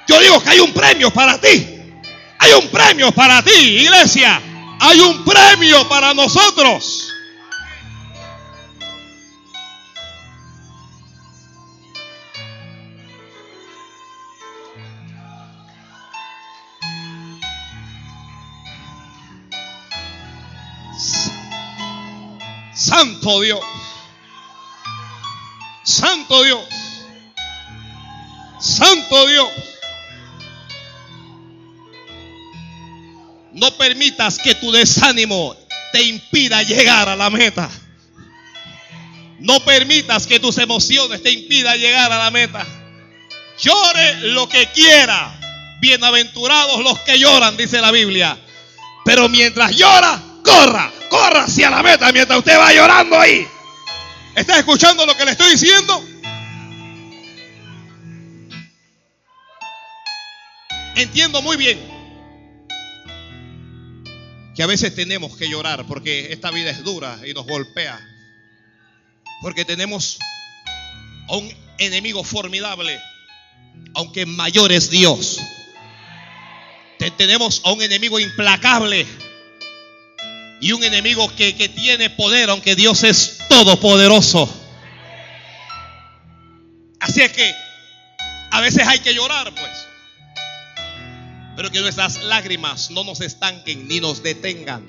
Yo 0.07 0.19
digo 0.21 0.41
que 0.41 0.49
hay 0.49 0.59
un 0.59 0.73
premio 0.73 1.11
para 1.11 1.39
ti. 1.39 1.63
Hay 2.39 2.51
un 2.53 2.67
premio 2.69 3.11
para 3.11 3.43
ti, 3.43 3.51
iglesia. 3.51 4.41
Hay 4.79 4.99
un 4.99 5.23
premio 5.23 5.87
para 5.87 6.15
nosotros. 6.15 7.12
Santo 22.93 23.41
Dios. 23.41 23.59
Santo 25.83 26.43
Dios. 26.43 26.63
Santo 28.59 29.27
Dios. 29.27 29.49
No 33.53 33.71
permitas 33.77 34.37
que 34.37 34.53
tu 34.53 34.71
desánimo 34.71 35.55
te 35.91 36.03
impida 36.03 36.61
llegar 36.61 37.09
a 37.09 37.15
la 37.15 37.31
meta. 37.31 37.67
No 39.39 39.59
permitas 39.61 40.27
que 40.27 40.39
tus 40.39 40.59
emociones 40.59 41.23
te 41.23 41.31
impidan 41.31 41.79
llegar 41.79 42.11
a 42.11 42.19
la 42.19 42.29
meta. 42.29 42.63
Llore 43.59 44.29
lo 44.33 44.47
que 44.47 44.67
quiera. 44.67 45.35
Bienaventurados 45.81 46.83
los 46.83 46.99
que 46.99 47.17
lloran, 47.17 47.57
dice 47.57 47.81
la 47.81 47.89
Biblia. 47.89 48.37
Pero 49.03 49.29
mientras 49.29 49.71
llora, 49.71 50.32
corra, 50.43 50.91
corra 51.09 51.43
hacia 51.45 51.69
la 51.69 51.81
meta 51.81 52.11
mientras 52.11 52.39
usted 52.39 52.57
va 52.57 52.73
llorando 52.73 53.19
ahí. 53.19 53.47
¿Está 54.35 54.59
escuchando 54.59 55.05
lo 55.05 55.15
que 55.15 55.25
le 55.25 55.31
estoy 55.31 55.51
diciendo? 55.51 56.03
Entiendo 60.95 61.41
muy 61.41 61.57
bien 61.57 61.79
que 64.55 64.61
a 64.61 64.67
veces 64.67 64.93
tenemos 64.93 65.35
que 65.37 65.49
llorar 65.49 65.85
porque 65.87 66.31
esta 66.31 66.51
vida 66.51 66.69
es 66.69 66.83
dura 66.83 67.19
y 67.25 67.33
nos 67.33 67.45
golpea. 67.45 67.99
Porque 69.41 69.65
tenemos 69.65 70.19
a 71.27 71.35
un 71.35 71.51
enemigo 71.79 72.23
formidable, 72.23 72.99
aunque 73.95 74.25
mayor 74.25 74.71
es 74.71 74.89
Dios. 74.89 75.39
tenemos 77.17 77.61
a 77.65 77.71
un 77.71 77.81
enemigo 77.81 78.19
implacable 78.19 79.05
y 80.63 80.71
un 80.71 80.81
enemigo 80.81 81.27
que, 81.35 81.57
que 81.57 81.67
tiene 81.67 82.09
poder, 82.09 82.49
aunque 82.49 82.77
Dios 82.77 83.03
es 83.03 83.39
todopoderoso. 83.49 84.49
Así 87.01 87.19
es 87.19 87.33
que 87.33 87.53
a 88.49 88.61
veces 88.61 88.87
hay 88.87 88.99
que 88.99 89.13
llorar, 89.13 89.53
pues. 89.53 89.87
Pero 91.57 91.69
que 91.69 91.81
nuestras 91.81 92.23
lágrimas 92.23 92.91
no 92.91 93.03
nos 93.03 93.19
estanquen 93.19 93.89
ni 93.89 93.99
nos 93.99 94.23
detengan. 94.23 94.87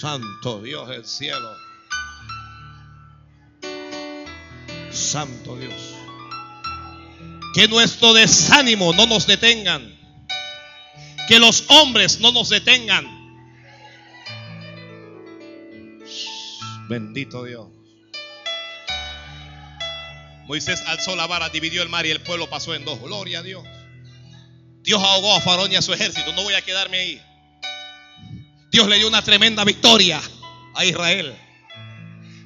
Santo 0.00 0.60
Dios 0.62 0.88
del 0.88 1.06
cielo. 1.06 1.54
Santo 4.90 5.56
Dios. 5.58 5.74
Que 7.54 7.68
nuestro 7.68 8.14
desánimo 8.14 8.92
no 8.94 9.06
nos 9.06 9.28
detengan. 9.28 9.96
Que 11.28 11.38
los 11.38 11.66
hombres 11.68 12.18
no 12.18 12.32
nos 12.32 12.48
detengan. 12.48 13.15
Bendito 16.88 17.44
Dios. 17.44 17.68
Moisés 20.46 20.82
alzó 20.86 21.16
la 21.16 21.26
vara, 21.26 21.48
dividió 21.48 21.82
el 21.82 21.88
mar 21.88 22.06
y 22.06 22.10
el 22.10 22.20
pueblo 22.20 22.48
pasó 22.48 22.74
en 22.74 22.84
dos. 22.84 23.00
Gloria 23.00 23.40
a 23.40 23.42
Dios. 23.42 23.64
Dios 24.82 25.02
ahogó 25.02 25.34
a 25.34 25.40
Faraón 25.40 25.72
y 25.72 25.76
a 25.76 25.82
su 25.82 25.92
ejército. 25.92 26.32
No 26.32 26.44
voy 26.44 26.54
a 26.54 26.62
quedarme 26.62 26.98
ahí. 26.98 27.22
Dios 28.70 28.86
le 28.86 28.98
dio 28.98 29.08
una 29.08 29.22
tremenda 29.22 29.64
victoria 29.64 30.20
a 30.74 30.84
Israel. 30.84 31.36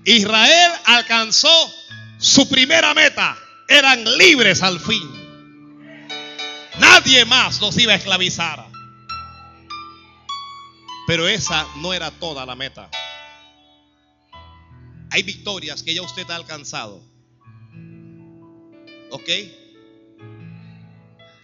Israel 0.04 0.72
alcanzó 0.86 1.50
su 2.18 2.48
primera 2.48 2.94
meta. 2.94 3.36
Eran 3.68 4.02
libres 4.16 4.62
al 4.62 4.80
fin. 4.80 5.20
Nadie 6.78 7.26
más 7.26 7.60
los 7.60 7.76
iba 7.76 7.92
a 7.92 7.96
esclavizar. 7.96 8.66
Pero 11.06 11.28
esa 11.28 11.66
no 11.76 11.92
era 11.92 12.10
toda 12.10 12.46
la 12.46 12.54
meta. 12.54 12.88
Hay 15.10 15.22
victorias 15.24 15.82
que 15.82 15.92
ya 15.92 16.02
usted 16.02 16.28
ha 16.30 16.36
alcanzado. 16.36 17.02
¿Ok? 19.10 19.28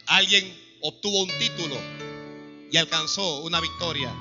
Alguien 0.07 0.57
obtuvo 0.81 1.25
un 1.25 1.31
título 1.39 1.77
y 2.71 2.77
alcanzó 2.77 3.43
una 3.43 3.61
victoria. 3.61 4.14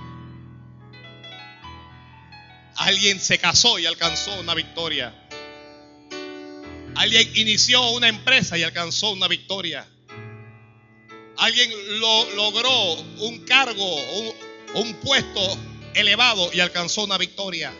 Alguien 2.75 3.19
se 3.19 3.37
casó 3.37 3.77
y 3.77 3.85
alcanzó 3.85 4.39
una 4.39 4.55
victoria. 4.55 5.13
Alguien 6.95 7.31
inició 7.35 7.91
una 7.91 8.07
empresa 8.07 8.57
y 8.57 8.63
alcanzó 8.63 9.11
una 9.11 9.27
victoria. 9.27 9.87
Alguien 11.37 11.71
lo, 11.99 12.31
logró 12.31 12.93
un 13.19 13.45
cargo, 13.45 13.95
un, 13.95 14.33
un 14.75 14.93
puesto 14.95 15.41
elevado 15.93 16.51
y 16.51 16.61
alcanzó 16.61 17.03
una 17.03 17.17
victoria. 17.17 17.71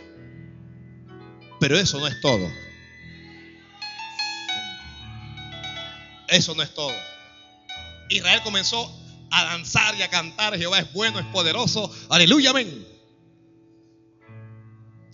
Pero 1.67 1.79
eso 1.79 1.99
no 1.99 2.05
es 2.05 2.21
todo. 2.21 2.47
Eso 6.27 6.53
no 6.53 6.61
es 6.61 6.71
todo. 6.75 6.93
Israel 8.07 8.41
comenzó 8.43 8.95
a 9.31 9.45
danzar 9.45 9.95
y 9.95 10.03
a 10.03 10.09
cantar. 10.11 10.55
Jehová 10.59 10.77
es 10.77 10.93
bueno, 10.93 11.17
es 11.17 11.25
poderoso. 11.25 11.91
Aleluya, 12.11 12.51
amén. 12.51 12.87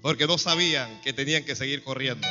Porque 0.02 0.28
no 0.28 0.38
sabían 0.38 1.00
que 1.00 1.14
tenían 1.14 1.46
que 1.46 1.56
seguir 1.56 1.86
corriendo. 1.86 2.28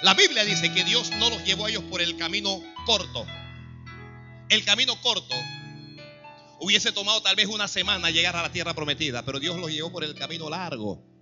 La 0.00 0.14
Biblia 0.14 0.46
dice 0.46 0.72
que 0.72 0.82
Dios 0.82 1.10
no 1.18 1.28
los 1.28 1.44
llevó 1.44 1.66
a 1.66 1.68
ellos 1.68 1.84
por 1.90 2.00
el 2.00 2.16
camino 2.16 2.58
corto. 2.86 3.26
El 4.48 4.64
camino 4.64 4.98
corto 5.02 5.34
hubiese 6.58 6.90
tomado 6.90 7.20
tal 7.20 7.36
vez 7.36 7.48
una 7.48 7.68
semana 7.68 8.08
llegar 8.08 8.34
a 8.34 8.40
la 8.40 8.50
tierra 8.50 8.72
prometida, 8.72 9.26
pero 9.26 9.38
Dios 9.40 9.58
los 9.58 9.70
llevó 9.70 9.92
por 9.92 10.04
el 10.04 10.14
camino 10.14 10.48
largo. 10.48 11.13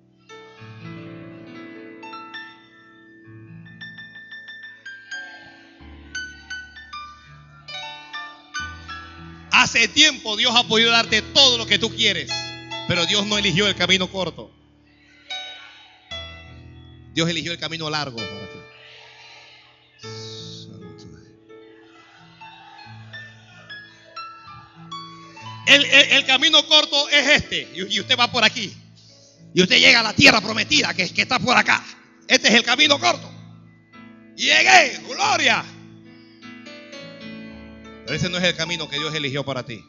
Hace 9.62 9.86
tiempo 9.86 10.36
Dios 10.36 10.52
ha 10.56 10.66
podido 10.66 10.90
darte 10.90 11.22
todo 11.22 11.56
lo 11.56 11.66
que 11.66 11.78
tú 11.78 11.94
quieres, 11.94 12.28
pero 12.88 13.06
Dios 13.06 13.24
no 13.28 13.38
eligió 13.38 13.68
el 13.68 13.76
camino 13.76 14.10
corto. 14.10 14.50
Dios 17.14 17.30
eligió 17.30 17.52
el 17.52 17.60
camino 17.60 17.88
largo 17.88 18.16
para 18.16 18.48
ti. 18.48 18.58
El, 25.68 26.26
camino 26.26 26.66
corto 26.66 27.08
es 27.10 27.28
este, 27.28 27.68
y, 27.72 28.00
usted 28.00 28.18
va 28.18 28.32
por 28.32 28.42
aquí, 28.42 28.74
y 29.54 29.62
usted 29.62 29.78
llega 29.78 30.00
a 30.00 30.02
la 30.02 30.12
tierra 30.12 30.40
prometida 30.40 30.92
que, 30.92 31.08
que 31.14 31.22
está 31.22 31.38
por 31.38 31.56
acá. 31.56 31.84
Este 32.26 32.48
es 32.48 32.54
el 32.54 32.64
camino 32.64 32.98
corto. 32.98 33.30
Llegué, 34.34 34.98
gloria. 35.08 35.64
Ese 38.14 38.28
no 38.28 38.38
es 38.38 38.44
el 38.44 38.54
camino 38.56 38.88
que 38.88 38.98
Dios 38.98 39.14
eligió 39.14 39.44
para 39.44 39.64
ti. 39.64 39.84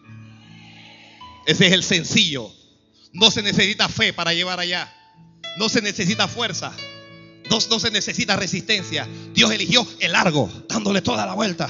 Ese 1.46 1.68
es 1.68 1.74
el 1.74 1.84
sencillo. 1.84 2.52
No 3.12 3.32
se 3.32 3.42
necesita 3.42 3.90
fe 3.90 4.14
para 4.14 4.34
llevar 4.34 4.60
allá. 4.60 4.92
No 5.58 5.70
se 5.70 5.82
necesita 5.82 6.28
fuerza. 6.28 6.72
No, 7.50 7.60
no 7.70 7.80
se 7.80 7.92
necesita 7.92 8.36
resistencia. 8.36 9.08
Dios 9.34 9.52
eligió 9.52 9.86
el 10.00 10.14
largo, 10.14 10.50
dándole 10.68 11.02
toda 11.02 11.26
la 11.26 11.34
vuelta. 11.34 11.68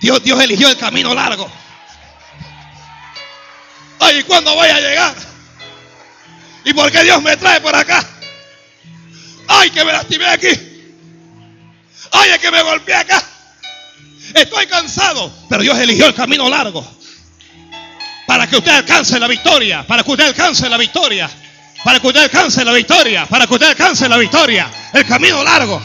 Dios, 0.00 0.22
Dios 0.22 0.40
eligió 0.40 0.68
el 0.68 0.76
camino 0.76 1.14
largo. 1.14 1.50
Ay, 3.98 4.18
¿y 4.18 4.22
cuándo 4.24 4.54
voy 4.54 4.68
a 4.68 4.78
llegar? 4.78 5.14
¿Y 6.64 6.74
por 6.74 6.90
qué 6.90 7.02
Dios 7.02 7.22
me 7.22 7.36
trae 7.36 7.60
por 7.60 7.74
acá? 7.74 8.06
Ay, 9.48 9.70
que 9.70 9.84
me 9.84 9.92
lastimé 9.92 10.26
aquí. 10.26 10.48
Ay, 12.12 12.30
es 12.30 12.38
que 12.38 12.50
me 12.50 12.62
golpeé 12.62 12.94
acá. 12.94 13.22
Estoy 14.34 14.66
cansado, 14.66 15.32
pero 15.48 15.62
Dios 15.62 15.78
eligió 15.78 16.06
el 16.06 16.14
camino 16.14 16.48
largo. 16.48 16.86
Para 18.26 18.46
que 18.46 18.56
usted 18.56 18.72
alcance 18.72 19.18
la 19.20 19.28
victoria, 19.28 19.86
para 19.86 20.02
que 20.02 20.10
usted 20.10 20.26
alcance 20.26 20.68
la 20.68 20.76
victoria, 20.76 21.30
para 21.84 22.00
que 22.00 22.06
usted 22.06 22.22
alcance 22.22 22.64
la 22.64 22.72
victoria, 22.72 23.26
para 23.26 23.46
que 23.46 23.54
usted 23.54 23.68
alcance 23.68 24.08
la 24.08 24.16
victoria. 24.16 24.70
El 24.92 25.06
camino 25.06 25.42
largo. 25.44 25.80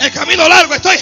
El 0.00 0.10
camino 0.12 0.48
largo, 0.48 0.74
estoy 0.74 0.96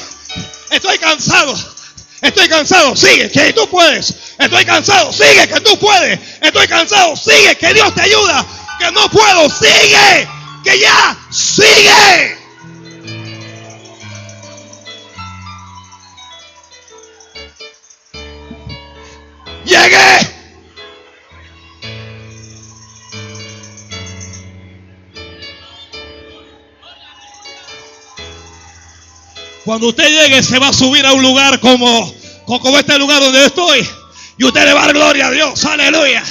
estoy 0.70 0.98
cansado. 0.98 1.74
Estoy 2.20 2.48
cansado, 2.48 2.96
sigue, 2.96 3.30
que 3.30 3.52
tú 3.52 3.68
puedes. 3.68 4.14
Estoy 4.38 4.64
cansado, 4.64 5.12
sigue, 5.12 5.46
que 5.46 5.60
tú 5.60 5.78
puedes. 5.78 6.18
Estoy 6.40 6.66
cansado, 6.66 7.14
sigue, 7.16 7.54
que 7.56 7.74
Dios 7.74 7.94
te 7.94 8.00
ayuda. 8.00 8.46
que 8.78 8.90
no 8.92 9.10
puedo. 9.10 9.50
Sigue, 9.50 10.28
que 10.64 10.78
ya 10.78 11.16
sigue. 11.30 12.43
Llegué. 19.64 20.34
Cuando 29.64 29.88
usted 29.88 30.08
llegue 30.08 30.42
se 30.42 30.58
va 30.58 30.68
a 30.68 30.72
subir 30.72 31.06
a 31.06 31.12
un 31.14 31.22
lugar 31.22 31.58
como, 31.58 32.14
como 32.44 32.78
este 32.78 32.98
lugar 32.98 33.20
donde 33.20 33.46
estoy. 33.46 33.88
Y 34.36 34.44
usted 34.44 34.64
le 34.64 34.74
va 34.74 34.82
a 34.82 34.86
dar 34.86 34.94
gloria 34.94 35.28
a 35.28 35.30
Dios. 35.30 35.64
Aleluya. 35.64 36.22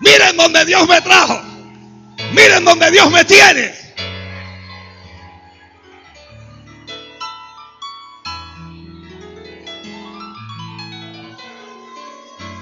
Miren 0.00 0.36
donde 0.36 0.64
Dios 0.64 0.88
me 0.88 1.00
trajo. 1.00 1.40
Miren 2.32 2.64
donde 2.64 2.90
Dios 2.90 3.10
me 3.10 3.24
tiene. 3.24 3.79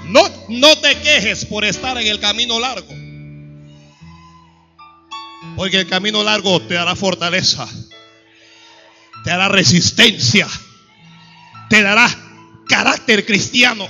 No, 0.09 0.23
no 0.49 0.79
te 0.79 0.99
quejes 1.01 1.45
por 1.45 1.65
estar 1.65 1.97
en 1.99 2.07
el 2.07 2.21
camino 2.21 2.59
largo. 2.59 2.89
Porque 5.57 5.81
el 5.81 5.89
camino 5.89 6.23
largo 6.23 6.61
te 6.63 6.75
dará 6.75 6.95
fortaleza 6.95 7.69
te 9.23 9.31
dará 9.31 9.49
resistencia, 9.49 10.49
te 11.69 11.83
dará 11.83 12.09
carácter 12.67 13.27
cristiano. 13.27 13.89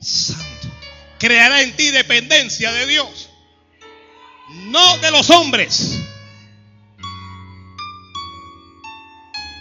Santo. 0.00 0.68
Creará 1.18 1.62
en 1.62 1.74
ti 1.74 1.90
dependencia 1.90 2.70
de 2.72 2.86
Dios, 2.86 3.30
no 4.66 4.98
de 4.98 5.10
los 5.10 5.30
hombres. 5.30 5.98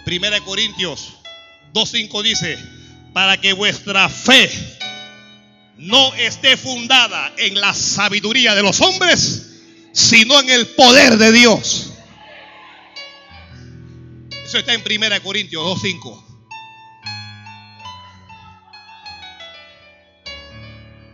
Primera 0.04 0.36
de 0.36 0.44
Corintios 0.44 1.23
2.5 1.74 2.22
dice, 2.22 2.58
para 3.14 3.40
que 3.40 3.54
vuestra 3.54 4.08
fe 4.10 4.50
no 5.78 6.14
esté 6.16 6.56
fundada 6.56 7.34
en 7.38 7.60
la 7.60 7.74
sabiduría 7.74 8.56
de 8.56 8.62
los 8.62 8.80
hombres, 8.82 9.62
sino 9.92 10.40
en 10.40 10.50
el 10.50 10.68
poder 10.68 11.18
de 11.18 11.32
Dios. 11.32 11.94
Eso 14.46 14.60
está 14.60 14.74
en 14.74 14.82
1 14.82 15.24
Corintios 15.24 15.64
2.5. 15.64 16.24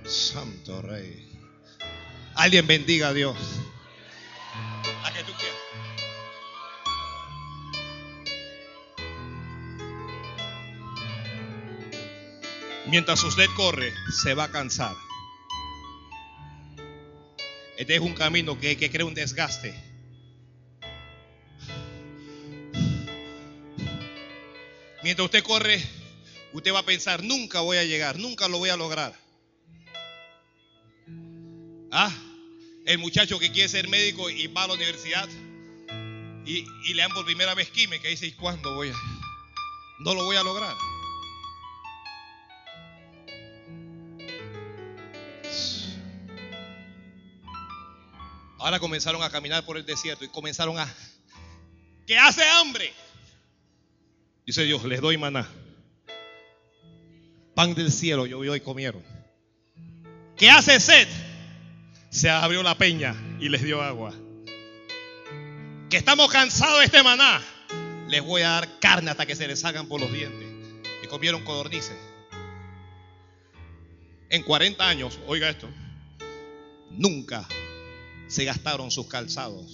Santo 0.06 0.82
Rey. 0.82 1.30
Alguien 2.36 2.68
bendiga 2.68 3.10
a 3.10 3.14
Dios. 3.14 3.38
Mientras 12.90 13.24
usted 13.24 13.46
corre, 13.56 13.94
se 14.12 14.34
va 14.34 14.46
a 14.46 14.52
cansar. 14.52 14.96
Este 17.78 17.96
es 17.96 18.02
un 18.02 18.16
camino 18.16 18.60
que, 18.60 18.78
que 18.78 18.90
crea 18.90 19.06
un 19.06 19.14
desgaste. 19.14 19.80
Mientras 25.04 25.26
usted 25.26 25.44
corre, 25.44 25.80
usted 26.52 26.74
va 26.74 26.80
a 26.80 26.86
pensar, 26.86 27.24
nunca 27.24 27.62
voy 27.62 27.78
a 27.78 27.84
llegar, 27.84 28.18
nunca 28.18 28.48
lo 28.48 28.58
voy 28.58 28.70
a 28.70 28.76
lograr. 28.76 29.14
Ah, 31.92 32.12
el 32.86 32.98
muchacho 32.98 33.38
que 33.38 33.52
quiere 33.52 33.70
ser 33.70 33.88
médico 33.88 34.32
y 34.32 34.48
va 34.48 34.64
a 34.64 34.68
la 34.68 34.74
universidad 34.74 35.30
y, 36.44 36.66
y 36.86 36.94
le 36.96 37.04
dan 37.04 37.12
por 37.12 37.24
primera 37.24 37.54
vez 37.54 37.70
química 37.70 38.08
y 38.08 38.12
dice, 38.12 38.26
¿y 38.26 38.32
cuándo 38.32 38.74
voy 38.74 38.90
a? 38.90 38.96
No 40.00 40.16
lo 40.16 40.24
voy 40.24 40.38
a 40.38 40.44
lograr. 40.44 40.76
Ahora 48.60 48.80
comenzaron 48.80 49.24
a 49.24 49.30
caminar 49.30 49.64
por 49.64 49.78
el 49.78 49.86
desierto 49.86 50.26
y 50.26 50.28
comenzaron 50.28 50.78
a... 50.78 50.94
¿Qué 52.06 52.18
hace 52.18 52.44
hambre? 52.44 52.94
Dice 54.46 54.64
Dios, 54.64 54.84
les 54.84 55.00
doy 55.00 55.18
maná. 55.18 55.48
Pan 57.56 57.74
del 57.74 57.92
cielo 57.92 58.26
llovió 58.26 58.56
y 58.56 58.60
comieron. 58.60 59.02
¿Qué 60.36 60.50
hace 60.50 60.80
sed? 60.82 61.08
Se 62.10 62.30
abrió 62.30 62.62
la 62.62 62.78
peña 62.78 63.16
y 63.40 63.48
les 63.48 63.64
dio 63.64 63.82
agua. 63.82 64.14
Que 65.90 65.98
estamos 65.98 66.30
cansados 66.30 66.80
de 66.80 66.86
este 66.86 67.02
maná. 67.02 67.42
Les 68.10 68.22
voy 68.22 68.42
a 68.42 68.50
dar 68.50 68.80
carne 68.80 69.12
hasta 69.12 69.26
que 69.26 69.36
se 69.36 69.48
les 69.48 69.64
hagan 69.64 69.88
por 69.88 70.02
los 70.02 70.12
dientes. 70.12 70.48
Y 71.02 71.08
comieron 71.08 71.46
codornices. 71.46 71.98
En 74.30 74.44
40 74.44 74.88
años, 74.88 75.18
oiga 75.28 75.50
esto, 75.50 75.70
nunca 76.92 77.48
se 78.30 78.46
gastaron 78.46 78.92
sus 78.92 79.08
calzados 79.08 79.74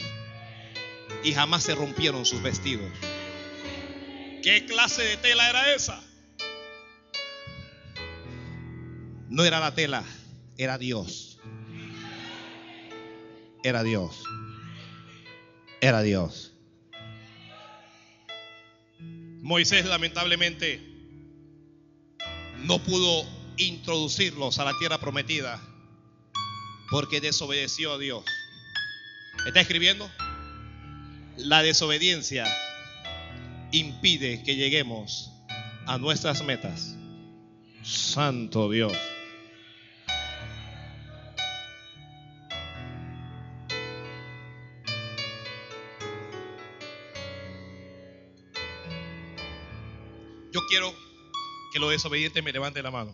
y 1.24 1.34
jamás 1.34 1.64
se 1.64 1.76
rompieron 1.76 2.26
sus 2.26 2.42
vestidos. 2.42 2.90
¿Qué 4.42 4.66
clase 4.66 5.04
de 5.04 5.18
tela 5.18 5.50
era 5.50 5.74
esa? 5.74 6.02
No 9.30 9.44
era 9.44 9.60
la 9.60 9.76
tela, 9.76 10.04
era 10.58 10.78
Dios. 10.78 11.40
Era 13.64 13.84
Dios. 13.84 14.24
Era 15.82 16.02
Dios. 16.02 16.54
Moisés 19.42 19.86
lamentablemente 19.86 20.82
no 22.64 22.80
pudo 22.80 23.28
introducirlos 23.58 24.60
a 24.60 24.66
la 24.66 24.78
tierra 24.80 25.00
prometida 25.00 25.62
porque 26.90 27.22
desobedeció 27.22 27.94
a 27.94 27.98
Dios. 27.98 28.24
¿Está 29.46 29.62
escribiendo? 29.62 30.10
La 31.38 31.62
desobediencia 31.62 32.46
impide 33.72 34.42
que 34.44 34.56
lleguemos 34.56 35.32
a 35.86 35.98
nuestras 35.98 36.44
metas. 36.44 36.96
Santo 37.84 38.72
Dios. 38.72 38.94
Yo 50.52 50.62
quiero 50.70 50.94
que 51.74 51.80
los 51.80 51.92
desobedientes 51.92 52.42
me 52.42 52.54
levanten 52.54 52.82
la 52.82 52.90
mano. 52.90 53.12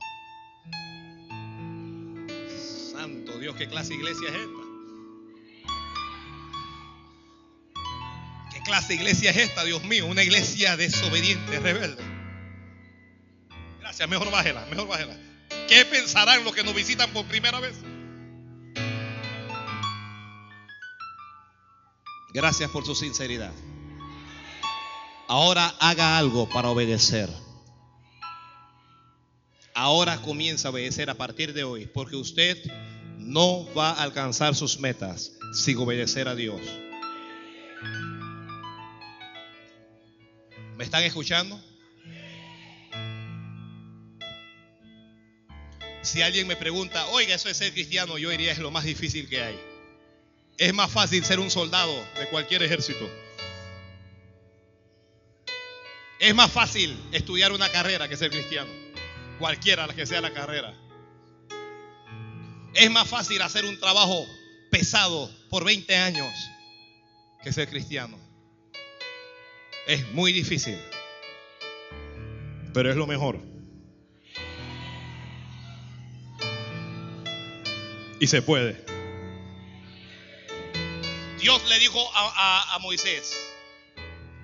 Santo 2.92 3.40
Dios, 3.40 3.56
¿qué 3.56 3.68
clase 3.68 3.90
de 3.90 3.96
iglesia 3.96 4.30
es 4.30 4.36
esta? 4.36 4.61
Clase 8.72 8.88
de 8.88 8.96
iglesia 8.96 9.32
es 9.32 9.38
esta, 9.38 9.66
Dios 9.66 9.84
mío? 9.84 10.06
Una 10.06 10.24
iglesia 10.24 10.78
desobediente, 10.78 11.60
rebelde. 11.60 12.02
Gracias, 13.82 14.08
mejor 14.08 14.32
bájela, 14.32 14.66
mejor 14.68 14.88
bájela. 14.88 15.14
¿Qué 15.68 15.84
pensarán 15.84 16.46
los 16.46 16.56
que 16.56 16.64
nos 16.64 16.74
visitan 16.74 17.12
por 17.12 17.26
primera 17.26 17.60
vez? 17.60 17.76
Gracias 22.34 22.72
por 22.72 22.86
su 22.86 22.96
sinceridad. 22.96 23.52
Ahora 25.28 25.76
haga 25.82 26.18
algo 26.18 26.48
para 26.48 26.70
obedecer. 26.70 27.30
Ahora 29.74 30.22
comienza 30.22 30.70
a 30.70 30.72
obedecer 30.72 31.10
a 31.10 31.16
partir 31.16 31.52
de 31.52 31.66
hoy, 31.66 31.88
porque 31.88 32.16
usted 32.16 32.58
no 33.18 33.68
va 33.74 33.90
a 33.90 34.04
alcanzar 34.04 34.56
sus 34.56 34.80
metas 34.80 35.34
sin 35.54 35.78
obedecer 35.78 36.30
a 36.30 36.36
Dios. 36.36 36.62
Están 40.92 41.06
escuchando? 41.06 41.58
Si 46.02 46.22
alguien 46.22 46.48
me 46.48 46.58
pregunta, 46.58 47.08
oiga, 47.12 47.34
eso 47.34 47.48
de 47.48 47.54
ser 47.54 47.72
cristiano, 47.72 48.18
yo 48.18 48.30
diría 48.30 48.52
es 48.52 48.58
lo 48.58 48.72
más 48.72 48.84
difícil 48.84 49.30
que 49.30 49.42
hay. 49.42 49.58
Es 50.58 50.74
más 50.74 50.92
fácil 50.92 51.24
ser 51.24 51.40
un 51.40 51.50
soldado 51.50 51.96
de 52.20 52.28
cualquier 52.28 52.64
ejército. 52.64 53.10
Es 56.20 56.36
más 56.36 56.52
fácil 56.52 56.94
estudiar 57.14 57.54
una 57.54 57.70
carrera 57.70 58.10
que 58.10 58.18
ser 58.18 58.30
cristiano. 58.30 58.70
Cualquiera 59.40 59.88
la 59.88 59.96
que 59.96 60.06
sea 60.06 60.20
la 60.20 60.34
carrera. 60.34 60.78
Es 62.74 62.92
más 62.92 63.08
fácil 63.08 63.42
hacer 63.42 63.64
un 63.64 63.80
trabajo 63.80 64.26
pesado 64.70 65.32
por 65.50 65.64
20 65.64 65.96
años 65.96 66.34
que 67.42 67.54
ser 67.54 67.70
cristiano. 67.70 68.31
Es 69.92 70.10
muy 70.14 70.32
difícil. 70.32 70.80
Pero 72.74 72.90
es 72.90 72.96
lo 72.96 73.06
mejor. 73.08 73.42
Y 78.18 78.28
se 78.28 78.42
puede. 78.42 78.86
Dios 81.42 81.62
le 81.68 81.78
dijo 81.80 82.00
a, 82.16 82.78
Moisés 82.80 83.36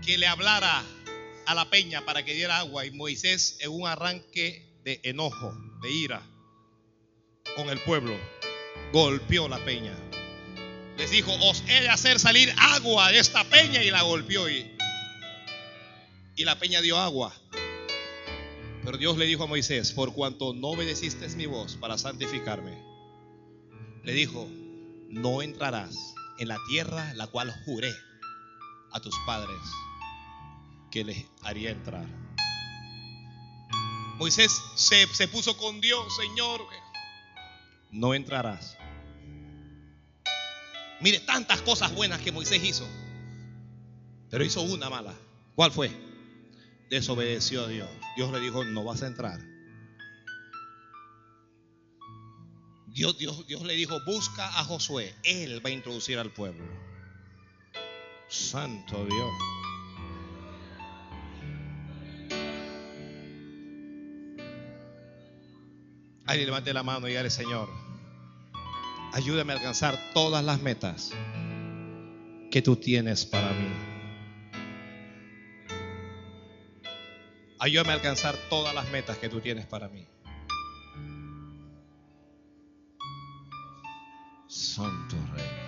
que 0.06 0.18
le 0.18 0.28
hablara 0.28 0.84
a 1.46 1.56
la 1.56 1.70
peña 1.70 2.04
para 2.04 2.26
que 2.26 2.34
diera 2.34 2.58
agua. 2.58 2.86
Y 2.86 2.92
Moisés, 2.92 3.56
en 3.62 3.72
un 3.72 3.88
arranque 3.88 4.70
de 4.84 5.00
enojo, 5.04 5.58
de 5.82 5.90
ira, 5.90 6.22
con 7.56 7.70
el 7.70 7.80
pueblo, 7.80 8.20
golpeó 8.92 9.48
la 9.48 9.64
peña. 9.64 9.96
Les 10.98 11.10
dijo, 11.10 11.32
os 11.36 11.64
he 11.70 11.84
de 11.84 11.88
hacer 11.88 12.20
salir 12.20 12.54
agua 12.58 13.14
de 13.14 13.20
esta 13.20 13.46
peña 13.46 13.82
y 13.82 13.92
la 13.92 14.02
golpeó. 14.02 14.50
Y, 14.50 14.77
y 16.38 16.46
la 16.46 16.58
peña 16.58 16.82
dio 16.82 16.98
agua. 16.98 17.34
Pero 18.86 18.98
Dios 18.98 19.18
le 19.18 19.26
dijo 19.26 19.44
a 19.44 19.48
Moisés, 19.48 19.92
por 19.92 20.14
cuanto 20.14 20.54
no 20.54 20.70
obedeciste 20.70 21.28
mi 21.36 21.48
voz 21.48 21.76
para 21.76 21.98
santificarme, 21.98 22.82
le 24.04 24.14
dijo, 24.14 24.48
no 25.10 25.42
entrarás 25.42 26.14
en 26.40 26.48
la 26.48 26.58
tierra 26.70 27.14
la 27.16 27.28
cual 27.28 27.54
juré 27.66 27.92
a 28.94 29.02
tus 29.02 29.16
padres 29.26 29.60
que 30.92 31.04
les 31.04 31.26
haría 31.42 31.72
entrar. 31.72 32.06
Moisés 34.18 34.62
se, 34.76 35.06
se 35.08 35.28
puso 35.28 35.58
con 35.58 35.82
Dios, 35.82 36.16
Señor, 36.16 36.62
no 37.92 38.14
entrarás. 38.14 38.78
Mire 41.02 41.20
tantas 41.20 41.62
cosas 41.62 41.94
buenas 41.94 42.22
que 42.22 42.32
Moisés 42.32 42.64
hizo, 42.64 42.88
pero 44.30 44.46
hizo 44.46 44.62
una 44.62 44.90
mala. 44.90 45.14
¿Cuál 45.56 45.72
fue? 45.72 46.07
Desobedeció 46.90 47.66
a 47.66 47.68
Dios. 47.68 47.90
Dios 48.16 48.32
le 48.32 48.40
dijo, 48.40 48.64
no 48.64 48.84
vas 48.84 49.04
a 49.04 49.08
entrar. 49.08 49.40
Dios, 52.88 53.18
Dios, 53.18 53.46
Dios 53.46 53.62
le 53.62 53.76
dijo, 53.76 53.96
busca 54.06 54.48
a 54.60 54.64
Josué, 54.64 55.14
él 55.24 55.64
va 55.64 55.70
a 55.70 55.74
introducir 55.74 56.18
al 56.18 56.32
pueblo. 56.32 56.66
Santo 58.28 59.06
Dios. 59.06 59.32
Alguien 66.26 66.48
levante 66.48 66.74
la 66.74 66.84
mano 66.84 67.08
y 67.08 67.12
dígale, 67.12 67.30
Señor, 67.30 67.70
ayúdame 69.14 69.54
a 69.54 69.58
alcanzar 69.58 69.98
todas 70.14 70.44
las 70.44 70.62
metas 70.62 71.14
que 72.52 72.62
tú 72.62 72.76
tienes 72.76 73.26
para 73.26 73.52
mí. 73.52 73.97
Ayúdame 77.60 77.92
a 77.92 77.96
alcanzar 77.96 78.36
todas 78.50 78.74
las 78.76 78.88
metas 78.90 79.18
que 79.18 79.30
tú 79.30 79.40
tienes 79.42 79.66
para 79.66 79.88
mí. 79.88 80.06
Santo 84.48 85.16
Rey. 85.34 85.68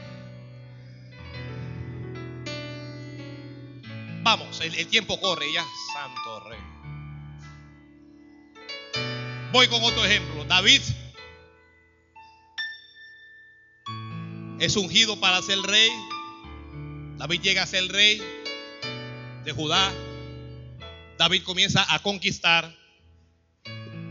Vamos, 4.22 4.62
el, 4.62 4.88
tiempo 4.88 5.20
corre 5.20 5.52
ya. 5.52 5.66
Santo 5.94 6.50
Rey. 6.50 6.60
Voy 9.52 9.68
con 9.68 9.84
otro 9.84 10.06
ejemplo. 10.06 10.46
David 10.46 10.82
es 14.60 14.76
ungido 14.76 15.20
para 15.20 15.42
ser 15.42 15.60
rey. 15.60 15.90
David 17.18 17.42
llega 17.42 17.64
a 17.64 17.68
ser 17.68 17.92
rey 17.92 18.22
de 19.44 19.52
Judá. 19.52 19.92
David 21.20 21.44
comienza 21.44 21.86
a 21.94 22.00
conquistar 22.00 22.74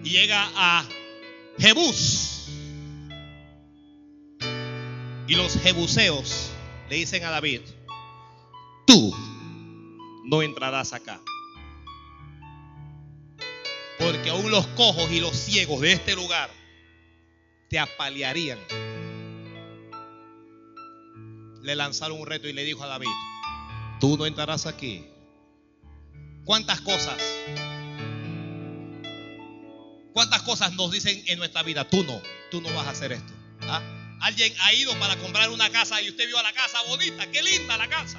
y 0.04 0.10
llega 0.10 0.46
a 0.54 0.84
Jebús. 1.58 2.48
Y 5.26 5.34
los 5.34 5.54
jebuseos 5.54 6.50
le 6.90 6.96
dicen 6.96 7.24
a 7.24 7.30
David, 7.30 7.62
tú 8.86 9.16
no 10.26 10.42
entrarás 10.42 10.92
acá. 10.92 11.18
Porque 13.98 14.28
aún 14.28 14.50
los 14.50 14.66
cojos 14.68 15.10
y 15.10 15.20
los 15.20 15.34
ciegos 15.34 15.80
de 15.80 15.92
este 15.92 16.14
lugar 16.14 16.50
te 17.70 17.78
apalearían. 17.78 18.58
Le 21.62 21.74
lanzaron 21.74 22.20
un 22.20 22.26
reto 22.26 22.48
y 22.48 22.52
le 22.52 22.64
dijo 22.64 22.84
a 22.84 22.86
David, 22.86 23.08
tú 23.98 24.18
no 24.18 24.26
entrarás 24.26 24.66
aquí. 24.66 25.06
¿Cuántas 26.48 26.80
cosas? 26.80 27.22
¿Cuántas 30.14 30.40
cosas 30.44 30.72
nos 30.76 30.90
dicen 30.90 31.22
en 31.26 31.38
nuestra 31.38 31.62
vida? 31.62 31.84
Tú 31.90 32.02
no, 32.04 32.22
tú 32.50 32.62
no 32.62 32.72
vas 32.72 32.86
a 32.86 32.90
hacer 32.92 33.12
esto. 33.12 33.34
¿Ah? 33.60 33.82
Alguien 34.22 34.54
ha 34.62 34.72
ido 34.72 34.98
para 34.98 35.18
comprar 35.18 35.50
una 35.50 35.68
casa 35.68 36.00
y 36.00 36.08
usted 36.08 36.26
vio 36.26 36.42
la 36.42 36.54
casa 36.54 36.80
bonita, 36.88 37.30
qué 37.30 37.42
linda 37.42 37.76
la 37.76 37.86
casa. 37.90 38.18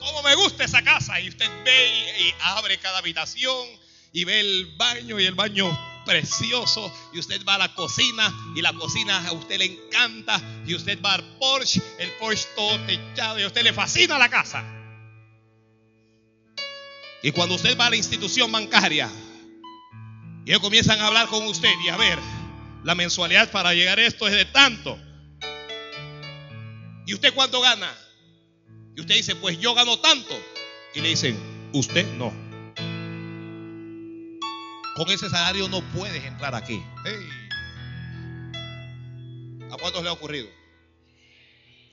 ¿Cómo 0.00 0.22
me 0.22 0.34
gusta 0.34 0.64
esa 0.64 0.82
casa? 0.82 1.18
Y 1.22 1.30
usted 1.30 1.48
ve 1.64 1.88
y, 2.18 2.28
y 2.28 2.34
abre 2.42 2.76
cada 2.76 2.98
habitación 2.98 3.66
y 4.12 4.24
ve 4.24 4.40
el 4.40 4.66
baño 4.76 5.18
y 5.18 5.24
el 5.24 5.34
baño 5.34 6.04
precioso 6.04 6.92
y 7.14 7.20
usted 7.20 7.42
va 7.48 7.54
a 7.54 7.58
la 7.58 7.74
cocina 7.74 8.30
y 8.54 8.60
la 8.60 8.74
cocina 8.74 9.26
a 9.26 9.32
usted 9.32 9.56
le 9.56 9.64
encanta 9.64 10.38
y 10.66 10.74
usted 10.74 11.00
va 11.00 11.14
al 11.14 11.24
Porsche, 11.38 11.80
el 11.98 12.10
Porsche 12.18 12.48
todo 12.54 12.78
techado 12.80 13.38
y 13.38 13.44
a 13.44 13.46
usted 13.46 13.62
le 13.62 13.72
fascina 13.72 14.18
la 14.18 14.28
casa. 14.28 14.79
Y 17.22 17.32
cuando 17.32 17.54
usted 17.54 17.78
va 17.78 17.86
a 17.86 17.90
la 17.90 17.96
institución 17.96 18.50
bancaria 18.50 19.10
y 20.44 20.50
ellos 20.50 20.62
comienzan 20.62 21.00
a 21.00 21.06
hablar 21.06 21.28
con 21.28 21.46
usted 21.46 21.72
y 21.84 21.88
a 21.88 21.96
ver, 21.96 22.18
la 22.82 22.94
mensualidad 22.94 23.50
para 23.50 23.74
llegar 23.74 23.98
a 23.98 24.06
esto 24.06 24.26
es 24.26 24.34
de 24.34 24.46
tanto. 24.46 24.98
¿Y 27.06 27.14
usted 27.14 27.34
cuánto 27.34 27.60
gana? 27.60 27.92
Y 28.96 29.00
usted 29.00 29.16
dice, 29.16 29.36
pues 29.36 29.58
yo 29.58 29.74
gano 29.74 29.98
tanto. 29.98 30.34
Y 30.94 31.00
le 31.00 31.08
dicen, 31.08 31.38
usted 31.72 32.06
no. 32.14 32.32
Con 34.96 35.10
ese 35.10 35.28
salario 35.28 35.68
no 35.68 35.82
puedes 35.92 36.24
entrar 36.24 36.54
aquí. 36.54 36.82
¿A 39.70 39.76
cuántos 39.76 40.02
le 40.02 40.08
ha 40.08 40.12
ocurrido? 40.12 40.48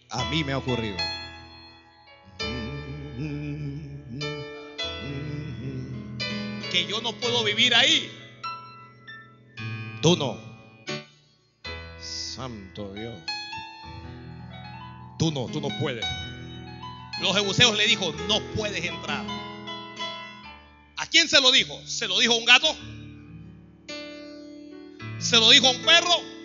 A 0.10 0.24
mí 0.30 0.44
me 0.44 0.54
ha 0.54 0.58
ocurrido. 0.58 0.98
Yo 6.86 7.02
no 7.02 7.14
puedo 7.14 7.44
vivir 7.44 7.74
ahí. 7.74 8.12
Tú 10.02 10.16
no. 10.16 10.38
Santo 12.00 12.94
Dios. 12.94 13.18
Tú 15.18 15.32
no, 15.32 15.48
tú 15.48 15.60
no 15.60 15.70
puedes. 15.80 16.06
Los 17.22 17.36
jebuseos 17.36 17.76
le 17.76 17.88
dijo, 17.88 18.14
no 18.28 18.40
puedes 18.56 18.84
entrar. 18.86 19.26
¿A 20.98 21.08
quién 21.08 21.28
se 21.28 21.42
lo 21.42 21.52
dijo? 21.52 21.80
¿Se 21.86 22.08
lo 22.08 22.20
dijo 22.20 22.34
a 22.34 22.38
un 22.38 22.46
gato? 22.46 22.68
¿Se 25.18 25.38
lo 25.38 25.50
dijo 25.50 25.68
a 25.68 25.72
un 25.72 25.82
perro? 25.82 26.38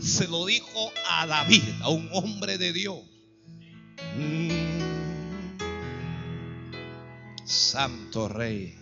Se 0.00 0.26
lo 0.26 0.46
dijo 0.46 0.92
a 1.08 1.26
David, 1.26 1.62
a 1.82 1.90
un 1.90 2.08
hombre 2.12 2.58
de 2.58 2.72
Dios. 2.72 2.98
Mm. 4.16 4.80
Santo 7.44 8.28
Rey. 8.28 8.79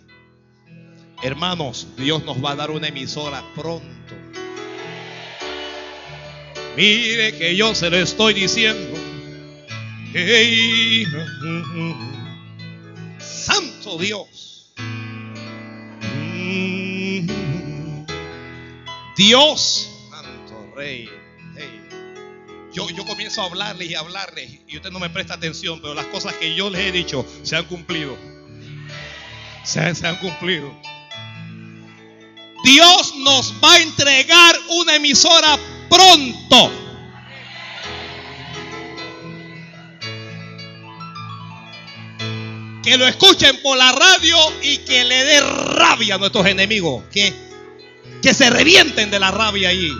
Hermanos, 1.21 1.87
Dios 1.97 2.23
nos 2.23 2.43
va 2.43 2.51
a 2.51 2.55
dar 2.55 2.71
una 2.71 2.87
emisora 2.87 3.43
pronto. 3.53 3.85
Mire 6.77 7.37
que 7.37 7.57
yo 7.57 7.75
se 7.75 7.89
lo 7.89 7.97
estoy 7.97 8.33
diciendo. 8.33 8.97
Santo 13.19 13.97
Dios. 13.97 14.71
Dios, 19.17 19.89
Santo 20.09 20.73
Rey. 20.73 21.09
Yo, 22.71 22.89
yo 22.91 23.03
comienzo 23.05 23.41
a 23.41 23.45
hablarles 23.45 23.89
y 23.89 23.95
hablarles 23.95 24.59
y 24.67 24.77
usted 24.77 24.91
no 24.91 24.99
me 24.99 25.09
presta 25.09 25.33
atención, 25.33 25.81
pero 25.81 25.93
las 25.93 26.05
cosas 26.05 26.33
que 26.35 26.55
yo 26.55 26.69
les 26.69 26.81
he 26.81 26.91
dicho 26.93 27.25
se 27.43 27.57
han 27.57 27.65
cumplido. 27.65 28.17
Se 29.65 29.81
han 29.81 30.15
cumplido. 30.17 30.71
Dios 32.63 33.15
nos 33.17 33.53
va 33.63 33.73
a 33.73 33.79
entregar 33.79 34.55
una 34.69 34.95
emisora 34.95 35.57
pronto. 35.89 36.71
Que 42.83 42.97
lo 42.97 43.07
escuchen 43.07 43.61
por 43.61 43.77
la 43.77 43.91
radio 43.91 44.37
y 44.61 44.77
que 44.79 45.03
le 45.03 45.23
dé 45.23 45.41
rabia 45.41 46.15
a 46.15 46.17
nuestros 46.17 46.45
enemigos. 46.47 47.03
Que, 47.11 47.33
que 48.21 48.33
se 48.33 48.49
revienten 48.49 49.11
de 49.11 49.19
la 49.19 49.31
rabia 49.31 49.69
ahí. 49.69 49.91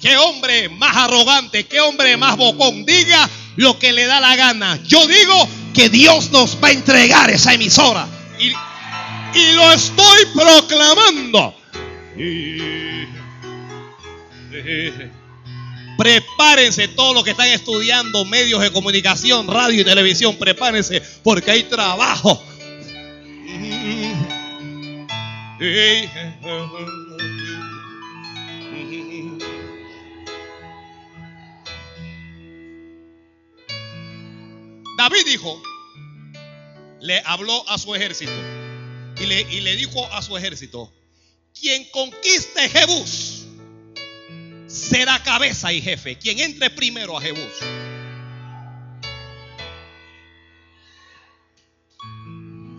Qué 0.00 0.18
hombre 0.18 0.68
más 0.68 0.94
arrogante, 0.96 1.66
qué 1.66 1.80
hombre 1.80 2.16
más 2.18 2.36
bocón. 2.36 2.84
Diga 2.84 3.28
lo 3.56 3.78
que 3.78 3.92
le 3.92 4.04
da 4.04 4.20
la 4.20 4.36
gana. 4.36 4.78
Yo 4.84 5.06
digo 5.06 5.48
que 5.74 5.88
Dios 5.88 6.30
nos 6.30 6.56
va 6.62 6.68
a 6.68 6.72
entregar 6.72 7.30
esa 7.30 7.52
emisora. 7.52 8.06
Y, 8.38 8.52
lo 9.54 9.72
estoy 9.72 10.26
proclamando. 10.32 11.54
Prepárense 15.98 16.88
todos 16.88 17.14
los 17.14 17.24
que 17.24 17.30
están 17.30 17.48
estudiando 17.48 18.24
medios 18.24 18.60
de 18.62 18.70
comunicación, 18.70 19.48
radio 19.48 19.80
y 19.80 19.84
televisión. 19.84 20.36
Prepárense 20.36 21.02
porque 21.22 21.50
hay 21.50 21.64
trabajo. 21.64 22.42
David 34.96 35.24
dijo, 35.26 35.60
le 37.00 37.20
habló 37.26 37.68
a 37.68 37.78
su 37.78 37.94
ejército 37.94 38.32
y 39.20 39.26
le, 39.26 39.76
dijo 39.76 40.10
a 40.12 40.22
su 40.22 40.36
ejército, 40.36 40.92
quien 41.58 41.84
conquiste 41.90 42.68
Jebús 42.68 43.46
será 44.66 45.22
cabeza 45.22 45.72
y 45.72 45.80
jefe. 45.80 46.18
Quien 46.18 46.40
entre 46.40 46.70
primero 46.70 47.16
a 47.16 47.20
Jebús. 47.20 47.52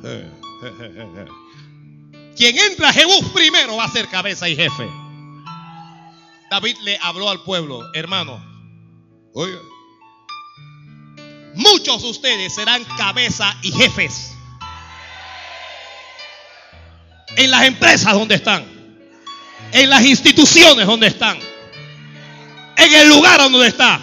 Quien 2.35 2.57
entra 2.57 2.89
a 2.89 2.93
Jebús 2.93 3.31
primero 3.33 3.77
va 3.77 3.85
a 3.85 3.91
ser 3.91 4.07
cabeza 4.09 4.49
y 4.49 4.55
jefe. 4.55 4.87
David 6.51 6.75
le 6.83 6.97
habló 7.01 7.29
al 7.29 7.41
pueblo, 7.43 7.81
hermano. 7.93 8.43
Oiga. 9.33 9.59
Muchos 11.55 12.01
de 12.03 12.09
ustedes 12.09 12.53
serán 12.53 12.83
cabeza 12.97 13.55
y 13.61 13.71
jefes. 13.71 14.31
En 17.37 17.49
las 17.51 17.63
empresas 17.63 18.13
donde 18.13 18.35
están. 18.35 18.65
En 19.71 19.89
las 19.89 20.05
instituciones 20.05 20.85
donde 20.85 21.07
están. 21.07 21.37
En 22.77 22.93
el 22.93 23.09
lugar 23.09 23.39
donde 23.39 23.67
está. 23.67 24.01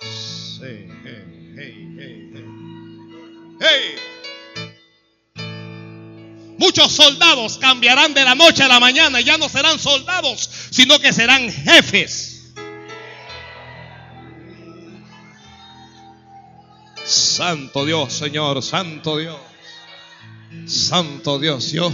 Sí, 0.00 0.86
hey, 1.04 1.54
hey, 1.56 1.88
hey, 1.98 2.30
hey. 3.60 3.96
Muchos 6.58 6.92
soldados 6.92 7.58
cambiarán 7.58 8.14
de 8.14 8.22
la 8.22 8.34
noche 8.34 8.62
a 8.62 8.68
la 8.68 8.78
mañana 8.78 9.20
y 9.20 9.24
ya 9.24 9.36
no 9.38 9.48
serán 9.48 9.78
soldados, 9.78 10.48
sino 10.70 11.00
que 11.00 11.12
serán 11.12 11.50
jefes. 11.50 12.39
Santo 17.40 17.86
Dios, 17.86 18.12
Señor, 18.12 18.62
Santo 18.62 19.16
Dios. 19.16 19.38
Santo 20.66 21.38
Dios, 21.38 21.72
yo, 21.72 21.90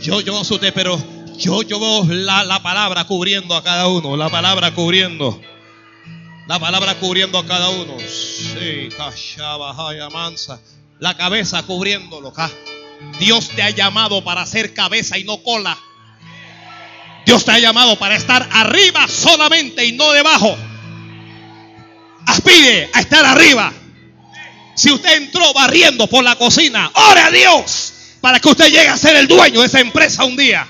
yo, 0.00 0.20
yo 0.20 0.40
usted, 0.42 0.72
pero 0.72 0.96
yo, 1.36 1.62
yo 1.62 1.80
veo 1.80 2.04
la, 2.04 2.44
la 2.44 2.62
palabra 2.62 3.04
cubriendo 3.04 3.56
a 3.56 3.64
cada 3.64 3.88
uno, 3.88 4.16
la 4.16 4.30
palabra 4.30 4.72
cubriendo. 4.72 5.40
La 6.46 6.60
palabra 6.60 6.94
cubriendo 7.00 7.40
a 7.40 7.44
cada 7.44 7.68
uno. 7.70 7.96
Sí, 7.98 8.90
mansa. 10.12 10.60
La 11.00 11.16
cabeza 11.16 11.64
cubriéndolo. 11.64 12.32
Dios 13.18 13.48
te 13.48 13.60
ha 13.60 13.70
llamado 13.70 14.22
para 14.22 14.46
ser 14.46 14.72
cabeza 14.72 15.18
y 15.18 15.24
no 15.24 15.42
cola. 15.42 15.76
Dios 17.26 17.44
te 17.44 17.50
ha 17.50 17.58
llamado 17.58 17.98
para 17.98 18.14
estar 18.14 18.48
arriba 18.52 19.08
solamente 19.08 19.84
y 19.84 19.94
no 19.94 20.12
debajo. 20.12 20.56
Aspire 22.26 22.88
a 22.92 23.00
estar 23.00 23.24
arriba. 23.24 23.72
Si 24.74 24.90
usted 24.90 25.16
entró 25.16 25.52
barriendo 25.52 26.06
por 26.08 26.24
la 26.24 26.36
cocina, 26.36 26.90
ore 26.94 27.20
a 27.20 27.30
Dios 27.30 27.92
para 28.20 28.40
que 28.40 28.48
usted 28.48 28.66
llegue 28.66 28.88
a 28.88 28.96
ser 28.96 29.16
el 29.16 29.28
dueño 29.28 29.60
de 29.60 29.66
esa 29.66 29.80
empresa 29.80 30.24
un 30.24 30.36
día. 30.36 30.66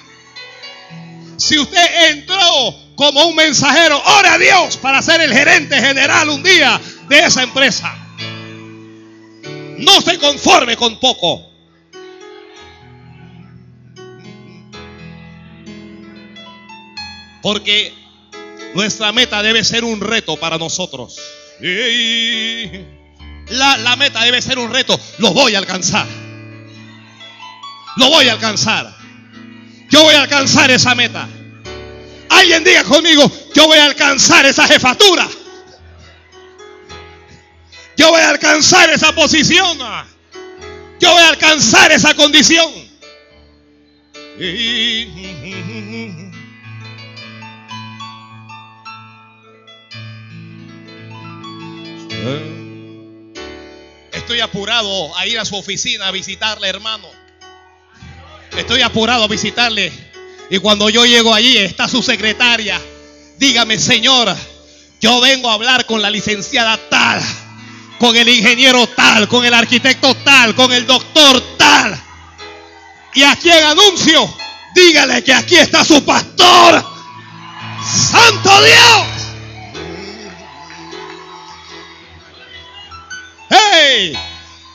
Si 1.37 1.59
usted 1.59 2.11
entró 2.11 2.75
como 2.97 3.27
un 3.27 3.37
mensajero, 3.37 4.01
ore 4.19 4.29
a 4.29 4.39
Dios 4.39 4.77
para 4.77 5.01
ser 5.03 5.21
el 5.21 5.33
gerente 5.33 5.77
general 5.81 6.29
un 6.29 6.43
día 6.43 6.81
de 7.09 7.19
esa 7.21 7.43
empresa. 7.43 7.97
No 9.79 10.01
se 10.01 10.19
conforme 10.19 10.77
con 10.77 10.99
poco. 11.01 11.51
Porque 17.43 17.93
nuestra 18.75 19.13
meta 19.13 19.43
debe 19.43 19.63
ser 19.65 19.85
un 19.85 20.01
reto 20.01 20.37
para 20.37 20.59
nosotros. 20.59 21.19
La, 23.49 23.97
meta 23.97 24.22
debe 24.22 24.40
ser 24.40 24.59
un 24.59 24.72
reto. 24.72 24.99
Lo 25.18 25.32
voy 25.32 25.55
a 25.55 25.59
alcanzar. 25.59 26.07
Lo 27.97 28.09
voy 28.09 28.28
a 28.28 28.32
alcanzar. 28.32 28.95
Yo 29.90 30.03
voy 30.03 30.14
a 30.14 30.22
alcanzar 30.22 30.70
esa 30.70 30.95
meta. 30.95 31.28
Alguien 32.30 32.64
diga 32.64 32.82
conmigo, 32.84 33.30
yo 33.55 33.66
voy 33.66 33.78
a 33.78 33.84
alcanzar 33.84 34.45
esa 34.47 34.66
jefatura. 34.66 35.28
Yo 37.97 38.11
voy 38.11 38.20
a 38.20 38.30
alcanzar 38.30 38.90
esa 38.90 39.14
posición. 39.14 39.78
Yo 41.01 41.12
voy 41.12 41.22
a 41.22 41.28
alcanzar 41.28 41.92
esa 41.92 42.14
condición. 42.14 42.72
Estoy 54.25 54.41
apurado 54.41 55.14
a 55.18 55.27
ir 55.27 55.39
a 55.39 55.45
su 55.45 55.55
oficina 55.55 56.09
a 56.09 56.11
visitarle, 56.11 56.66
hermano. 56.66 57.07
Estoy 58.57 58.81
apurado 58.81 59.25
a 59.25 59.29
visitarle. 59.29 59.93
Y 60.49 60.57
cuando 60.61 60.89
yo 60.89 61.05
llego 61.05 61.35
allí 61.35 61.59
está 61.59 61.89
su 61.89 62.03
secretaria. 62.03 62.81
Dígame, 63.37 63.79
señora, 63.79 64.35
yo 64.99 65.20
vengo 65.20 65.51
a 65.51 65.53
hablar 65.53 65.85
con 65.85 66.01
la 66.01 66.09
licenciada 66.09 66.81
tal, 66.89 67.20
con 67.99 68.16
el 68.16 68.27
ingeniero 68.27 68.87
tal, 68.87 69.29
con 69.29 69.45
el 69.45 69.53
arquitecto 69.53 70.14
tal, 70.16 70.55
con 70.55 70.72
el 70.72 70.87
doctor 70.87 71.43
tal. 71.59 72.03
Y 73.12 73.25
aquí 73.25 73.51
en 73.51 73.62
anuncio, 73.62 74.35
dígale 74.75 75.22
que 75.22 75.34
aquí 75.34 75.57
está 75.57 75.84
su 75.84 76.03
pastor. 76.03 76.83
Santo 78.11 78.63
Dios. 78.63 79.13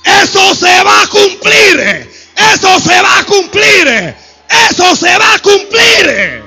Eso 0.03 0.55
se 0.55 0.83
va 0.83 1.01
a 1.03 1.07
cumplir. 1.07 2.09
Eso 2.53 2.79
se 2.79 3.01
va 3.01 3.19
a 3.19 3.25
cumplir. 3.25 4.15
Eso 4.69 4.95
se 4.95 5.17
va 5.17 5.33
a 5.33 5.39
cumplir. 5.39 6.43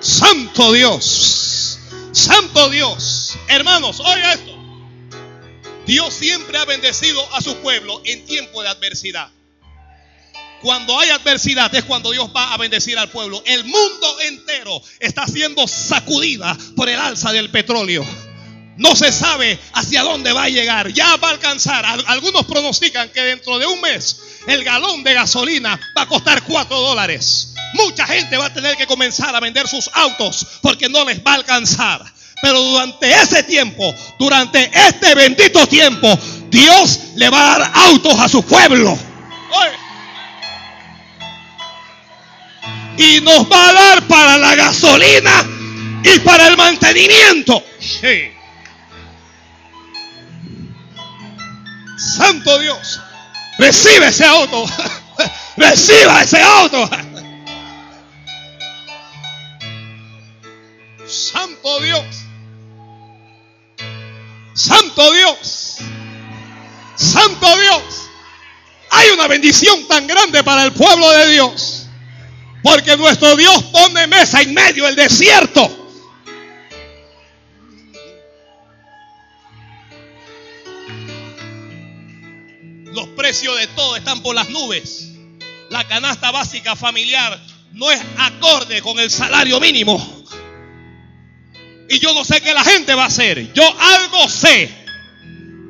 Santo 0.00 0.72
Dios. 0.72 1.78
Santo 2.12 2.70
Dios. 2.70 3.38
Hermanos, 3.48 4.00
oiga 4.00 4.34
esto. 4.34 4.56
Dios 5.86 6.12
siempre 6.14 6.58
ha 6.58 6.64
bendecido 6.64 7.22
a 7.34 7.40
su 7.40 7.56
pueblo 7.56 8.00
en 8.04 8.24
tiempo 8.26 8.62
de 8.62 8.68
adversidad. 8.68 9.30
Cuando 10.62 10.98
hay 10.98 11.10
adversidad 11.10 11.74
es 11.74 11.84
cuando 11.84 12.10
Dios 12.10 12.30
va 12.36 12.52
a 12.52 12.58
bendecir 12.58 12.98
al 12.98 13.08
pueblo. 13.08 13.42
El 13.46 13.64
mundo 13.64 14.20
entero 14.28 14.82
está 14.98 15.26
siendo 15.26 15.66
sacudida 15.66 16.56
por 16.76 16.88
el 16.88 16.98
alza 16.98 17.32
del 17.32 17.50
petróleo. 17.50 18.04
No 18.76 18.94
se 18.96 19.12
sabe 19.12 19.58
hacia 19.74 20.02
dónde 20.02 20.32
va 20.32 20.44
a 20.44 20.48
llegar. 20.48 20.92
Ya 20.92 21.16
va 21.16 21.28
a 21.28 21.32
alcanzar. 21.32 21.84
Al- 21.84 22.04
Algunos 22.08 22.44
pronostican 22.46 23.08
que 23.10 23.22
dentro 23.22 23.58
de 23.58 23.66
un 23.66 23.80
mes 23.80 24.20
el 24.46 24.62
galón 24.64 25.02
de 25.02 25.14
gasolina 25.14 25.78
va 25.96 26.02
a 26.02 26.06
costar 26.08 26.42
4 26.42 26.78
dólares. 26.78 27.54
Mucha 27.74 28.06
gente 28.06 28.36
va 28.36 28.46
a 28.46 28.52
tener 28.54 28.76
que 28.76 28.86
comenzar 28.86 29.34
a 29.34 29.40
vender 29.40 29.66
sus 29.68 29.88
autos 29.94 30.46
porque 30.62 30.88
no 30.88 31.04
les 31.04 31.18
va 31.20 31.32
a 31.32 31.36
alcanzar. 31.36 32.04
Pero 32.42 32.60
durante 32.62 33.10
ese 33.12 33.42
tiempo, 33.42 33.94
durante 34.18 34.70
este 34.74 35.14
bendito 35.14 35.66
tiempo, 35.66 36.18
Dios 36.50 37.00
le 37.16 37.28
va 37.28 37.54
a 37.54 37.58
dar 37.58 37.72
autos 37.74 38.18
a 38.18 38.28
su 38.28 38.42
pueblo. 38.42 38.98
Y 43.00 43.18
nos 43.22 43.50
va 43.50 43.70
a 43.70 43.72
dar 43.72 44.02
para 44.06 44.36
la 44.36 44.54
gasolina 44.54 45.42
y 46.04 46.18
para 46.18 46.48
el 46.48 46.56
mantenimiento. 46.58 47.64
Sí. 47.80 48.30
Santo 51.96 52.58
Dios, 52.58 53.00
recibe 53.58 54.08
ese 54.08 54.26
auto, 54.26 54.66
reciba 55.56 56.20
ese 56.20 56.42
auto. 56.42 56.90
Santo 61.06 61.80
Dios, 61.80 62.04
Santo 64.52 65.12
Dios, 65.12 65.78
Santo 66.96 67.56
Dios. 67.56 67.82
Hay 68.90 69.08
una 69.10 69.26
bendición 69.26 69.88
tan 69.88 70.06
grande 70.06 70.44
para 70.44 70.64
el 70.64 70.72
pueblo 70.72 71.10
de 71.12 71.30
Dios. 71.30 71.79
Porque 72.62 72.96
nuestro 72.96 73.36
Dios 73.36 73.62
pone 73.64 74.06
mesa 74.06 74.42
en 74.42 74.52
medio 74.52 74.84
del 74.84 74.96
desierto. 74.96 75.76
Los 82.92 83.08
precios 83.08 83.56
de 83.56 83.66
todo 83.68 83.96
están 83.96 84.22
por 84.22 84.34
las 84.34 84.50
nubes. 84.50 85.12
La 85.70 85.86
canasta 85.86 86.30
básica 86.32 86.74
familiar 86.74 87.40
no 87.72 87.90
es 87.90 88.00
acorde 88.18 88.82
con 88.82 88.98
el 88.98 89.10
salario 89.10 89.60
mínimo. 89.60 90.24
Y 91.88 91.98
yo 91.98 92.12
no 92.14 92.24
sé 92.24 92.40
qué 92.40 92.52
la 92.52 92.64
gente 92.64 92.94
va 92.94 93.04
a 93.04 93.06
hacer. 93.06 93.52
Yo 93.52 93.62
algo 93.80 94.28
sé. 94.28 94.70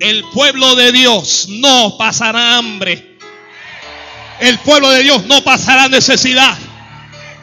El 0.01 0.25
pueblo 0.33 0.75
de 0.77 0.93
Dios 0.93 1.47
no 1.51 1.97
pasará 1.99 2.57
hambre. 2.57 3.19
El 4.41 4.59
pueblo 4.61 4.91
de 4.91 5.03
Dios 5.03 5.27
no 5.27 5.45
pasará 5.45 5.89
necesidad. 5.89 6.57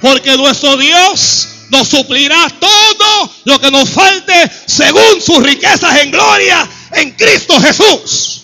Porque 0.02 0.38
nuestro 0.38 0.78
Dios 0.78 1.48
nos 1.70 1.88
suplirá 1.88 2.48
todo 2.60 3.32
lo 3.46 3.60
que 3.60 3.72
nos 3.72 3.90
falte 3.90 4.34
según 4.66 5.22
sus 5.22 5.44
riquezas 5.44 6.02
en 6.02 6.12
gloria 6.12 6.68
en 6.94 7.12
Cristo 7.12 7.60
Jesús. 7.60 8.44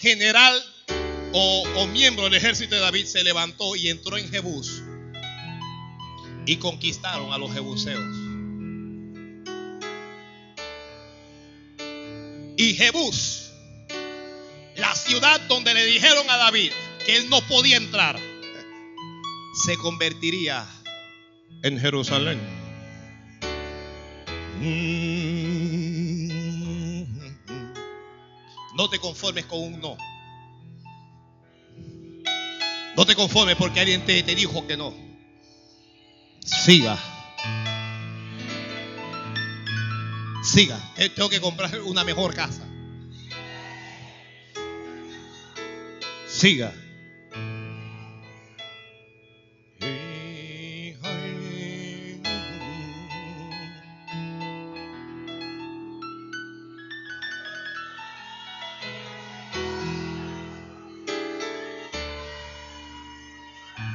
General 0.00 0.64
o, 1.32 1.86
miembro 1.86 2.24
del 2.24 2.34
ejército 2.34 2.74
de 2.74 2.80
David, 2.80 3.06
se 3.06 3.22
levantó 3.22 3.76
y 3.76 3.88
entró 3.88 4.16
en 4.16 4.28
Jebús 4.30 4.82
y 6.44 6.56
conquistaron 6.56 7.32
a 7.32 7.38
los 7.38 7.52
jebuseos. 7.52 8.04
Y 12.56 12.74
Jebús, 12.74 13.50
la 14.76 14.94
ciudad 14.94 15.40
donde 15.48 15.74
le 15.74 15.84
dijeron 15.86 16.28
a 16.28 16.36
David 16.36 16.72
que 17.04 17.16
él 17.16 17.30
no 17.30 17.40
podía 17.42 17.76
entrar, 17.76 18.18
se 19.64 19.76
convertiría 19.76 20.66
en 21.62 21.78
Jerusalén. 21.78 22.40
No 28.74 28.88
te 28.88 28.98
conformes 28.98 29.46
con 29.46 29.60
un 29.60 29.80
no. 29.80 29.96
No 32.96 33.06
te 33.06 33.14
conformes 33.14 33.56
porque 33.56 33.80
alguien 33.80 34.04
te, 34.04 34.22
dijo 34.22 34.66
que 34.66 34.76
no. 34.76 34.94
Siga. 36.44 36.98
Siga. 40.42 40.78
Tengo 41.14 41.28
que 41.28 41.40
comprar 41.40 41.80
una 41.82 42.04
mejor 42.04 42.34
casa. 42.34 42.66
Siga. 46.28 46.72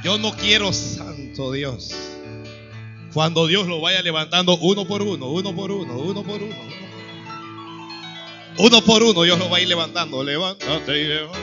Yo 0.08 0.18
no 0.18 0.32
quiero, 0.38 0.72
santo 0.72 1.52
Dios, 1.52 1.94
cuando 3.14 3.46
Dios 3.46 3.68
lo 3.68 3.82
vaya 3.82 4.02
levantando 4.02 4.56
uno 4.56 4.88
por 4.88 5.02
uno, 5.02 5.30
uno 5.30 5.54
por 5.54 5.70
uno, 5.70 6.00
uno 6.00 6.24
por 6.24 6.42
uno. 6.42 6.56
Uno 8.58 8.82
por 8.86 9.04
uno 9.04 9.24
Dios 9.24 9.38
lo 9.38 9.50
va 9.50 9.58
a 9.58 9.60
ir 9.60 9.68
levantando. 9.68 10.24
Levántate 10.24 10.98
y 10.98 11.04
levanta. 11.04 11.38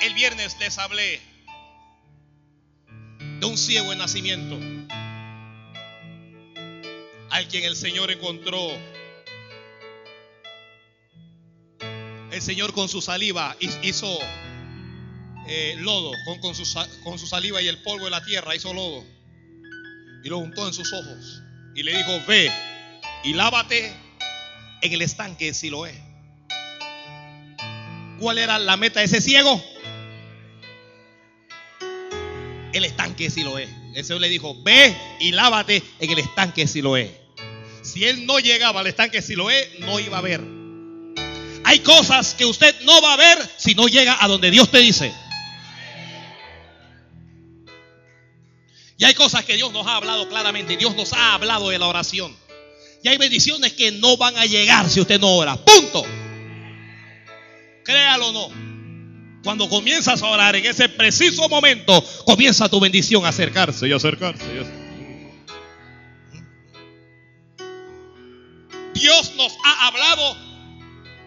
El 0.00 0.14
viernes 0.14 0.56
les 0.60 0.78
hablé 0.78 1.20
de 3.38 3.46
un 3.46 3.58
ciego 3.58 3.92
en 3.92 3.98
nacimiento 3.98 4.58
al 7.28 7.48
quien 7.48 7.64
el 7.64 7.76
Señor 7.76 8.10
encontró 8.10 8.58
el 12.42 12.46
Señor 12.46 12.74
con 12.74 12.88
su 12.88 13.00
saliva 13.00 13.56
hizo 13.60 14.18
eh, 15.46 15.76
lodo, 15.78 16.10
con, 16.40 16.56
su, 16.56 17.26
saliva 17.28 17.62
y 17.62 17.68
el 17.68 17.78
polvo 17.82 18.06
de 18.06 18.10
la 18.10 18.24
tierra 18.24 18.56
hizo 18.56 18.74
lodo. 18.74 19.04
Y 20.24 20.28
lo 20.28 20.38
untó 20.38 20.66
en 20.66 20.74
sus 20.74 20.92
ojos. 20.92 21.40
Y 21.76 21.84
le 21.84 21.96
dijo, 21.96 22.10
ve 22.26 22.50
y 23.22 23.34
lávate 23.34 23.92
en 24.82 24.92
el 24.92 25.02
estanque 25.02 25.46
de 25.46 25.54
Siloé. 25.54 25.94
¿Cuál 28.18 28.38
era 28.38 28.58
la 28.58 28.76
meta 28.76 28.98
de 28.98 29.06
ese 29.06 29.20
ciego? 29.20 29.62
El 32.72 32.84
estanque 32.84 33.24
de 33.24 33.30
Siloé. 33.30 33.68
El 33.94 34.04
Señor 34.04 34.20
le 34.20 34.28
dijo, 34.28 34.60
ve 34.64 34.96
y 35.20 35.30
lávate 35.30 35.80
en 36.00 36.10
el 36.10 36.18
estanque 36.18 36.62
de 36.62 36.66
Siloé. 36.66 37.20
Si 37.82 38.04
él 38.04 38.26
no 38.26 38.40
llegaba 38.40 38.80
al 38.80 38.88
estanque 38.88 39.18
de 39.18 39.22
Siloé, 39.22 39.76
no 39.78 40.00
iba 40.00 40.18
a 40.18 40.22
ver. 40.22 40.61
Hay 41.64 41.80
cosas 41.80 42.34
que 42.34 42.44
usted 42.44 42.74
no 42.82 43.00
va 43.00 43.14
a 43.14 43.16
ver 43.16 43.38
si 43.56 43.74
no 43.74 43.86
llega 43.86 44.22
a 44.22 44.28
donde 44.28 44.50
Dios 44.50 44.70
te 44.70 44.78
dice. 44.78 45.12
Y 48.98 49.04
hay 49.04 49.14
cosas 49.14 49.44
que 49.44 49.56
Dios 49.56 49.72
nos 49.72 49.86
ha 49.86 49.96
hablado 49.96 50.28
claramente. 50.28 50.76
Dios 50.76 50.94
nos 50.94 51.12
ha 51.12 51.34
hablado 51.34 51.70
de 51.70 51.78
la 51.78 51.86
oración. 51.86 52.36
Y 53.02 53.08
hay 53.08 53.18
bendiciones 53.18 53.72
que 53.72 53.90
no 53.92 54.16
van 54.16 54.36
a 54.36 54.46
llegar 54.46 54.88
si 54.88 55.00
usted 55.00 55.18
no 55.18 55.36
ora. 55.36 55.56
Punto. 55.56 56.04
Créalo 57.84 58.28
o 58.28 58.32
no. 58.32 59.42
Cuando 59.42 59.68
comienzas 59.68 60.22
a 60.22 60.26
orar 60.26 60.54
en 60.54 60.66
ese 60.66 60.88
preciso 60.88 61.48
momento, 61.48 62.04
comienza 62.24 62.68
tu 62.68 62.78
bendición 62.78 63.24
a 63.24 63.30
acercarse 63.30 63.88
y 63.88 63.92
acercarse. 63.92 64.44
Y 64.44 64.58
acercarse. 64.58 64.82
Dios 68.94 69.32
nos 69.36 69.52
ha 69.64 69.88
hablado 69.88 70.36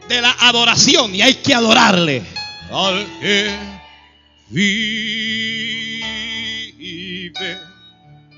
de 0.08 0.22
la 0.22 0.32
adoración 0.40 1.14
y 1.16 1.22
hay 1.22 1.36
que 1.36 1.54
adorarle. 1.54 2.24
Al 2.72 3.06
que 3.20 3.56
vive 4.50 5.16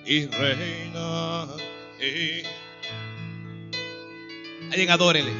y 0.05 0.25
reina. 0.25 1.47
Y... 1.99 2.43
Alguien 4.71 4.89
adórele. 4.91 5.31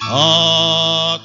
Adorar 0.00 1.22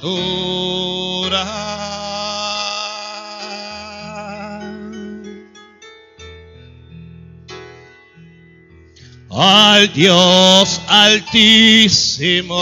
al 9.39 9.93
Dios 9.93 10.81
altísimo, 10.87 12.55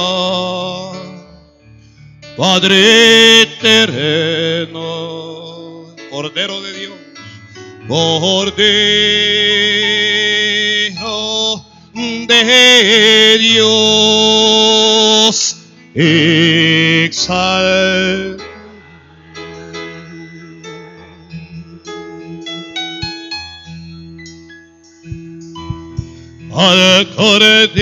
Padre 2.35 3.43
eterno, 3.43 4.83
Cordero 6.11 6.61
de 6.61 6.73
Dios, 6.73 6.97
Cordero 7.87 8.65
de 12.27 13.37
Dios, 13.39 15.55
exalta. 15.95 17.35
Al 26.55 27.07
Cordero 27.15 27.75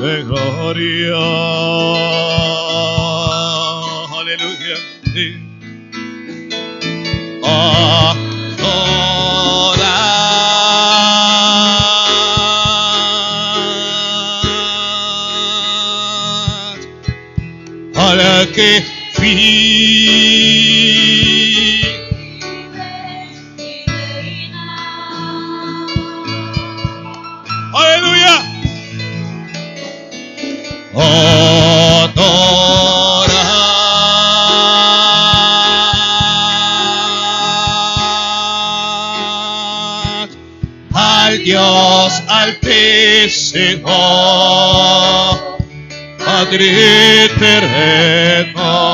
de 0.00 0.22
gloria. 0.22 1.16
Aleluya. 4.20 4.76
Sí. 5.14 5.26
Adorar 17.94 18.48
que 18.48 18.82
Adorad 30.98 32.28
al 40.92 41.38
Dios 41.44 42.22
altísimo, 42.26 43.88
Padre 46.18 47.26
eterno. 47.26 48.87